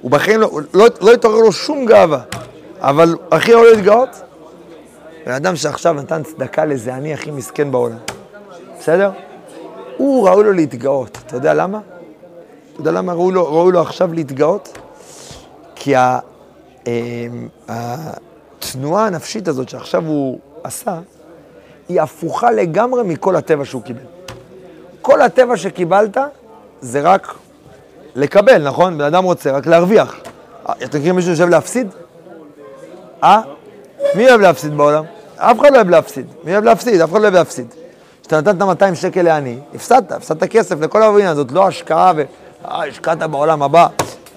הוא 0.00 0.10
בחיים 0.10 0.40
לא, 0.40 0.50
לא, 0.74 0.86
לא 1.00 1.12
התעורר 1.12 1.38
לו 1.38 1.52
שום 1.52 1.86
גאווה, 1.86 2.20
אבל 2.80 3.16
הכי 3.30 3.52
ראוי 3.52 3.70
להתגאות? 3.76 4.08
בן 5.26 5.32
אדם 5.32 5.56
שעכשיו 5.56 5.94
נתן 5.94 6.22
צדקה 6.22 6.64
לאיזה 6.64 6.94
אני 6.94 7.14
הכי 7.14 7.30
מסכן 7.30 7.70
בעולם, 7.70 7.98
בסדר? 8.78 9.10
הוא 9.99 10.28
ראוי 10.28 10.44
לו 10.44 10.53
להתגאות. 10.53 11.18
אתה 11.26 11.36
יודע 11.36 11.55
למה? 11.55 11.80
אתה 12.72 12.80
יודע 12.80 12.90
למה 12.90 13.12
ראוי 13.12 13.34
לו, 13.34 13.46
ראוי 13.46 13.72
לו 13.72 13.80
עכשיו 13.80 14.12
להתגאות? 14.14 14.78
כי 15.74 15.96
ה, 15.96 16.18
אה, 16.86 17.26
התנועה 17.68 19.07
הנפשית 19.07 19.49
הזאת 19.49 19.68
שעכשיו 19.68 20.07
הוא 20.07 20.38
עשה, 20.64 20.99
היא 21.88 22.01
הפוכה 22.01 22.51
לגמרי 22.51 23.03
מכל 23.03 23.36
הטבע 23.36 23.64
שהוא 23.64 23.82
קיבל. 23.82 24.03
כל 25.03 25.22
הטבע 25.22 25.57
שקיבלת 25.57 26.16
זה 26.80 27.01
רק 27.01 27.34
לקבל, 28.14 28.68
נכון? 28.68 28.99
בן 28.99 29.05
אדם 29.05 29.24
רוצה 29.24 29.51
רק 29.51 29.66
להרוויח. 29.66 30.16
אתה 30.84 30.99
מכיר 30.99 31.14
מישהו 31.14 31.30
שיושב 31.30 31.49
להפסיד? 31.49 31.88
אה? 33.22 33.40
מי 34.14 34.28
אוהב 34.28 34.40
להפסיד 34.40 34.76
בעולם? 34.76 35.05
אף 35.36 35.61
אחד 35.61 35.70
לא 35.70 35.76
אוהב 35.76 35.90
להפסיד. 35.90 36.26
מי 36.44 36.53
אוהב 36.53 36.64
להפסיד? 36.64 37.01
אף 37.01 37.11
אחד 37.11 37.18
לא 37.18 37.22
אוהב 37.22 37.34
להפסיד. 37.34 37.74
כשאתה 38.29 38.53
נתנת 38.53 38.62
200 38.62 38.95
שקל 38.95 39.22
לעני, 39.22 39.59
הפסדת, 39.74 40.12
הפסדת 40.12 40.45
כסף 40.45 40.81
לכל 40.81 41.03
העניין, 41.03 41.35
זאת 41.35 41.53
לא 41.53 41.66
השקעה 41.66 42.12
ו... 42.16 42.22
אה, 42.64 42.89
השקעת 42.89 43.22
בעולם 43.22 43.62
הבא. 43.62 43.87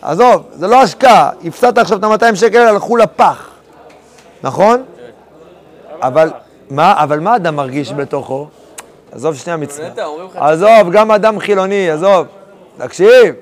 עזוב, 0.02 0.44
זה 0.52 0.68
לא 0.68 0.82
השקעה, 0.82 1.30
הפסדת 1.46 1.78
עכשיו 1.78 1.98
את 1.98 2.04
ה-200 2.04 2.36
שקל, 2.36 2.58
הלכו 2.58 2.98
לפח, 2.98 3.50
נכון? 4.44 4.84
אבל 6.02 6.32
מה, 6.70 7.04
אבל 7.04 7.20
מה 7.20 7.36
אדם 7.36 7.56
מרגיש 7.56 7.94
בתוכו? 7.94 8.48
עזוב 9.12 9.36
שנייה 9.36 9.58
מצווה. 9.58 9.88
עזוב, 10.36 10.92
גם 10.92 11.12
אדם 11.12 11.40
חילוני, 11.40 11.90
עזוב. 11.90 12.28
תקשיב, 12.78 13.36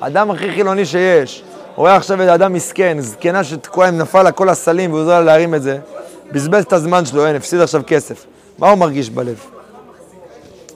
אדם 0.00 0.30
הכי 0.30 0.52
חילוני 0.52 0.86
שיש. 0.86 1.44
רואה 1.76 1.96
עכשיו 1.96 2.20
איזה 2.20 2.34
אדם 2.34 2.52
מסכן, 2.52 2.96
זקנה 3.00 3.44
שתקועה 3.44 3.88
עם 3.88 3.98
נפל 3.98 4.22
לה 4.22 4.32
כל 4.32 4.48
הסלים 4.48 4.90
והוא 4.90 5.02
עוזר 5.02 5.18
לה 5.18 5.24
להרים 5.24 5.54
את 5.54 5.62
זה. 5.62 5.78
בזבז 6.32 6.64
את 6.64 6.72
הזמן 6.72 7.04
שלו, 7.04 7.26
אין, 7.26 7.36
הפסיד 7.36 7.60
עכשיו 7.60 7.82
כסף. 7.86 8.26
מה 8.58 8.70
הוא 8.70 8.78
מרגיש 8.78 9.10
בלב? 9.10 9.53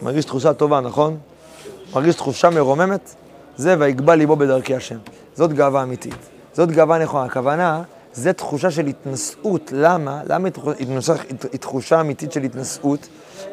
מרגיש 0.02 0.24
תחושה 0.24 0.52
טובה, 0.52 0.80
נכון? 0.80 1.16
מרגיש 1.94 2.14
תחושה 2.14 2.50
מרוממת? 2.50 3.14
זה 3.56 3.74
ויגבה 3.78 4.14
ליבו 4.14 4.36
בדרכי 4.36 4.74
השם. 4.76 4.96
זאת 5.34 5.52
גאווה 5.52 5.82
אמיתית. 5.82 6.14
זאת 6.52 6.70
גאווה 6.70 6.98
נכונה. 6.98 7.24
הכוונה, 7.24 7.82
זה 8.12 8.32
תחושה 8.32 8.70
של 8.70 8.86
התנשאות. 8.86 9.70
למה? 9.74 10.20
למה 10.28 10.48
היא 10.78 10.88
תחושה- 11.60 12.00
אמיתית 12.00 12.32
של 12.32 12.42
התנשאות? 12.42 13.08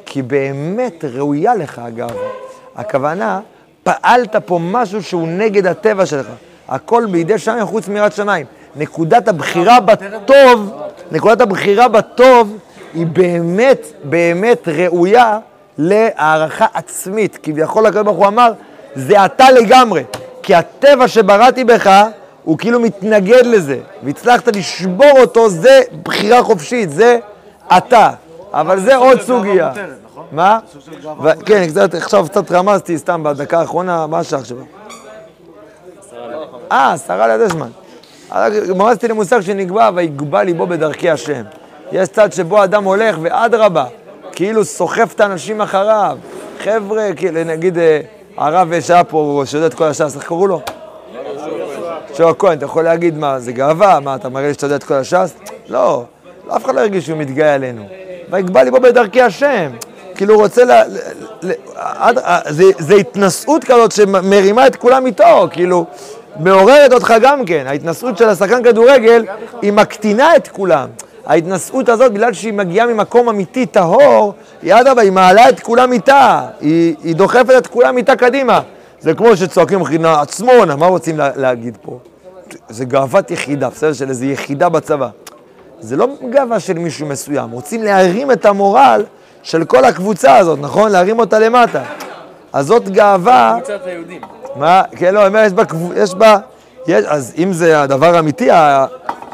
כי 0.05 0.21
באמת 0.21 1.05
ראויה 1.05 1.55
לך 1.55 1.79
הגאווה. 1.79 2.27
הכוונה, 2.75 3.39
פעלת 3.83 4.35
פה 4.45 4.59
משהו 4.61 5.03
שהוא 5.03 5.27
נגד 5.27 5.65
הטבע 5.67 6.05
שלך. 6.05 6.27
הכל 6.67 7.05
בידי 7.11 7.37
שמיים 7.37 7.65
חוץ 7.65 7.87
מיראת 7.87 8.13
שמיים. 8.13 8.45
נקודת 8.75 9.27
הבחירה 9.27 9.79
בטוב, 9.79 10.71
נקודת 11.11 11.41
הבחירה 11.41 11.87
בטוב 11.87 12.57
היא 12.93 13.05
באמת, 13.07 13.87
באמת 14.03 14.67
ראויה 14.67 15.39
להערכה 15.77 16.65
עצמית. 16.73 17.39
כביכול 17.43 17.85
הקדוש 17.85 18.03
ברוך 18.03 18.17
הוא 18.17 18.27
אמר, 18.27 18.51
זה 18.95 19.25
אתה 19.25 19.51
לגמרי. 19.51 20.03
כי 20.43 20.55
הטבע 20.55 21.07
שבראתי 21.07 21.63
בך, 21.63 22.03
הוא 22.43 22.57
כאילו 22.57 22.79
מתנגד 22.79 23.45
לזה. 23.45 23.77
והצלחת 24.03 24.55
לשבור 24.55 25.11
אותו, 25.19 25.49
זה 25.49 25.81
בחירה 26.03 26.43
חופשית, 26.43 26.91
זה 26.91 27.19
אתה. 27.77 28.09
אבל 28.53 28.79
זה 28.79 28.95
עוד 28.95 29.21
סוגיה. 29.21 29.71
מה? 30.31 30.59
כן, 31.45 31.67
עכשיו 31.93 32.25
קצת 32.29 32.51
רמזתי 32.51 32.97
סתם 32.97 33.23
בדקה 33.23 33.59
האחרונה, 33.59 34.07
מה 34.07 34.19
השעה 34.19 34.39
עכשיו? 34.39 34.57
אה, 36.71 36.93
עשרה 36.93 37.27
ליד 37.27 37.41
הזמן. 37.41 37.69
רמזתי 38.69 39.07
למושג 39.07 39.41
שנקבע, 39.41 39.89
ויגבה 39.95 40.43
ליבו 40.43 40.67
בדרכי 40.67 41.09
השם. 41.09 41.43
יש 41.91 42.09
צד 42.09 42.33
שבו 42.33 42.63
אדם 42.63 42.83
הולך, 42.83 43.15
ואדרבה, 43.21 43.85
כאילו 44.35 44.65
סוחף 44.65 45.13
את 45.15 45.19
האנשים 45.19 45.61
אחריו. 45.61 46.17
חבר'ה, 46.63 47.09
כאילו, 47.15 47.43
נגיד, 47.43 47.77
אה, 47.77 48.01
הרב 48.37 48.79
שהיה 48.79 49.03
פה, 49.03 49.43
שיודע 49.45 49.65
את 49.67 49.73
כל 49.73 49.83
הש"ס, 49.83 50.15
איך 50.15 50.23
קראו 50.23 50.47
לו? 50.47 50.61
שוע 52.13 52.33
כהן, 52.33 52.57
אתה 52.57 52.65
יכול 52.65 52.83
להגיד 52.83 53.17
מה, 53.17 53.39
זה 53.39 53.51
גאווה? 53.51 53.99
מה, 53.99 54.15
אתה 54.15 54.29
מראה 54.29 54.47
לי 54.47 54.53
שאתה 54.53 54.65
יודע 54.65 54.75
את 54.75 54.83
כל 54.83 54.93
הש"ס? 54.93 55.33
לא, 55.67 56.03
אף 56.47 56.65
אחד 56.65 56.75
לא 56.75 56.79
הרגיש 56.79 57.05
שהוא 57.05 57.17
מתגאה 57.17 57.53
עלינו. 57.53 57.83
ויגבה 58.29 58.63
ליבו 58.63 58.79
בדרכי 58.79 59.21
השם. 59.21 59.71
כאילו 60.15 60.33
הוא 60.33 60.43
רוצה 60.43 60.63
ל... 60.63 60.71
זה, 62.49 62.63
זה 62.79 62.95
התנשאות 62.95 63.63
כזאת 63.63 63.91
שמרימה 63.91 64.67
את 64.67 64.75
כולם 64.75 65.05
איתו, 65.05 65.47
כאילו, 65.51 65.85
מעוררת 66.39 66.93
אותך 66.93 67.13
גם 67.21 67.45
כן. 67.45 67.63
ההתנשאות 67.67 68.17
של 68.17 68.29
השחקן 68.29 68.63
כדורגל, 68.63 69.25
היא 69.61 69.73
מקטינה 69.73 70.35
את 70.35 70.47
כולם. 70.47 70.89
ההתנשאות 71.25 71.89
הזאת, 71.89 72.11
בגלל 72.11 72.33
שהיא 72.33 72.53
מגיעה 72.53 72.87
ממקום 72.87 73.29
אמיתי 73.29 73.65
טהור, 73.65 74.33
היא 74.61 74.73
אדרבה, 74.73 75.01
היא 75.01 75.11
מעלה 75.11 75.49
את 75.49 75.59
כולם 75.59 75.91
איתה, 75.91 76.41
היא, 76.61 76.95
היא 77.03 77.15
דוחפת 77.15 77.53
את 77.57 77.67
כולם 77.67 77.97
איתה 77.97 78.15
קדימה. 78.15 78.61
זה 78.99 79.13
כמו 79.13 79.37
שצועקים 79.37 79.83
חינה 79.83 80.21
עצמונה, 80.21 80.75
מה 80.75 80.85
רוצים 80.85 81.17
לה, 81.17 81.29
להגיד 81.35 81.77
פה? 81.81 81.99
זה 82.69 82.85
גאוות 82.85 83.31
יחידה, 83.31 83.69
בסדר? 83.69 83.93
של 83.93 84.09
איזו 84.09 84.25
יחידה 84.25 84.69
בצבא. 84.69 85.09
זה 85.79 85.95
לא 85.95 86.07
גאווה 86.29 86.59
של 86.59 86.73
מישהו 86.73 87.07
מסוים, 87.07 87.51
רוצים 87.51 87.83
להרים 87.83 88.31
את 88.31 88.45
המורל 88.45 89.03
של 89.43 89.65
כל 89.65 89.85
הקבוצה 89.85 90.37
הזאת, 90.37 90.59
נכון? 90.61 90.91
להרים 90.91 91.19
אותה 91.19 91.39
למטה. 91.39 91.83
אז 92.53 92.65
זאת 92.65 92.89
גאווה... 92.89 93.57
קבוצת 93.57 93.79
היהודים. 93.85 94.21
מה? 94.55 94.81
כן, 94.91 95.13
לא, 95.13 95.19
אני 95.19 95.27
אומר, 95.27 95.43
יש 95.45 95.53
בה, 95.53 95.63
יש 95.95 96.15
בה, 96.15 96.37
יש, 96.87 97.05
אז 97.05 97.33
אם 97.37 97.53
זה 97.53 97.81
הדבר 97.81 98.15
האמיתי, 98.15 98.49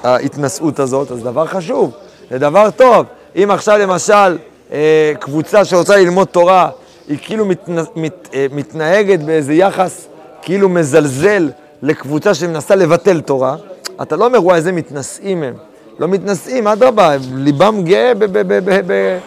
ההתנשאות 0.04 0.80
הזאת, 0.80 1.12
אז 1.12 1.24
דבר 1.24 1.46
חשוב, 1.48 1.92
זה 2.30 2.40
דבר 2.40 2.70
טוב. 2.72 3.06
אם 3.36 3.52
עכשיו 3.52 3.78
למשל 3.78 4.38
אה, 4.72 5.14
קבוצה 5.20 5.66
שרוצה 5.66 5.98
ללמוד 5.98 6.28
תורה, 6.28 6.70
היא 7.08 7.18
כאילו 7.22 7.46
מתנ, 7.46 7.76
מת, 7.96 8.30
אה, 8.34 8.46
מתנהגת 8.52 9.20
באיזה 9.20 9.54
יחס 9.54 10.08
כאילו 10.42 10.70
מזלזל 10.70 11.50
לקבוצה 11.82 12.34
שמנסה 12.34 12.76
לבטל 12.76 13.22
תורה, 13.22 13.56
אתה 14.02 14.16
לא 14.16 14.26
אומר, 14.26 14.44
וואי, 14.44 14.56
איזה 14.58 14.72
מתנשאים 14.72 15.44
הם. 15.44 15.54
לא 16.00 16.08
מתנשאים, 16.08 16.68
אדרבה, 16.68 17.16
ליבם 17.36 17.84
גאה 17.84 18.14
ב- 18.14 18.26
ב- 18.26 18.82
ב- 18.88 19.18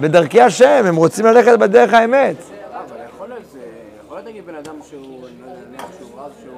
בדרכי 0.00 0.40
השם, 0.40 0.82
הם 0.86 0.96
רוצים 0.96 1.26
ללכת 1.26 1.58
בדרך 1.58 1.94
האמת. 1.94 2.36
יכול 3.16 3.28
להיות, 3.28 4.26
נגיד 4.26 4.46
בן 4.46 4.54
אדם 4.54 4.74
שהוא, 4.90 5.02
נניח 5.70 5.84
שהוא 5.98 6.10
רב, 6.16 6.30
שהוא 6.42 6.52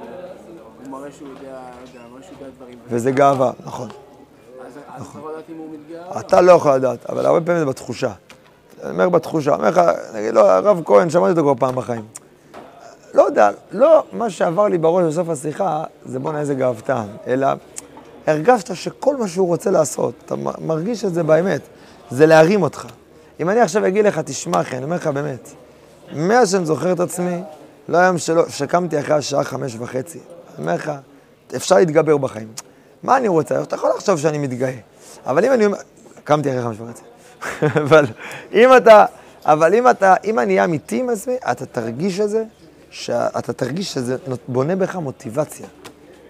הוא 0.83 0.91
מראה 0.91 1.09
שהוא 1.17 1.27
יודע, 1.29 1.41
לא 1.51 1.87
יודע, 1.93 2.07
מראה 2.11 2.23
שהוא 2.23 2.37
יודע 2.39 2.51
דברים. 2.52 2.52
וזה 2.87 3.11
גאווה, 3.11 3.51
נכון. 3.65 3.89
אז 3.89 4.77
אז 4.95 5.01
אתה 5.01 5.19
יכול 5.19 5.31
לדעת 5.31 5.43
אם 5.49 5.57
הוא 5.57 5.67
מתגאה? 5.73 6.19
אתה 6.19 6.41
לא 6.41 6.51
יכול 6.51 6.71
לדעת, 6.75 7.09
אבל 7.09 7.25
הרבה 7.25 7.41
פעמים 7.41 7.59
זה 7.59 7.65
בתחושה. 7.65 8.11
אני 8.83 8.91
אומר 8.91 9.09
בתחושה, 9.09 9.55
אני 9.55 9.59
אומר 9.59 9.69
לך, 9.69 9.81
נגיד, 10.13 10.33
לא, 10.33 10.51
הרב 10.51 10.81
כהן, 10.85 11.09
שמעתי 11.09 11.31
אותו 11.31 11.41
כבר 11.41 11.53
פעם 11.55 11.75
בחיים. 11.75 12.05
לא 13.13 13.21
יודע, 13.21 13.49
לא 13.71 14.03
מה 14.11 14.29
שעבר 14.29 14.67
לי 14.67 14.77
בראש 14.77 15.03
בסוף 15.05 15.29
השיחה, 15.29 15.83
זה 16.05 16.19
בואנה 16.19 16.39
איזה 16.39 16.55
גאוותן, 16.55 17.05
אלא 17.27 17.47
הרגשת 18.27 18.75
שכל 18.75 19.17
מה 19.17 19.27
שהוא 19.27 19.47
רוצה 19.47 19.71
לעשות, 19.71 20.13
אתה 20.25 20.35
מרגיש 20.61 21.05
את 21.05 21.13
זה 21.13 21.23
באמת, 21.23 21.61
זה 22.09 22.25
להרים 22.25 22.61
אותך. 22.61 22.85
אם 23.39 23.49
אני 23.49 23.59
עכשיו 23.59 23.87
אגיד 23.87 24.05
לך, 24.05 24.19
תשמע 24.19 24.61
אחי, 24.61 24.77
אני 24.77 24.85
אומר 24.85 24.95
לך 24.95 25.07
באמת, 25.07 25.51
מאז 26.15 26.51
שאני 26.51 26.65
זוכר 26.65 26.91
את 26.91 26.99
עצמי, 26.99 27.41
לא 27.89 27.97
היום 27.97 28.17
שלא, 28.17 28.49
שקמתי 28.49 28.99
אחרי 28.99 29.15
השעה 29.15 29.43
חמש 29.43 29.75
וחצי. 29.79 30.19
אני 30.19 30.67
אומר 30.67 30.75
לך, 30.75 30.91
אפשר 31.55 31.75
להתגבר 31.75 32.17
בחיים. 32.17 32.47
מה 33.03 33.17
אני 33.17 33.27
רוצה? 33.27 33.61
אתה 33.61 33.75
יכול 33.75 33.89
לחשוב 33.95 34.19
שאני 34.19 34.37
מתגאה. 34.37 34.73
אבל 35.25 35.45
אם 35.45 35.53
אני 35.53 35.65
אומר, 35.65 35.77
קמתי 36.23 36.49
אחרי 36.49 36.61
חמש 36.61 36.77
וחצי. 36.79 37.03
אבל 37.83 38.05
אם 38.53 38.69
אתה, 38.77 39.05
אבל 39.45 39.73
אם 39.73 39.89
אתה, 39.89 40.15
אם 40.23 40.39
אני 40.39 40.53
אהיה 40.53 40.65
אמיתי 40.65 40.99
עם 40.99 41.09
עצמי, 41.09 41.35
אתה 41.51 41.65
תרגיש 41.65 42.19
את 42.19 42.29
זה, 42.29 42.43
שאתה 42.89 43.53
תרגיש 43.53 43.93
שזה 43.93 44.15
בונה 44.47 44.75
בך 44.75 44.95
מוטיבציה, 44.95 45.67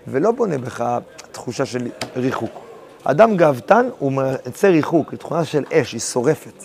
ולא 0.08 0.32
בונה 0.32 0.58
בך 0.58 0.98
תחושה 1.32 1.66
של 1.66 1.88
ריחוק. 2.16 2.60
אדם 3.04 3.38
גאוותן, 3.38 3.90
הוא 4.00 4.12
מייצר 4.12 4.68
ריחוק, 4.68 5.12
היא 5.12 5.20
תכונה 5.20 5.46
של 5.46 5.64
אש, 5.74 5.94
היא 5.94 6.00
שורפת. 6.02 6.64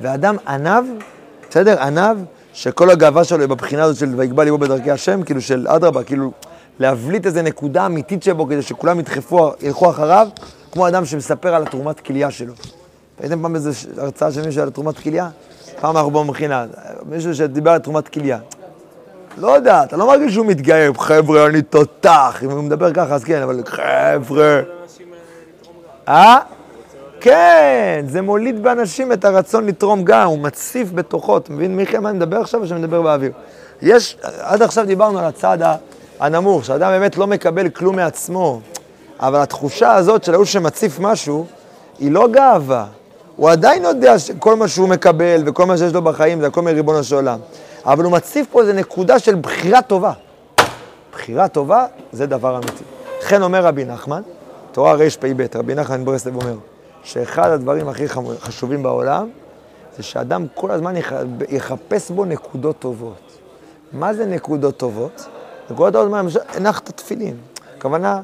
ואדם 0.00 0.36
ענב, 0.48 0.84
בסדר? 1.50 1.82
ענב, 1.82 2.16
שכל 2.52 2.90
הגאווה 2.90 3.24
שלו 3.24 3.40
היא 3.40 3.48
בבחינה 3.48 3.84
הזאת 3.84 3.96
של 3.96 4.14
ויגבה 4.16 4.44
ליבו 4.44 4.58
בדרכי 4.58 4.90
השם, 4.90 5.22
כאילו 5.22 5.40
של 5.40 5.68
אדרבה, 5.68 6.04
כאילו 6.04 6.32
להבליט 6.78 7.26
איזה 7.26 7.42
נקודה 7.42 7.86
אמיתית 7.86 8.22
שבו 8.22 8.46
כדי 8.46 8.62
שכולם 8.62 9.00
ידחפו, 9.00 9.52
ילכו 9.60 9.90
אחריו, 9.90 10.28
כמו 10.72 10.88
אדם 10.88 11.04
שמספר 11.04 11.54
על 11.54 11.62
התרומת 11.62 12.00
כליה 12.00 12.30
שלו. 12.30 12.52
ראיתם 13.20 13.42
פעם 13.42 13.54
איזו 13.54 13.70
הרצאה 13.98 14.32
של 14.32 14.46
מישהו 14.46 14.62
על 14.62 14.70
תרומת 14.70 14.98
כליה? 14.98 15.28
פעם 15.80 15.96
אנחנו 15.96 16.10
במכינה, 16.10 16.66
מישהו 17.06 17.34
שדיבר 17.34 17.70
על 17.70 17.78
תרומת 17.78 18.08
כליה. 18.08 18.38
לא 19.38 19.50
יודע, 19.56 19.82
אתה 19.84 19.96
לא 19.96 20.06
מרגיש 20.06 20.34
שהוא 20.34 20.46
מתגאה, 20.46 20.88
חבר'ה, 20.98 21.46
אני 21.46 21.62
תותח. 21.62 22.40
אם 22.44 22.50
הוא 22.50 22.62
מדבר 22.62 22.92
ככה, 22.92 23.14
אז 23.14 23.24
כן, 23.24 23.42
אבל 23.42 23.62
חבר'ה. 23.66 24.60
אה? 26.08 26.38
כן, 27.20 28.04
זה 28.08 28.22
מוליד 28.22 28.62
באנשים 28.62 29.12
את 29.12 29.24
הרצון 29.24 29.66
לתרום 29.66 30.04
גם, 30.04 30.26
הוא 30.26 30.38
מציף 30.38 30.92
בתוכו. 30.92 31.36
אתה 31.36 31.52
מבין, 31.52 31.76
מיכאל, 31.76 32.00
מה 32.00 32.10
אני 32.10 32.18
מדבר 32.18 32.40
עכשיו 32.40 32.60
או 32.60 32.66
שאני 32.66 32.80
מדבר 32.80 33.02
באוויר? 33.02 33.32
יש, 33.82 34.16
עד 34.40 34.62
עכשיו 34.62 34.86
דיברנו 34.86 35.18
על 35.18 35.24
הצד 35.24 35.62
ה- 35.62 35.76
הנמוך, 36.20 36.64
שאדם 36.64 36.90
באמת 36.90 37.16
לא 37.16 37.26
מקבל 37.26 37.68
כלום 37.68 37.96
מעצמו, 37.96 38.60
אבל 39.20 39.40
התחושה 39.40 39.94
הזאת 39.94 40.24
של 40.24 40.34
ההוא 40.34 40.44
שמציף 40.44 40.98
משהו, 41.00 41.46
היא 41.98 42.10
לא 42.12 42.28
גאווה. 42.28 42.86
הוא 43.36 43.50
עדיין 43.50 43.84
יודע 43.84 44.18
שכל 44.18 44.56
מה 44.56 44.68
שהוא 44.68 44.88
מקבל 44.88 45.42
וכל 45.46 45.66
מה 45.66 45.76
שיש 45.76 45.92
לו 45.94 46.02
בחיים 46.02 46.40
זה 46.40 46.46
הכל 46.46 46.62
מריבונו 46.62 47.04
של 47.04 47.14
עולם. 47.14 47.38
אבל 47.84 48.04
הוא 48.04 48.12
מציף 48.12 48.46
פה 48.50 48.60
איזו 48.60 48.72
נקודה 48.72 49.18
של 49.18 49.34
בחירה 49.34 49.82
טובה. 49.82 50.12
בחירה 51.12 51.48
טובה 51.48 51.86
זה 52.12 52.26
דבר 52.26 52.56
אמיתי. 52.56 52.84
לכן 53.22 53.42
אומר 53.42 53.64
רבי 53.64 53.84
נחמן, 53.84 54.22
תורה 54.72 54.92
רפ"ב, 54.92 55.46
רבי 55.54 55.74
נחמן 55.74 56.04
ברסלב 56.04 56.34
אומר, 56.42 56.54
שאחד 57.02 57.50
הדברים 57.50 57.88
הכי 57.88 58.04
חשובים 58.40 58.82
בעולם, 58.82 59.28
זה 59.96 60.02
שאדם 60.02 60.46
כל 60.54 60.70
הזמן 60.70 60.96
יח- 60.96 61.12
יחפש 61.48 62.10
בו 62.10 62.24
נקודות 62.24 62.76
טובות. 62.78 63.38
מה 63.92 64.14
זה 64.14 64.26
נקודות 64.26 64.76
טובות? 64.76 65.26
נקודות 65.70 65.92
טובות, 65.92 66.10
מה, 66.10 66.18
למשל, 66.18 66.40
הנחת 66.48 66.90
תפילין. 66.90 67.36
הכוונה, 67.76 68.20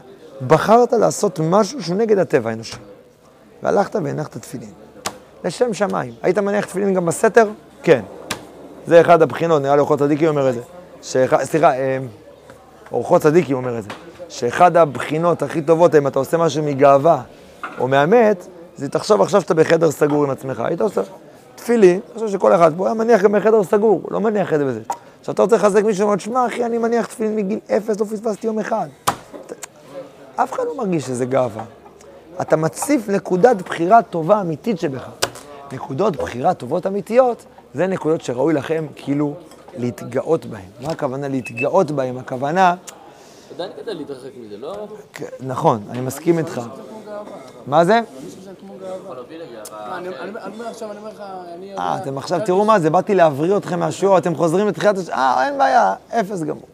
בחרת 0.46 0.92
לעשות 0.92 1.40
משהו 1.40 1.82
שהוא 1.82 1.96
נגד 1.96 2.18
הטבע 2.18 2.50
האנושי. 2.50 2.76
והלכת 3.62 3.96
והנחת 3.96 4.36
תפילין. 4.36 4.70
לשם 5.44 5.74
שמיים. 5.74 6.14
היית 6.22 6.38
מניח 6.38 6.64
תפילין 6.64 6.94
גם 6.94 7.06
בסתר? 7.06 7.48
כן. 7.82 8.02
זה 8.86 9.00
אחד 9.00 9.22
הבחינות, 9.22 9.62
נראה 9.62 9.74
לי 9.74 9.80
אורחות 9.80 9.98
צדיקים 9.98 10.28
אומר 10.28 10.48
את 10.48 10.54
זה. 10.54 10.60
שאחד, 11.02 11.44
סליחה, 11.44 11.74
אה, 11.74 11.98
אורחות 12.92 13.22
צדיקים 13.22 13.56
אומר 13.56 13.78
את 13.78 13.82
זה. 13.82 13.88
שאחד 14.28 14.76
הבחינות 14.76 15.42
הכי 15.42 15.62
טובות, 15.62 15.94
אם 15.94 16.06
אתה 16.06 16.18
עושה 16.18 16.36
משהו 16.36 16.62
מגאווה 16.62 17.22
או 17.78 17.88
מהמת, 17.88 18.46
זה 18.76 18.88
תחשוב 18.88 19.22
עכשיו 19.22 19.40
שאתה 19.40 19.54
בחדר 19.54 19.90
סגור 19.90 20.24
עם 20.24 20.30
עצמך. 20.30 20.60
היית 20.60 20.80
עושה 20.80 21.02
תפילין, 21.54 22.00
אני 22.10 22.14
חושב 22.14 22.38
שכל 22.38 22.54
אחד 22.54 22.72
פה 22.76 22.86
היה 22.86 22.94
מניח 22.94 23.22
גם 23.22 23.32
בחדר 23.32 23.64
סגור, 23.64 24.02
לא 24.10 24.20
מניח 24.20 24.52
את 24.52 24.58
זה 24.58 24.64
בזה. 24.64 24.80
עכשיו 25.24 25.34
אתה 25.34 25.42
רוצה 25.42 25.56
לחזק 25.56 25.84
מישהו, 25.84 26.04
אומר, 26.04 26.18
שמע 26.18 26.46
אחי, 26.46 26.64
אני 26.64 26.78
מניח 26.78 27.06
תפילין 27.06 27.36
מגיל 27.36 27.58
אפס, 27.76 28.00
לא 28.00 28.04
פספסתי 28.04 28.46
יום 28.46 28.58
אחד. 28.58 28.88
אף 30.36 30.52
אחד 30.52 30.62
לא 30.66 30.76
מרגיש 30.76 31.04
שזה 31.04 31.26
גאווה. 31.26 31.64
אתה 32.40 32.56
מציף 32.56 33.08
נקודת 33.08 33.56
בחירה 33.56 34.02
טובה 34.02 34.40
אמיתית 34.40 34.80
שבך. 34.80 35.08
נקודות 35.72 36.16
בחירה 36.16 36.54
טובות 36.54 36.86
אמיתיות, 36.86 37.44
זה 37.74 37.86
נקודות 37.86 38.20
שראוי 38.20 38.54
לכם 38.54 38.86
כאילו 38.96 39.34
להתגאות 39.76 40.46
בהן. 40.46 40.68
מה 40.80 40.88
הכוונה 40.88 41.28
להתגאות 41.28 41.90
בהן? 41.90 42.18
הכוונה, 42.18 42.74
עדיין 43.54 43.70
כדאי 43.82 43.94
להתרחק 43.94 44.30
מזה, 44.40 44.56
לא? 44.56 44.86
נכון, 45.40 45.82
אני 45.90 46.00
מסכים 46.00 46.38
איתך. 46.38 46.60
מה 47.66 47.84
זה? 47.84 48.00
לא. 48.84 49.14
אה, 51.78 51.98
אתם 52.02 52.18
עכשיו, 52.18 52.40
תראו 52.44 52.64
מה 52.64 52.80
זה, 52.80 52.90
באתי 52.90 53.14
להבריא 53.14 53.56
אתכם 53.56 53.80
מהשיעור, 53.80 54.18
אתם 54.18 54.34
חוזרים 54.34 54.68
לתחילת 54.68 54.98
הש... 54.98 55.08
אה, 55.08 55.46
אין 55.46 55.58
בעיה, 55.58 55.94
אפס 56.08 56.42
גמור. 56.42 56.66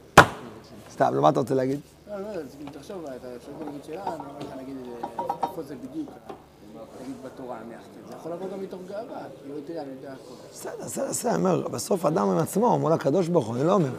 סתם, 0.92 1.14
לא, 1.14 1.22
מה 1.22 1.28
אתה 1.28 1.40
רוצה 1.40 1.54
להגיד? 1.54 1.80
לא, 2.10 2.16
לא 2.20 2.24
כאילו, 2.32 2.70
תחשוב, 2.80 3.04
אתה 3.04 3.12
אפשר 3.36 3.52
להגיד 3.64 3.80
שאלה, 3.86 4.02
אני 4.02 4.12
אומר 4.14 4.38
לך, 4.40 4.46
נגיד, 4.62 4.76
אה, 5.18 5.48
איפה 5.50 5.62
זה 5.62 5.74
בדיוק, 5.74 6.10
נגיד 7.02 7.14
בתורה, 7.24 7.56
נניח, 7.66 7.80
זה 8.08 8.14
יכול 8.20 8.32
לבוא 8.32 8.46
גם 8.52 8.62
מתוך 8.62 8.80
גאווה, 8.88 9.18
כאילו, 9.42 9.54
תראה, 9.66 9.82
אני 9.82 9.90
יודע 10.00 10.12
הכל. 10.12 10.34
בסדר, 10.52 10.72
בסדר, 10.84 11.08
בסדר, 11.08 11.30
אני 11.30 11.38
אומר, 11.38 11.68
בסוף 11.68 12.06
אדם 12.06 12.28
עם 12.28 12.38
עצמו, 12.38 12.78
מול 12.78 12.92
הקדוש 12.92 13.28
ברוך 13.28 13.46
הוא, 13.46 13.56
אני 13.56 13.66
לא 13.66 13.72
אומר. 13.72 13.90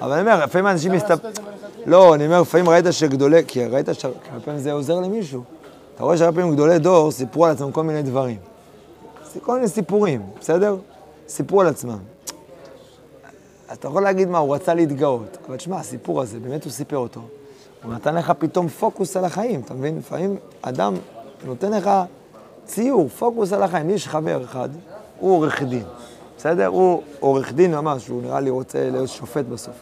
אבל 0.00 0.12
אני 0.12 0.20
אומר, 0.20 0.44
לפעמים 0.44 0.66
אנשים 0.66 0.92
מסתפ... 0.92 1.18
לא, 1.86 2.14
אני 2.14 2.26
אומר, 2.26 2.40
לפעמים 2.40 2.68
ראית 2.68 2.84
שגדולי, 2.90 3.42
כי 3.46 3.66
ראית 3.66 3.86
שהרבה 3.92 4.40
פעמים 4.44 4.60
זה 4.60 4.72
עוזר 4.72 5.00
למישהו. 5.00 5.42
אתה 5.94 6.04
רואה 6.04 6.16
שהרבה 6.16 6.40
פעמים 6.40 6.54
גדולי 6.54 6.78
דור 6.78 7.10
סיפרו 7.10 7.46
על 7.46 7.52
עצמם 7.52 7.72
כל 7.72 7.82
מיני 7.82 8.02
דברים. 8.02 8.36
כל 9.42 9.54
מיני 9.54 9.68
סיפורים, 9.68 10.22
בסדר? 10.40 10.76
סיפרו 11.28 11.60
על 11.60 11.66
עצמם. 11.66 11.98
אתה 13.72 13.88
יכול 13.88 14.02
להגיד 14.02 14.28
מה, 14.28 14.38
הוא 14.38 14.54
רצה 14.54 14.74
להתגאות, 14.74 15.38
אבל 15.48 15.56
תשמע, 15.56 15.78
הסיפור 15.78 16.20
הזה, 16.20 16.40
באמת 16.40 16.64
הוא 16.64 16.72
סיפר 16.72 16.96
אותו. 16.96 17.20
הוא 17.84 17.92
נתן 17.94 18.14
לך 18.14 18.32
פתאום 18.38 18.68
פוקוס 18.68 19.16
על 19.16 19.24
החיים, 19.24 19.60
אתה 19.60 19.74
מבין? 19.74 19.98
לפעמים 19.98 20.36
אדם 20.62 20.94
נותן 21.44 21.72
לך 21.72 21.90
ציור, 22.64 23.08
פוקוס 23.08 23.52
על 23.52 23.62
החיים. 23.62 23.90
יש 23.90 24.08
חבר 24.08 24.44
אחד, 24.44 24.68
הוא 25.20 25.32
עורך 25.32 25.62
דין, 25.62 25.84
בסדר? 26.38 26.66
הוא 26.66 27.02
עורך 27.20 27.52
דין 27.52 27.74
ממש, 27.74 28.08
הוא 28.08 28.22
נראה 28.22 28.40
לי 28.40 28.50
רוצה 28.50 28.90
להיות 28.90 29.08
שופט 29.08 29.44
בסוף. 29.44 29.74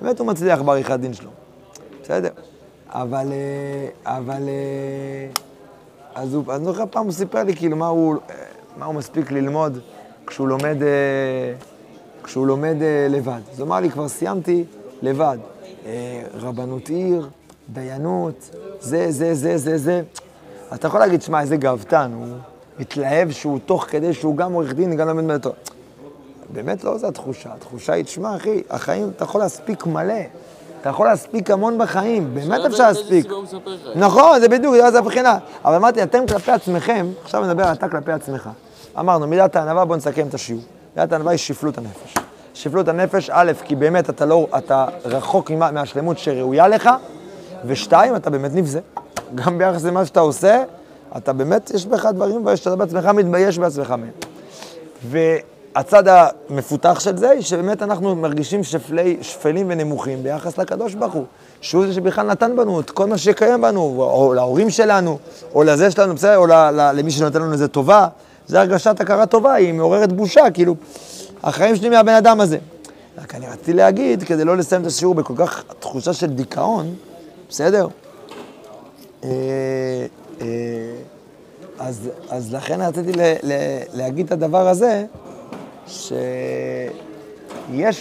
באמת 0.00 0.18
הוא 0.18 0.26
מצליח 0.26 0.62
בעריכת 0.62 1.00
דין 1.00 1.14
שלו, 1.14 1.30
בסדר? 2.02 2.30
אבל, 2.88 3.32
אה, 3.32 4.16
אבל, 4.16 4.42
אה, 4.48 5.28
אז 6.18 6.34
הוא, 6.34 6.44
אני 6.54 6.64
זוכר 6.64 6.84
פעם 6.90 7.04
הוא 7.04 7.12
סיפר 7.12 7.42
לי 7.42 7.56
כאילו 7.56 7.76
מה 7.76 7.86
הוא, 7.86 8.16
מה 8.76 8.86
הוא 8.86 8.94
מספיק 8.94 9.30
ללמוד 9.30 9.78
כשהוא 10.26 10.48
לומד, 10.48 10.82
אה, 10.82 11.54
כשהוא 12.22 12.46
לומד 12.46 12.82
אה, 12.82 13.06
לבד. 13.10 13.40
אז 13.52 13.60
הוא 13.60 13.66
אמר 13.66 13.80
לי, 13.80 13.90
כבר 13.90 14.08
סיימתי 14.08 14.64
לבד. 15.02 15.38
אה, 15.86 16.22
רבנות 16.34 16.88
עיר, 16.88 17.28
דיינות, 17.72 18.50
זה, 18.80 19.10
זה, 19.10 19.34
זה, 19.34 19.58
זה, 19.58 19.78
זה. 19.78 20.02
אז 20.70 20.78
אתה 20.78 20.86
יכול 20.86 21.00
להגיד, 21.00 21.22
שמע, 21.22 21.40
איזה 21.40 21.56
גאוותן, 21.56 22.10
הוא 22.14 22.26
מתלהב 22.78 23.30
שהוא 23.30 23.58
תוך 23.66 23.84
כדי 23.88 24.14
שהוא 24.14 24.36
גם 24.36 24.52
עורך 24.52 24.72
דין, 24.72 24.96
גם 24.96 25.08
לומד 25.08 25.24
מלטו. 25.24 25.52
באמת 26.52 26.84
לא 26.84 26.98
זו 26.98 27.06
התחושה. 27.06 27.52
התחושה 27.54 27.92
היא, 27.92 28.04
תשמע, 28.04 28.36
אחי, 28.36 28.62
החיים, 28.70 29.10
אתה 29.16 29.24
יכול 29.24 29.40
להספיק 29.40 29.86
מלא. 29.86 30.14
אתה 30.80 30.88
יכול 30.88 31.06
להספיק 31.06 31.50
המון 31.50 31.78
בחיים, 31.78 32.34
באמת 32.34 32.60
אפשר 32.66 32.88
להספיק. 32.88 33.26
נכון, 33.94 34.40
זה 34.40 34.48
בדיוק, 34.48 34.74
זה 34.90 34.98
הבחינה. 34.98 35.38
אבל 35.64 35.74
אמרתי, 35.74 36.02
אתם 36.02 36.26
כלפי 36.26 36.52
עצמכם, 36.52 37.06
עכשיו 37.22 37.44
אני 37.44 37.52
מדבר 37.52 37.72
אתה 37.72 37.88
כלפי 37.88 38.12
עצמך. 38.12 38.50
אמרנו, 38.98 39.26
מידת 39.26 39.56
הענווה, 39.56 39.84
בואו 39.84 39.98
נסכם 39.98 40.26
את 40.28 40.34
השיעור. 40.34 40.62
מידת 40.96 41.12
הענווה 41.12 41.32
היא 41.32 41.38
שפלות 41.38 41.78
הנפש. 41.78 42.14
שפלות 42.54 42.88
הנפש, 42.88 43.30
א', 43.32 43.52
כי 43.64 43.76
באמת 43.76 44.10
אתה 44.10 44.26
לא, 44.26 44.46
אתה 44.58 44.86
רחוק 45.04 45.50
מהשלמות 45.50 46.18
שראויה 46.18 46.68
לך, 46.68 46.90
ושתיים, 47.64 48.16
אתה 48.16 48.30
באמת 48.30 48.54
נבזה. 48.54 48.80
גם 49.34 49.58
ביחס 49.58 49.84
למה 49.84 50.04
שאתה 50.04 50.20
עושה, 50.20 50.62
אתה 51.16 51.32
באמת, 51.32 51.70
יש 51.74 51.86
בך 51.86 52.06
דברים 52.06 52.46
שאתה 52.56 52.76
בעצמך 52.76 53.04
מתבייש 53.04 53.58
בעצמך 53.58 53.90
מהם. 53.90 54.10
והצד 55.78 56.04
המפותח 56.08 57.00
של 57.00 57.16
זה, 57.16 57.42
שבאמת 57.42 57.82
אנחנו 57.82 58.16
מרגישים 58.16 58.64
שפלי, 58.64 59.16
שפלים 59.22 59.66
ונמוכים 59.70 60.22
ביחס 60.22 60.58
לקדוש 60.58 60.94
ברוך 60.94 61.14
הוא, 61.14 61.24
שהוא 61.60 61.86
זה 61.86 61.92
שבכלל 61.92 62.26
נתן 62.26 62.56
בנו 62.56 62.80
את 62.80 62.90
כל 62.90 63.06
מה 63.06 63.18
שקיים 63.18 63.60
בנו, 63.60 63.80
או 63.98 64.34
להורים 64.34 64.70
שלנו, 64.70 65.18
או 65.54 65.62
לזה 65.62 65.90
שלנו, 65.90 66.14
בסדר, 66.14 66.36
או 66.36 66.46
למי 66.94 67.10
שנותן 67.10 67.42
לנו 67.42 67.52
איזה 67.52 67.68
טובה. 67.68 68.08
זה 68.46 68.60
הרגשת 68.60 69.00
הכרה 69.00 69.26
טובה, 69.26 69.52
היא 69.52 69.74
מעוררת 69.74 70.12
בושה, 70.12 70.50
כאילו, 70.54 70.74
החיים 71.42 71.76
שלי 71.76 71.88
מהבן 71.88 72.14
אדם 72.14 72.40
הזה. 72.40 72.58
רק 73.22 73.34
אני 73.34 73.46
רציתי 73.46 73.72
להגיד, 73.72 74.22
כדי 74.22 74.44
לא 74.44 74.56
לסיים 74.56 74.82
את 74.82 74.86
השיעור 74.86 75.14
בכל 75.14 75.34
כך 75.36 75.64
תחושה 75.80 76.12
של 76.12 76.26
דיכאון, 76.26 76.94
בסדר? 77.48 77.86
אה, 79.24 79.28
אה, 80.40 80.46
אז, 81.78 82.10
אז 82.30 82.54
לכן 82.54 82.80
רציתי 82.80 83.12
ל, 83.12 83.20
ל, 83.42 83.52
להגיד 83.94 84.26
את 84.26 84.32
הדבר 84.32 84.68
הזה, 84.68 85.04
שיש 85.88 86.12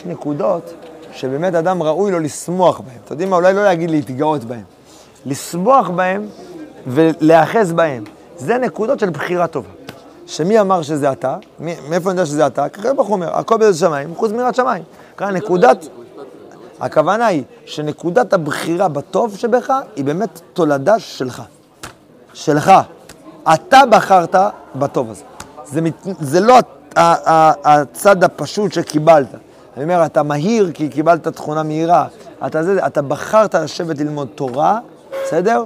נקודות 0.05 0.73
שבאמת 1.11 1.55
אדם 1.55 1.83
ראוי 1.83 2.11
לו 2.11 2.19
לשמוח 2.19 2.79
בהן. 2.79 2.97
אתם 3.05 3.13
יודעים 3.13 3.29
מה? 3.29 3.35
אולי 3.35 3.53
לא 3.53 3.63
להגיד 3.63 3.91
להתגאות 3.91 4.43
בהן. 4.43 4.63
לשמוח 5.25 5.89
בהן 5.89 6.27
ולהיאחז 6.87 7.73
בהן. 7.73 8.03
זה 8.37 8.57
נקודות 8.57 8.99
של 8.99 9.09
בחירה 9.09 9.47
טובה. 9.47 9.69
שמי 10.27 10.59
אמר 10.59 10.81
שזה 10.81 11.11
אתה? 11.11 11.37
מי, 11.59 11.75
מאיפה 11.89 12.09
אני 12.09 12.19
יודע 12.19 12.25
שזה 12.25 12.47
אתה? 12.47 12.69
ככה 12.69 12.89
הוא 12.89 13.05
אומר, 13.11 13.37
הכל 13.37 13.57
באיזה 13.57 13.79
שמיים, 13.79 14.15
חוץ 14.15 14.31
מיראת 14.31 14.55
שמיים. 14.55 14.83
כאן 15.17 15.33
נקודת, 15.33 15.87
הכוונה 16.79 17.25
היא 17.25 17.43
שנקודת 17.65 18.33
הבחירה 18.33 18.87
בטוב 18.87 19.37
שבך 19.37 19.73
היא 19.95 20.05
באמת 20.05 20.41
תולדה 20.53 20.99
שלך. 20.99 21.43
שלך. 22.33 22.71
אתה 23.53 23.81
בחרת 23.89 24.35
בטוב 24.75 25.11
הזה. 25.11 25.23
זה, 25.65 25.81
מת, 25.81 25.93
זה 26.19 26.39
לא 26.39 26.59
הצד 26.97 28.23
הפשוט 28.23 28.73
שקיבלת. 28.73 29.27
אני 29.77 29.83
אומר, 29.83 30.05
אתה 30.05 30.23
מהיר 30.23 30.71
כי 30.73 30.89
קיבלת 30.89 31.27
תכונה 31.27 31.63
מהירה. 31.63 32.07
אתה, 32.45 32.63
זה, 32.63 32.85
אתה 32.85 33.01
בחרת 33.01 33.55
לשבת 33.55 33.99
ללמוד 33.99 34.27
תורה, 34.35 34.79
בסדר? 35.25 35.63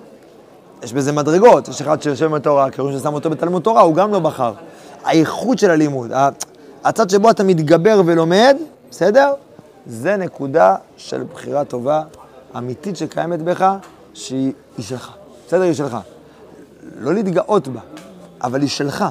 יש 0.84 0.94
בזה 0.94 1.12
מדרגות, 1.12 1.68
יש 1.68 1.82
אחד 1.82 2.02
שיושב 2.02 2.26
ללמוד 2.26 2.42
תורה, 2.42 2.72
קוראים 2.72 3.00
ששם 3.00 3.14
אותו 3.14 3.30
בתלמוד 3.30 3.62
תורה, 3.62 3.82
הוא 3.82 3.96
גם 3.96 4.12
לא 4.12 4.20
בחר. 4.20 4.54
האיכות 5.04 5.60
של 5.60 5.72
הלימוד, 5.72 6.12
הצד 6.84 7.10
שבו 7.10 7.30
אתה 7.30 7.44
מתגבר 7.44 8.02
ולומד, 8.06 8.58
בסדר? 8.90 9.34
זה 9.86 10.18
נקודה 10.18 10.76
של 10.98 11.24
בחירה 11.34 11.66
טובה, 11.66 12.04
אמיתית 12.58 12.98
שקיימת 12.98 13.42
בך, 13.42 13.74
שהיא 14.14 14.54
היא 14.78 14.86
שלך. 14.86 15.12
בסדר? 15.48 15.62
היא 15.62 15.74
שלך. 15.74 15.98
לא 17.00 17.14
להתגאות 17.14 17.68
בה, 17.68 17.80
אבל 18.44 18.62
היא 18.62 18.70
שלך. 18.70 19.06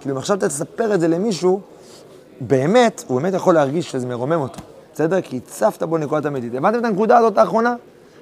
כאילו, 0.00 0.14
אם 0.14 0.18
עכשיו 0.18 0.36
אתה 0.36 0.48
תספר 0.48 0.94
את 0.94 1.00
זה 1.00 1.08
למישהו, 1.08 1.60
באמת, 2.40 3.04
הוא 3.06 3.20
באמת 3.20 3.34
יכול 3.34 3.54
להרגיש 3.54 3.90
שזה 3.90 4.06
מרומם 4.06 4.40
אותו. 4.40 4.60
בסדר? 4.94 5.20
כי 5.20 5.36
הצפת 5.36 5.82
בו 5.82 5.98
נקודת 5.98 6.26
אמיתית. 6.26 6.54
הבנתם 6.54 6.78
את 6.78 6.84
הנקודה 6.84 7.18
הזאת 7.18 7.38
האחרונה? 7.38 7.74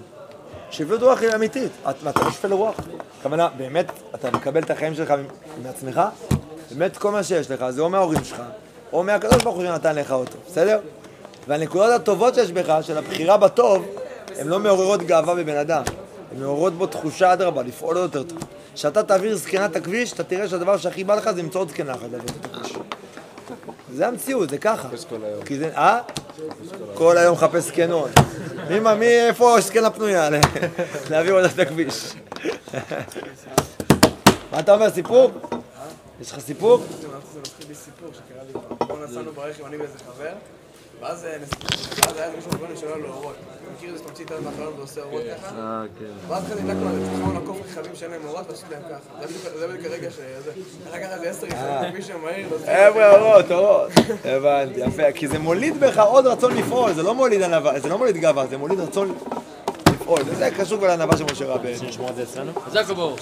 שפלות 0.70 1.02
רוח 1.02 1.20
היא 1.20 1.34
אמיתית. 1.34 1.72
אתה 1.90 2.24
לא 2.24 2.30
שפל 2.30 2.52
רוח? 2.52 2.74
הכוונה, 3.20 3.48
באמת, 3.56 3.86
אתה 4.14 4.30
מקבל 4.30 4.62
את 4.62 4.70
החיים 4.70 4.94
שלך 4.94 5.14
מעצמך? 5.62 6.00
באמת 6.70 6.96
כל 6.96 7.10
מה 7.10 7.22
שיש 7.22 7.50
לך 7.50 7.70
זה 7.70 7.82
או 7.82 7.90
מההורים 7.90 8.24
שלך, 8.24 8.42
או 8.92 9.02
מהקדוש 9.02 9.42
ברוך 9.42 9.56
הוא 9.56 9.64
שנתן 9.64 9.94
לך 9.94 10.12
אותו, 10.12 10.38
בסדר? 10.46 10.80
והנקודות 11.48 11.90
הטובות 12.00 12.34
שיש 12.34 12.52
בך, 12.52 12.78
של 12.82 12.98
הבחירה 12.98 13.36
בטוב, 13.36 13.86
הן 14.38 14.48
לא 14.48 14.58
מעוררות 14.58 15.02
גאווה 15.02 15.34
בבן 15.34 15.56
אדם. 15.56 15.82
הן 16.32 16.40
מעוררות 16.40 16.72
בו 16.72 16.86
תחושה 16.86 17.32
אדרבה, 17.32 17.62
לפעול 17.62 17.96
עוד 17.96 18.14
יותר 18.14 18.34
טוב. 18.34 18.38
כשאתה 18.74 19.02
תעביר 19.02 19.36
זקנה 19.36 19.66
את 19.66 19.76
הכביש, 19.76 20.12
אתה 20.12 20.24
תראה 20.24 20.48
שהדבר 20.48 20.76
שהכי 20.76 21.04
בא 21.04 21.14
לך 21.14 21.30
זה 21.30 21.42
למצוא 21.42 21.60
עוד 21.60 21.68
זקנה 21.68 21.94
אחת 21.94 22.02
לעבור 22.12 22.26
את 22.40 22.44
הכביש. 22.44 22.72
זה 23.94 24.08
המציאות, 24.08 24.50
זה 24.50 24.58
ככה. 24.58 24.88
כי 25.44 25.58
זה, 25.58 25.70
אה? 25.76 26.00
כל 26.94 27.18
היום 27.18 27.34
מחפש 27.34 27.64
זקנות. 27.64 28.10
מי, 28.70 28.80
מה, 28.80 28.94
מי, 28.94 29.06
איפה 29.06 29.56
יש 29.58 29.64
זקנה 29.64 29.90
פנויה? 29.90 30.28
להעביר 31.10 31.34
אותה 31.34 31.54
את 31.54 31.58
הכביש. 31.58 32.12
מה 34.52 34.60
אתה 34.60 34.74
אומר, 34.74 34.90
סיפור? 34.90 35.30
יש 36.20 36.32
לך 36.32 36.40
סיפור? 36.40 36.78
זה 37.00 37.08
מתחיל 37.40 37.66
לי 37.68 37.74
סיפור 37.74 38.08
שקרה 38.12 38.42
לי 38.46 38.52
פעם. 38.52 38.88
פה 38.88 38.96
נסענו 39.04 39.32
ברכב, 39.32 39.64
אני 39.64 39.76
ואיזה 39.76 39.98
חבר, 39.98 40.32
ואז 41.04 41.24
אה, 41.24 41.36
היה 42.22 42.30
מישהו 42.36 42.50
בגוני 42.50 42.76
שלא 42.76 42.88
היה 42.88 42.98
לו 42.98 43.08
אורות. 43.14 43.34
אתה 43.62 43.70
מכיר 43.76 43.88
את 43.90 43.94
זה 43.94 44.02
שאתה 44.02 44.10
מוציא 44.10 44.24
את 44.24 44.30
היד 44.30 44.40
מהחלון 44.40 44.72
ועושה 44.78 45.00
אורות 45.02 45.22
ככה? 45.40 45.54
אה, 45.56 45.82
כן. 45.98 46.04
ואז 46.32 46.44
כזה 46.50 46.62
נדלקנו 46.62 46.88
על 46.88 46.94
זה, 46.94 47.32
לעקוף 47.34 47.58
רכבים 47.70 47.90
שאין 47.94 48.10
להם 48.10 48.20
אורות 48.26 48.50
ועשיתי 48.50 48.74
להם 48.74 48.82
ככה. 48.82 49.20
זה 49.20 49.26
בדיוק- 49.26 49.82
זה 49.82 49.88
הרגע 49.88 50.10
שזה... 50.10 50.50
לקחת 50.94 51.20
לי 51.20 51.28
עשר 51.28 51.46
רכבים, 51.46 51.92
כביש 51.92 52.06
שמהיר, 52.06 52.48
חבר'ה, 52.66 53.16
אורות, 53.20 53.50
אורות. 53.50 53.90
הבנתי, 54.24 54.80
יפה. 54.80 55.12
כי 55.12 55.28
זה 55.28 55.38
מוליד 55.38 55.80
בך 55.80 55.98
עוד 55.98 56.26
רצון 56.26 56.56
לפעול, 56.56 56.92
זה 56.92 57.02
לא 57.02 57.14
מוליד 57.14 57.42
ענווה, 57.42 57.80
זה 57.80 57.88
לא 57.88 57.98
מוליד 57.98 58.16
גאווה, 58.16 58.46
זה 58.46 58.56
מוליד 58.58 58.80
רצון 58.80 59.14
לפעול. 59.94 60.20
וזה 60.26 60.48
קשור 60.58 60.78
כבר 60.78 60.86
לענווה 60.86 61.16
של 61.16 61.24
משה 61.32 61.44
רבנו. 61.46 61.76
וברוך. 62.90 63.18